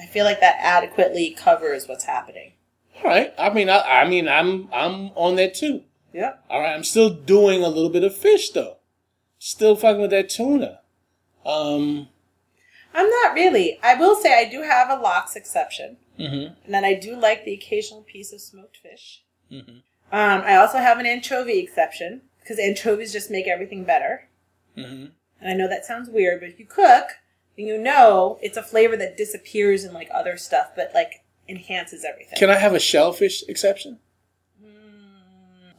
I 0.00 0.06
feel 0.06 0.24
like 0.24 0.40
that 0.40 0.56
adequately 0.58 1.36
covers 1.38 1.86
what's 1.86 2.04
happening. 2.04 2.54
All 2.96 3.04
right. 3.04 3.34
I 3.38 3.50
mean, 3.52 3.68
I, 3.68 3.82
I 3.82 4.08
mean, 4.08 4.26
I'm 4.26 4.70
I'm 4.72 5.10
on 5.16 5.36
that 5.36 5.52
too. 5.52 5.82
Yeah. 6.14 6.36
All 6.48 6.62
right. 6.62 6.74
I'm 6.74 6.84
still 6.84 7.10
doing 7.10 7.62
a 7.62 7.68
little 7.68 7.90
bit 7.90 8.04
of 8.04 8.16
fish 8.16 8.48
though. 8.50 8.78
Still 9.38 9.76
fucking 9.76 10.00
with 10.00 10.12
that 10.12 10.30
tuna. 10.30 10.80
Um. 11.44 12.08
I'm 12.94 13.10
not 13.10 13.34
really. 13.34 13.78
I 13.82 13.94
will 13.94 14.14
say 14.14 14.38
I 14.38 14.48
do 14.48 14.62
have 14.62 14.88
a 14.88 15.00
lox 15.02 15.34
exception, 15.36 15.96
mhm. 16.18 16.54
and 16.64 16.74
then 16.74 16.84
I 16.84 16.94
do 16.94 17.16
like 17.16 17.44
the 17.44 17.52
occasional 17.52 18.02
piece 18.02 18.32
of 18.32 18.40
smoked 18.40 18.76
fish. 18.76 19.22
Mhm. 19.50 19.82
Um, 20.12 20.42
I 20.42 20.56
also 20.56 20.78
have 20.78 20.98
an 20.98 21.06
anchovy 21.06 21.58
exception 21.58 22.22
because 22.40 22.58
anchovies 22.58 23.12
just 23.12 23.30
make 23.30 23.48
everything 23.48 23.84
better. 23.84 24.28
Mhm. 24.76 25.12
And 25.40 25.50
I 25.50 25.54
know 25.54 25.68
that 25.68 25.84
sounds 25.84 26.08
weird, 26.08 26.40
but 26.40 26.48
if 26.48 26.60
you 26.60 26.66
cook, 26.66 27.08
then 27.56 27.66
you 27.66 27.78
know 27.78 28.38
it's 28.42 28.56
a 28.56 28.62
flavor 28.62 28.96
that 28.96 29.16
disappears 29.16 29.84
in 29.84 29.92
like 29.92 30.08
other 30.12 30.36
stuff, 30.36 30.70
but 30.76 30.92
like 30.94 31.22
enhances 31.48 32.04
everything. 32.04 32.38
Can 32.38 32.50
I 32.50 32.56
have 32.56 32.74
a 32.74 32.80
shellfish 32.80 33.42
exception? 33.48 33.98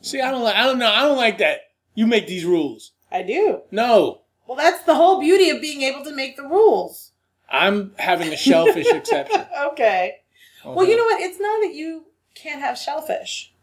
See, 0.01 0.21
I 0.21 0.29
don't 0.29 0.43
like. 0.43 0.55
I 0.55 0.65
don't 0.65 0.77
know. 0.77 0.91
I 0.91 1.01
don't 1.01 1.17
like 1.17 1.39
that. 1.39 1.61
You 1.95 2.05
make 2.05 2.27
these 2.27 2.45
rules. 2.45 2.91
I 3.11 3.23
do. 3.23 3.61
No, 3.71 4.21
Well, 4.47 4.57
that's 4.57 4.83
the 4.83 4.95
whole 4.95 5.19
beauty 5.19 5.49
of 5.49 5.61
being 5.61 5.81
able 5.81 6.03
to 6.03 6.15
make 6.15 6.37
the 6.37 6.43
rules. 6.43 7.11
I'm 7.49 7.93
having 7.97 8.31
a 8.31 8.37
shellfish 8.37 8.87
exception. 8.91 9.45
Okay. 9.71 10.17
Well, 10.63 10.79
Okay. 10.79 10.91
you 10.91 10.97
uh-huh. 10.97 11.09
know 11.09 11.15
what? 11.15 11.21
It's 11.21 11.39
not 11.39 11.61
that 11.61 11.73
you 11.73 12.05
can't 12.33 12.61
have 12.61 12.77
shellfish. 12.77 13.53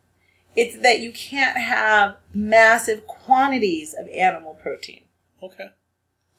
It's 0.54 0.76
that 0.78 1.00
you 1.00 1.12
can't 1.12 1.56
have 1.56 2.16
massive 2.34 3.06
quantities 3.06 3.94
of 3.94 4.06
animal 4.08 4.54
protein. 4.54 5.04
Okay. 5.42 5.70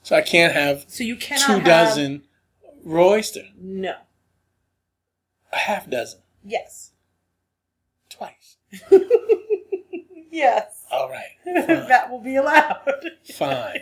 So 0.03 0.15
I 0.15 0.21
can't 0.21 0.53
have 0.53 0.85
So 0.87 1.03
you 1.03 1.15
cannot 1.15 1.45
two 1.45 1.53
have, 1.53 1.63
dozen 1.63 2.23
raw 2.83 3.09
oyster. 3.09 3.43
No. 3.57 3.95
A 5.51 5.57
half 5.57 5.89
dozen. 5.89 6.19
Yes. 6.43 6.91
Twice. 8.09 8.57
Yes. 10.33 10.83
All 10.91 11.11
right. 11.11 11.29
that 11.45 12.09
will 12.09 12.19
be 12.19 12.37
allowed. 12.37 13.11
Fine. 13.35 13.81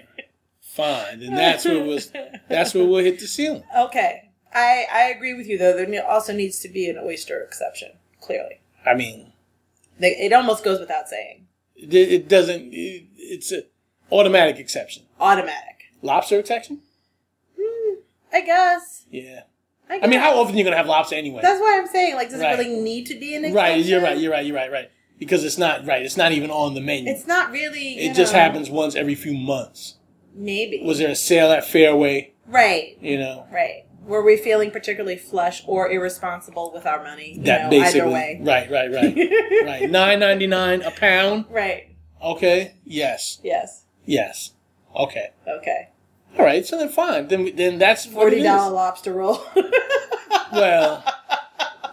Fine. 0.75 1.21
And 1.23 1.37
that's 1.37 1.65
where 1.65 1.83
was 1.83 2.11
that's 2.49 2.73
where 2.73 2.85
we'll 2.85 3.03
hit 3.03 3.19
the 3.19 3.27
ceiling. 3.27 3.63
Okay. 3.77 4.29
I, 4.53 4.85
I 4.91 5.01
agree 5.15 5.33
with 5.33 5.47
you, 5.47 5.57
though. 5.57 5.75
There 5.77 6.05
also 6.09 6.33
needs 6.33 6.59
to 6.59 6.67
be 6.69 6.89
an 6.89 6.97
oyster 6.97 7.41
exception, 7.41 7.91
clearly. 8.19 8.59
I 8.85 8.95
mean, 8.95 9.31
They- 9.99 10.17
It 10.17 10.33
almost 10.33 10.63
goes 10.63 10.79
without 10.79 11.07
saying. 11.07 11.47
it, 11.75 11.93
it 11.95 12.27
doesn't 12.27 12.73
it, 12.73 13.03
it's 13.15 13.51
an 13.51 13.63
automatic 14.11 14.57
exception. 14.59 15.03
Automatic. 15.19 15.85
Lobster 16.01 16.39
exception? 16.39 16.81
Hmm, 17.59 17.95
I 18.33 18.41
guess. 18.41 19.05
Yeah. 19.09 19.43
I, 19.89 20.01
I 20.03 20.07
mean, 20.07 20.19
how 20.19 20.37
often 20.39 20.55
are 20.55 20.57
you 20.57 20.63
going 20.63 20.73
to 20.73 20.77
have 20.77 20.87
lobster 20.87 21.15
anyway? 21.15 21.41
That's 21.41 21.59
why 21.59 21.77
I'm 21.79 21.87
saying, 21.87 22.15
like, 22.15 22.29
does 22.29 22.39
Right. 22.41 22.57
it 22.59 22.63
really 22.63 22.79
need 22.81 23.05
to 23.07 23.19
be 23.19 23.35
an 23.35 23.43
exception? 23.45 23.55
Right, 23.55 23.85
you're 23.85 24.01
right, 24.01 24.17
you're 24.17 24.31
right, 24.31 24.45
you're 24.45 24.55
right, 24.55 24.71
right. 24.71 24.89
Because 25.19 25.43
it's 25.43 25.57
not 25.57 25.85
right. 25.85 26.01
It's 26.01 26.17
not 26.17 26.31
even 26.31 26.49
on 26.49 26.73
the 26.73 26.81
menu. 26.81 27.09
It's 27.11 27.27
not 27.27 27.51
really. 27.51 27.99
it 27.99 28.15
just 28.15 28.33
happens 28.33 28.69
once 28.69 28.95
every 28.95 29.15
few 29.15 29.33
months. 29.33 29.95
Maybe. 30.33 30.81
Was 30.83 30.97
there 30.99 31.09
a 31.09 31.15
sale 31.15 31.51
at 31.51 31.65
Fairway? 31.65 32.33
Right. 32.47 32.97
You 33.01 33.17
know, 33.19 33.45
Right. 33.51 33.85
Were 34.05 34.23
we 34.23 34.35
feeling 34.35 34.71
particularly 34.71 35.15
flush 35.17 35.63
or 35.67 35.89
irresponsible 35.91 36.71
with 36.73 36.87
our 36.87 37.03
money? 37.03 37.33
You 37.35 37.43
That 37.43 37.63
know, 37.65 37.69
basically, 37.69 38.01
either 38.01 38.09
way. 38.09 38.41
right, 38.43 38.69
right, 38.71 38.91
right, 38.91 39.63
right. 39.65 39.89
Nine 39.89 40.19
ninety 40.19 40.47
nine 40.47 40.81
a 40.81 40.89
pound. 40.91 41.45
Right. 41.49 41.95
Okay. 42.21 42.73
Yes. 42.83 43.39
Yes. 43.43 43.85
Yes. 44.05 44.53
Okay. 44.95 45.29
Okay. 45.47 45.89
All 46.37 46.43
right. 46.43 46.65
So 46.65 46.79
then, 46.79 46.89
fine. 46.89 47.27
Then, 47.27 47.55
then 47.55 47.77
that's 47.77 48.05
Forty 48.07 48.41
dollar 48.41 48.71
lobster 48.73 49.13
roll. 49.13 49.39
Well, 50.51 51.03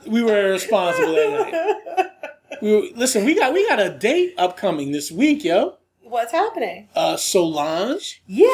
we 0.07 0.23
were 0.23 0.49
irresponsible 0.49 1.15
that 1.15 1.31
night. 1.31 2.07
We 2.63 2.73
were, 2.73 2.83
listen. 2.97 3.25
We 3.25 3.37
got 3.37 3.53
we 3.53 3.69
got 3.69 3.79
a 3.79 3.91
date 3.97 4.35
upcoming 4.37 4.91
this 4.91 5.13
week, 5.13 5.45
yo. 5.45 5.77
What's 6.09 6.33
happening? 6.33 6.89
Uh, 6.95 7.19
Solange. 7.19 8.23
Yeah. 8.27 8.49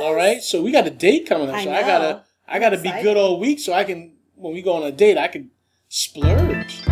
All 0.00 0.14
right. 0.14 0.38
So 0.42 0.62
we 0.62 0.72
got 0.72 0.86
a 0.86 0.90
date 0.90 1.26
coming 1.26 1.50
up. 1.50 1.54
I 1.54 1.64
so 1.64 1.70
I 1.70 1.82
gotta 1.82 2.24
I 2.48 2.58
gotta 2.58 2.78
be 2.78 2.90
good 3.02 3.18
all 3.18 3.38
week 3.38 3.60
so 3.60 3.74
I 3.74 3.84
can 3.84 4.14
when 4.36 4.54
we 4.54 4.62
go 4.62 4.72
on 4.72 4.82
a 4.84 4.90
date 4.90 5.18
I 5.18 5.28
can 5.28 5.50
splurge. 5.88 6.82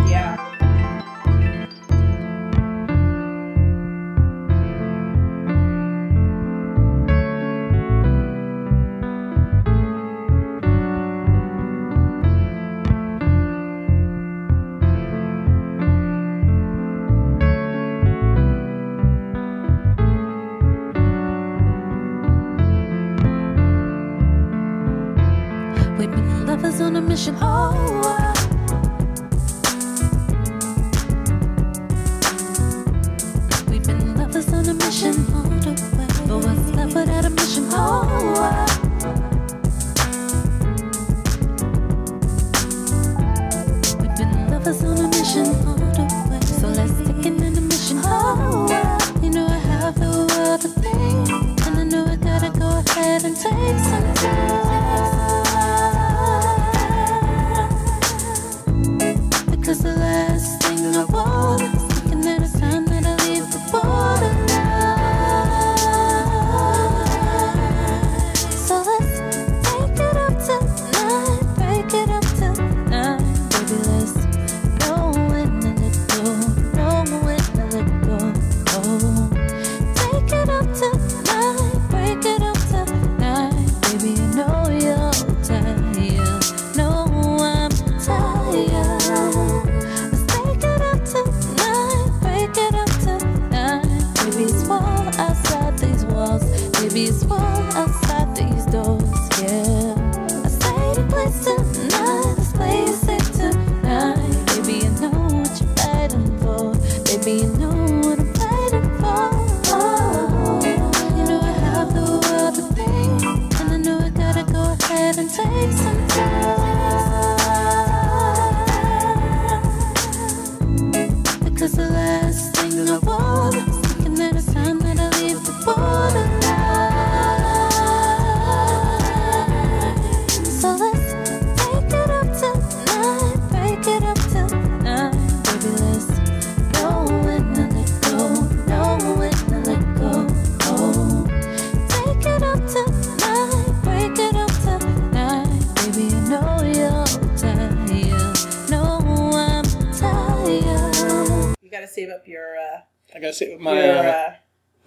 Save 151.89 152.09
up 152.09 152.27
your 152.27 152.57
uh, 152.57 152.79
I 153.15 153.19
gotta 153.19 153.33
say 153.33 153.57
my 153.59 153.73
your 153.73 153.97
uh, 153.97 154.11
uh, 154.11 154.33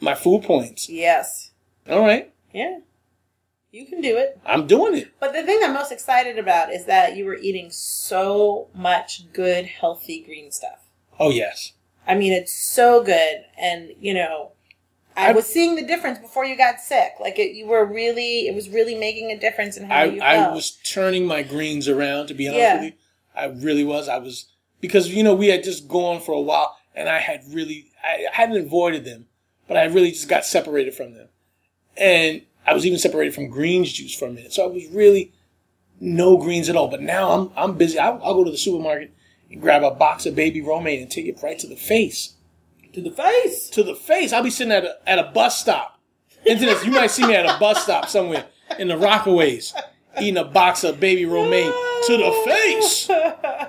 my 0.01 0.15
food 0.15 0.43
points. 0.45 0.89
yes. 0.89 1.51
All 1.89 2.01
right, 2.01 2.33
Yeah. 2.53 2.79
You 3.73 3.87
can 3.87 4.03
do 4.03 4.19
it. 4.19 4.39
I'm 4.45 4.67
doing 4.67 4.95
it. 4.97 5.09
But 5.19 5.33
the 5.33 5.43
thing 5.45 5.61
I'm 5.65 5.73
most 5.73 5.93
excited 5.93 6.39
about 6.39 6.71
is 6.73 6.85
that 6.85 7.17
you 7.17 7.25
were 7.25 7.37
eating 7.37 7.71
so 7.71 8.69
much 8.75 9.33
good, 9.33 9.65
healthy 9.65 10.23
green 10.23 10.51
stuff. 10.51 10.81
Oh 11.19 11.31
yes. 11.31 11.73
I 12.07 12.15
mean, 12.17 12.33
it's 12.33 12.53
so 12.53 13.03
good, 13.03 13.45
and 13.59 13.93
you 14.01 14.13
know, 14.13 14.53
I, 15.17 15.31
I- 15.31 15.33
was 15.33 15.47
seeing 15.47 15.77
the 15.77 15.87
difference 15.87 16.19
before 16.19 16.45
you 16.45 16.57
got 16.57 16.81
sick. 16.81 17.13
Like 17.21 17.39
it, 17.39 17.55
you 17.55 17.67
were 17.67 17.85
really, 17.85 18.47
it 18.47 18.55
was 18.55 18.69
really 18.69 18.95
making 18.95 19.31
a 19.31 19.39
difference 19.39 19.77
in 19.77 19.85
how 19.87 19.95
I, 19.95 20.05
you 20.05 20.21
I 20.21 20.53
was 20.53 20.73
turning 20.85 21.25
my 21.27 21.43
greens 21.43 21.89
around 21.89 22.27
to 22.27 22.35
be 22.35 22.49
honest 22.49 22.61
Yeah. 22.61 22.75
with 22.75 22.85
you. 22.85 22.93
I 23.35 23.45
really 23.47 23.85
was. 23.85 24.09
I 24.09 24.19
was 24.19 24.47
because 24.81 25.09
you 25.09 25.23
know 25.23 25.35
we 25.35 25.47
had 25.49 25.65
just 25.65 25.89
gone 25.89 26.21
for 26.21 26.33
a 26.33 26.41
while, 26.41 26.77
and 26.95 27.09
I 27.09 27.19
had 27.19 27.43
really 27.53 27.91
I 28.03 28.27
hadn't 28.33 28.65
avoided 28.65 29.05
them, 29.05 29.27
but 29.69 29.77
I 29.77 29.85
really 29.85 30.11
just 30.11 30.29
got 30.29 30.45
separated 30.45 30.95
from 30.95 31.15
them, 31.15 31.29
and 31.97 32.43
I 32.67 32.75
was 32.75 32.87
even 32.87 32.99
separated 32.99 33.35
from 33.35 33.49
greens 33.49 33.93
juice 33.93 34.15
for 34.15 34.27
a 34.27 34.33
minute. 34.33 34.53
So 34.53 34.65
I 34.65 34.67
was 34.67 34.87
really 34.87 35.33
no 36.01 36.37
greens 36.37 36.69
at 36.69 36.77
all. 36.77 36.89
But 36.89 37.03
now 37.03 37.31
I'm 37.31 37.51
I'm 37.57 37.77
busy. 37.77 37.99
I'll, 37.99 38.21
I'll 38.23 38.35
go 38.35 38.45
to 38.45 38.51
the 38.51 38.59
supermarket 38.59 39.13
and 39.51 39.61
grab 39.61 39.83
a 39.83 39.91
box 39.91 40.27
of 40.27 40.35
baby 40.35 40.61
romaine 40.61 41.03
and 41.03 41.11
take 41.11 41.27
it 41.27 41.39
right 41.43 41.59
to 41.59 41.67
the 41.67 41.77
face. 41.77 42.35
to 42.93 43.01
the 43.01 43.11
face. 43.11 43.69
To 43.71 43.83
the 43.83 43.95
face. 43.95 44.33
I'll 44.33 44.43
be 44.43 44.51
sitting 44.51 44.73
at 44.73 44.85
a, 44.85 44.97
at 45.07 45.19
a 45.19 45.31
bus 45.33 45.61
stop. 45.61 45.99
This, 46.45 46.85
you 46.85 46.91
might 46.91 47.11
see 47.11 47.27
me 47.27 47.35
at 47.37 47.47
a 47.47 47.59
bus 47.59 47.85
stop 47.85 48.09
somewhere 48.09 48.47
in 48.79 48.89
the 48.89 48.95
Rockaways 48.95 49.73
eating 50.21 50.37
a 50.37 50.45
box 50.45 50.85
of 50.85 51.01
baby 51.01 51.25
romaine 51.25 51.73
to 52.07 52.17
the 52.17 52.43
face. 52.45 53.09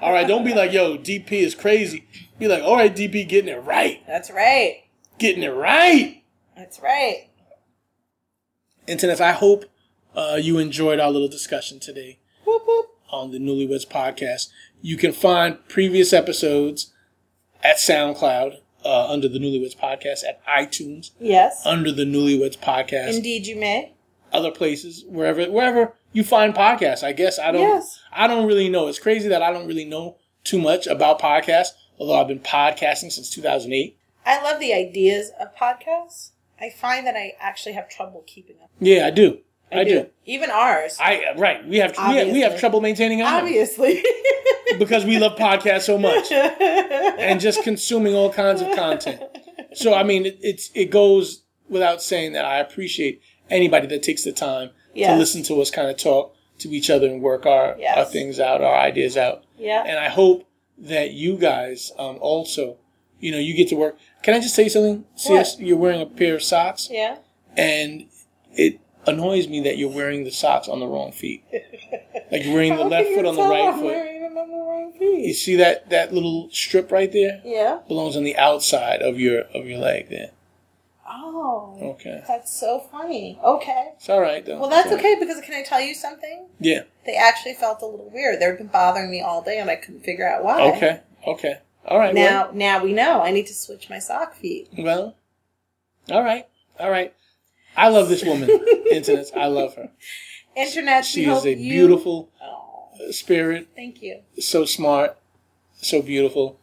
All 0.02 0.12
right, 0.12 0.28
don't 0.28 0.44
be 0.44 0.54
like, 0.54 0.74
yo, 0.74 0.98
DP 0.98 1.32
is 1.32 1.56
crazy. 1.56 2.06
Be 2.44 2.50
like, 2.50 2.64
all 2.64 2.76
right, 2.76 2.94
DP, 2.94 3.26
getting 3.26 3.48
it 3.54 3.64
right. 3.64 4.06
That's 4.06 4.30
right. 4.30 4.84
Getting 5.18 5.44
it 5.44 5.48
right. 5.56 6.24
That's 6.58 6.82
right. 6.82 7.30
Internet, 8.86 9.22
I 9.22 9.32
hope 9.32 9.64
uh, 10.14 10.38
you 10.42 10.58
enjoyed 10.60 11.00
our 11.00 11.10
little 11.10 11.30
discussion 11.30 11.80
today 11.80 12.20
Whoop, 12.46 12.64
whoop. 12.68 12.88
on 13.10 13.32
the 13.32 13.40
Newlyweds 13.40 13.88
Podcast. 13.88 14.50
You 14.82 14.98
can 14.98 15.14
find 15.14 15.66
previous 15.70 16.12
episodes 16.12 16.92
at 17.64 17.78
SoundCloud 17.78 18.58
uh, 18.84 19.10
under 19.10 19.30
the 19.30 19.40
Newlyweds 19.40 19.78
Podcast, 19.78 20.26
at 20.28 20.46
iTunes 20.46 21.12
Yes. 21.22 21.66
under 21.66 21.94
the 21.94 22.04
Newlyweds 22.04 22.58
Podcast. 22.58 23.14
Indeed, 23.16 23.48
you 23.48 23.56
may. 23.56 23.94
other 24.34 24.52
places 24.52 25.06
wherever 25.08 25.46
wherever 25.50 25.94
you 26.12 26.26
find 26.26 26.54
podcasts. 26.54 27.04
I 27.06 27.14
guess 27.14 27.40
I 27.40 27.54
don't 27.54 27.62
Yes. 27.62 28.00
I 28.12 28.28
don't 28.28 28.48
really 28.48 28.68
know. 28.68 28.88
It's 28.90 29.00
crazy 29.00 29.30
that 29.30 29.42
I 29.42 29.52
don't 29.54 29.66
really 29.68 29.86
know 29.86 30.18
too 30.44 30.60
much 30.60 30.88
about 30.88 31.22
podcasts, 31.22 31.70
although 32.04 32.20
I've 32.20 32.28
been 32.28 32.40
podcasting 32.40 33.12
since 33.12 33.30
2008. 33.30 33.98
I 34.26 34.42
love 34.44 34.60
the 34.60 34.74
ideas 34.74 35.32
of 35.40 35.56
podcasts. 35.56 36.32
I 36.60 36.70
find 36.70 37.08
that 37.08 37.16
I 37.16 37.34
actually 37.40 37.74
have 37.74 37.90
trouble 37.90 38.24
keeping 38.28 38.58
up. 38.62 38.70
Yeah, 38.80 39.08
I 39.08 39.12
do. 39.12 39.40
I, 39.72 39.84
do. 39.86 40.06
Even 40.26 40.52
ours. 40.52 40.98
I 41.02 41.24
uh, 41.34 41.40
right. 41.40 41.66
We 41.68 41.78
have 41.78 41.92
we 41.98 42.16
have, 42.18 42.28
we 42.28 42.42
have 42.42 42.60
trouble 42.60 42.80
maintaining 42.80 43.24
ours 43.24 43.42
Obviously. 43.42 44.04
because 44.78 45.04
we 45.04 45.18
love 45.18 45.36
podcasts 45.36 45.84
so 45.84 45.98
much 45.98 46.32
and 46.32 47.40
just 47.40 47.64
consuming 47.64 48.14
all 48.14 48.32
kinds 48.32 48.62
of 48.62 48.76
content. 48.76 49.20
So 49.74 49.96
I 49.96 50.04
mean, 50.04 50.28
it, 50.28 50.38
it's 50.42 50.70
it 50.76 50.92
goes 50.92 51.44
without 51.70 52.04
saying 52.04 52.34
that 52.34 52.46
I 52.46 52.60
appreciate 52.60 53.22
anybody 53.50 53.88
that 53.88 54.04
takes 54.04 54.24
the 54.24 54.32
time 54.32 54.70
Yes. 54.94 55.10
to 55.12 55.18
listen 55.18 55.42
to 55.44 55.60
us 55.60 55.72
kind 55.72 55.90
of 55.90 55.98
talk 55.98 56.36
to 56.60 56.70
each 56.70 56.92
other 56.92 57.08
and 57.08 57.20
work 57.20 57.48
our, 57.48 57.76
Yes. 57.80 57.98
our 57.98 58.06
things 58.06 58.40
out, 58.40 58.62
our 58.62 58.76
ideas 58.78 59.18
out. 59.18 59.44
Yeah. 59.58 59.84
And 59.88 59.98
I 59.98 60.10
hope 60.10 60.48
that 60.84 61.12
you 61.12 61.38
guys 61.38 61.92
um, 61.98 62.18
also, 62.22 62.78
you 63.20 63.32
know, 63.32 63.38
you 63.40 63.54
get 63.56 63.70
to 63.70 63.76
work. 63.76 63.98
Can 64.22 64.34
I 64.34 64.40
just 64.40 64.56
tell 64.56 64.64
you 64.66 64.70
something? 64.70 65.06
CS, 65.16 65.60
you're 65.60 65.78
wearing 65.78 66.02
a 66.02 66.06
pair 66.06 66.36
of 66.36 66.44
socks, 66.44 66.88
yeah. 66.92 67.18
and 67.58 68.06
it 68.54 68.80
annoys 69.06 69.48
me 69.48 69.60
that 69.62 69.78
you're 69.78 69.90
wearing 69.92 70.24
the 70.24 70.32
socks 70.32 70.68
on 70.68 70.80
the 70.80 70.88
wrong 70.88 71.12
feet. 71.12 71.44
Like 72.32 72.46
you're 72.46 72.54
wearing 72.54 72.76
the 72.76 72.86
left 72.86 73.10
foot 73.10 73.26
on 73.26 73.36
the 73.36 73.44
right 73.44 73.68
I'm 73.68 73.76
foot. 73.76 73.84
wearing 73.86 74.22
them 74.24 74.38
on 74.38 74.50
the 74.50 74.56
wrong 74.58 74.94
You 75.00 75.34
see 75.34 75.56
that 75.58 75.90
that 75.90 76.14
little 76.14 76.50
strip 76.52 76.92
right 76.92 77.12
there 77.12 77.42
Yeah. 77.44 77.80
belongs 77.88 78.16
on 78.16 78.24
the 78.24 78.36
outside 78.38 79.02
of 79.02 79.20
your 79.20 79.42
of 79.54 79.66
your 79.68 79.80
leg 79.80 80.10
there. 80.10 80.32
Oh. 81.16 81.78
Okay, 81.96 82.24
That's 82.28 82.52
so 82.58 82.80
funny. 82.92 83.40
Okay. 83.44 83.92
it's 83.96 84.10
all 84.10 84.20
right 84.22 84.44
though. 84.46 84.60
Well, 84.60 84.70
that's 84.70 84.90
right. 84.90 85.00
okay 85.00 85.16
because 85.20 85.40
can 85.42 85.54
I 85.54 85.62
tell 85.64 85.80
you 85.82 85.94
something? 85.94 86.48
Yeah. 86.60 86.84
They 87.06 87.16
actually 87.16 87.54
felt 87.54 87.82
a 87.82 87.86
little 87.86 88.10
weird. 88.12 88.40
They've 88.42 88.58
been 88.58 88.68
bothering 88.68 89.12
me 89.12 89.22
all 89.22 89.42
day, 89.44 89.60
and 89.60 89.70
I 89.70 89.76
couldn't 89.76 90.04
figure 90.04 90.28
out 90.28 90.44
why. 90.44 90.72
Okay. 90.76 91.02
Okay. 91.28 91.60
All 91.86 92.00
right. 92.00 92.16
Now, 92.16 92.50
now 92.54 92.84
we 92.84 92.94
know. 92.94 93.22
I 93.22 93.32
need 93.32 93.48
to 93.48 93.54
switch 93.54 93.90
my 93.90 94.00
sock 94.00 94.34
feet. 94.36 94.70
Well, 94.78 95.16
well, 96.08 96.18
all 96.18 96.24
right. 96.24 96.48
All 96.80 96.90
right. 96.90 97.14
I 97.76 97.90
love 97.90 98.08
this 98.10 98.24
woman, 98.24 98.50
Internet. 98.92 99.32
I 99.36 99.48
love 99.48 99.76
her. 99.76 99.90
Internet. 100.56 101.06
She 101.06 101.26
is 101.26 101.44
a 101.46 101.50
you- 101.56 101.70
beautiful 101.72 102.30
Oh, 102.42 103.12
spirit, 103.12 103.70
thank 103.76 104.02
you. 104.02 104.20
so 104.40 104.64
smart, 104.66 105.18
so 105.82 106.02
beautiful, 106.02 106.60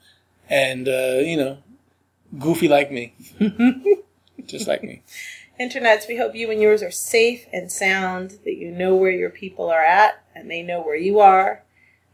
and 0.48 0.86
uh, 0.88 1.18
you 1.20 1.36
know, 1.36 1.58
goofy 2.38 2.68
like 2.68 2.92
me, 2.92 3.14
just 4.50 4.68
like 4.68 4.82
me. 4.82 5.02
Internets, 5.60 6.08
we 6.08 6.16
hope 6.16 6.34
you 6.34 6.50
and 6.50 6.60
yours 6.60 6.82
are 6.82 6.90
safe 6.90 7.44
and 7.52 7.70
sound, 7.70 8.38
that 8.44 8.56
you 8.56 8.70
know 8.70 8.94
where 8.96 9.10
your 9.10 9.28
people 9.28 9.70
are 9.70 9.84
at, 9.84 10.24
and 10.34 10.50
they 10.50 10.62
know 10.62 10.80
where 10.80 10.96
you 10.96 11.20
are. 11.20 11.64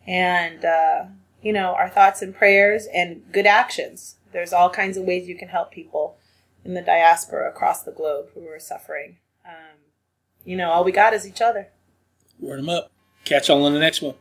And, 0.04 0.64
uh, 0.64 1.04
you 1.42 1.52
know, 1.52 1.74
our 1.74 1.88
thoughts 1.88 2.22
and 2.22 2.34
prayers 2.34 2.88
and 2.92 3.22
good 3.32 3.46
actions. 3.46 4.16
There's 4.32 4.52
all 4.52 4.68
kinds 4.68 4.96
of 4.96 5.04
ways 5.04 5.28
you 5.28 5.36
can 5.36 5.48
help 5.48 5.70
people 5.70 6.16
in 6.64 6.74
the 6.74 6.82
diaspora 6.82 7.48
across 7.48 7.84
the 7.84 7.92
globe 7.92 8.26
who 8.34 8.46
are 8.48 8.58
suffering. 8.58 9.18
Um, 9.46 9.78
you 10.44 10.56
know, 10.56 10.70
all 10.70 10.82
we 10.82 10.90
got 10.90 11.14
is 11.14 11.26
each 11.26 11.40
other. 11.40 11.68
Word 12.40 12.58
them 12.58 12.68
up. 12.68 12.90
Catch 13.24 13.48
y'all 13.48 13.64
on 13.64 13.72
the 13.72 13.78
next 13.78 14.02
one. 14.02 14.14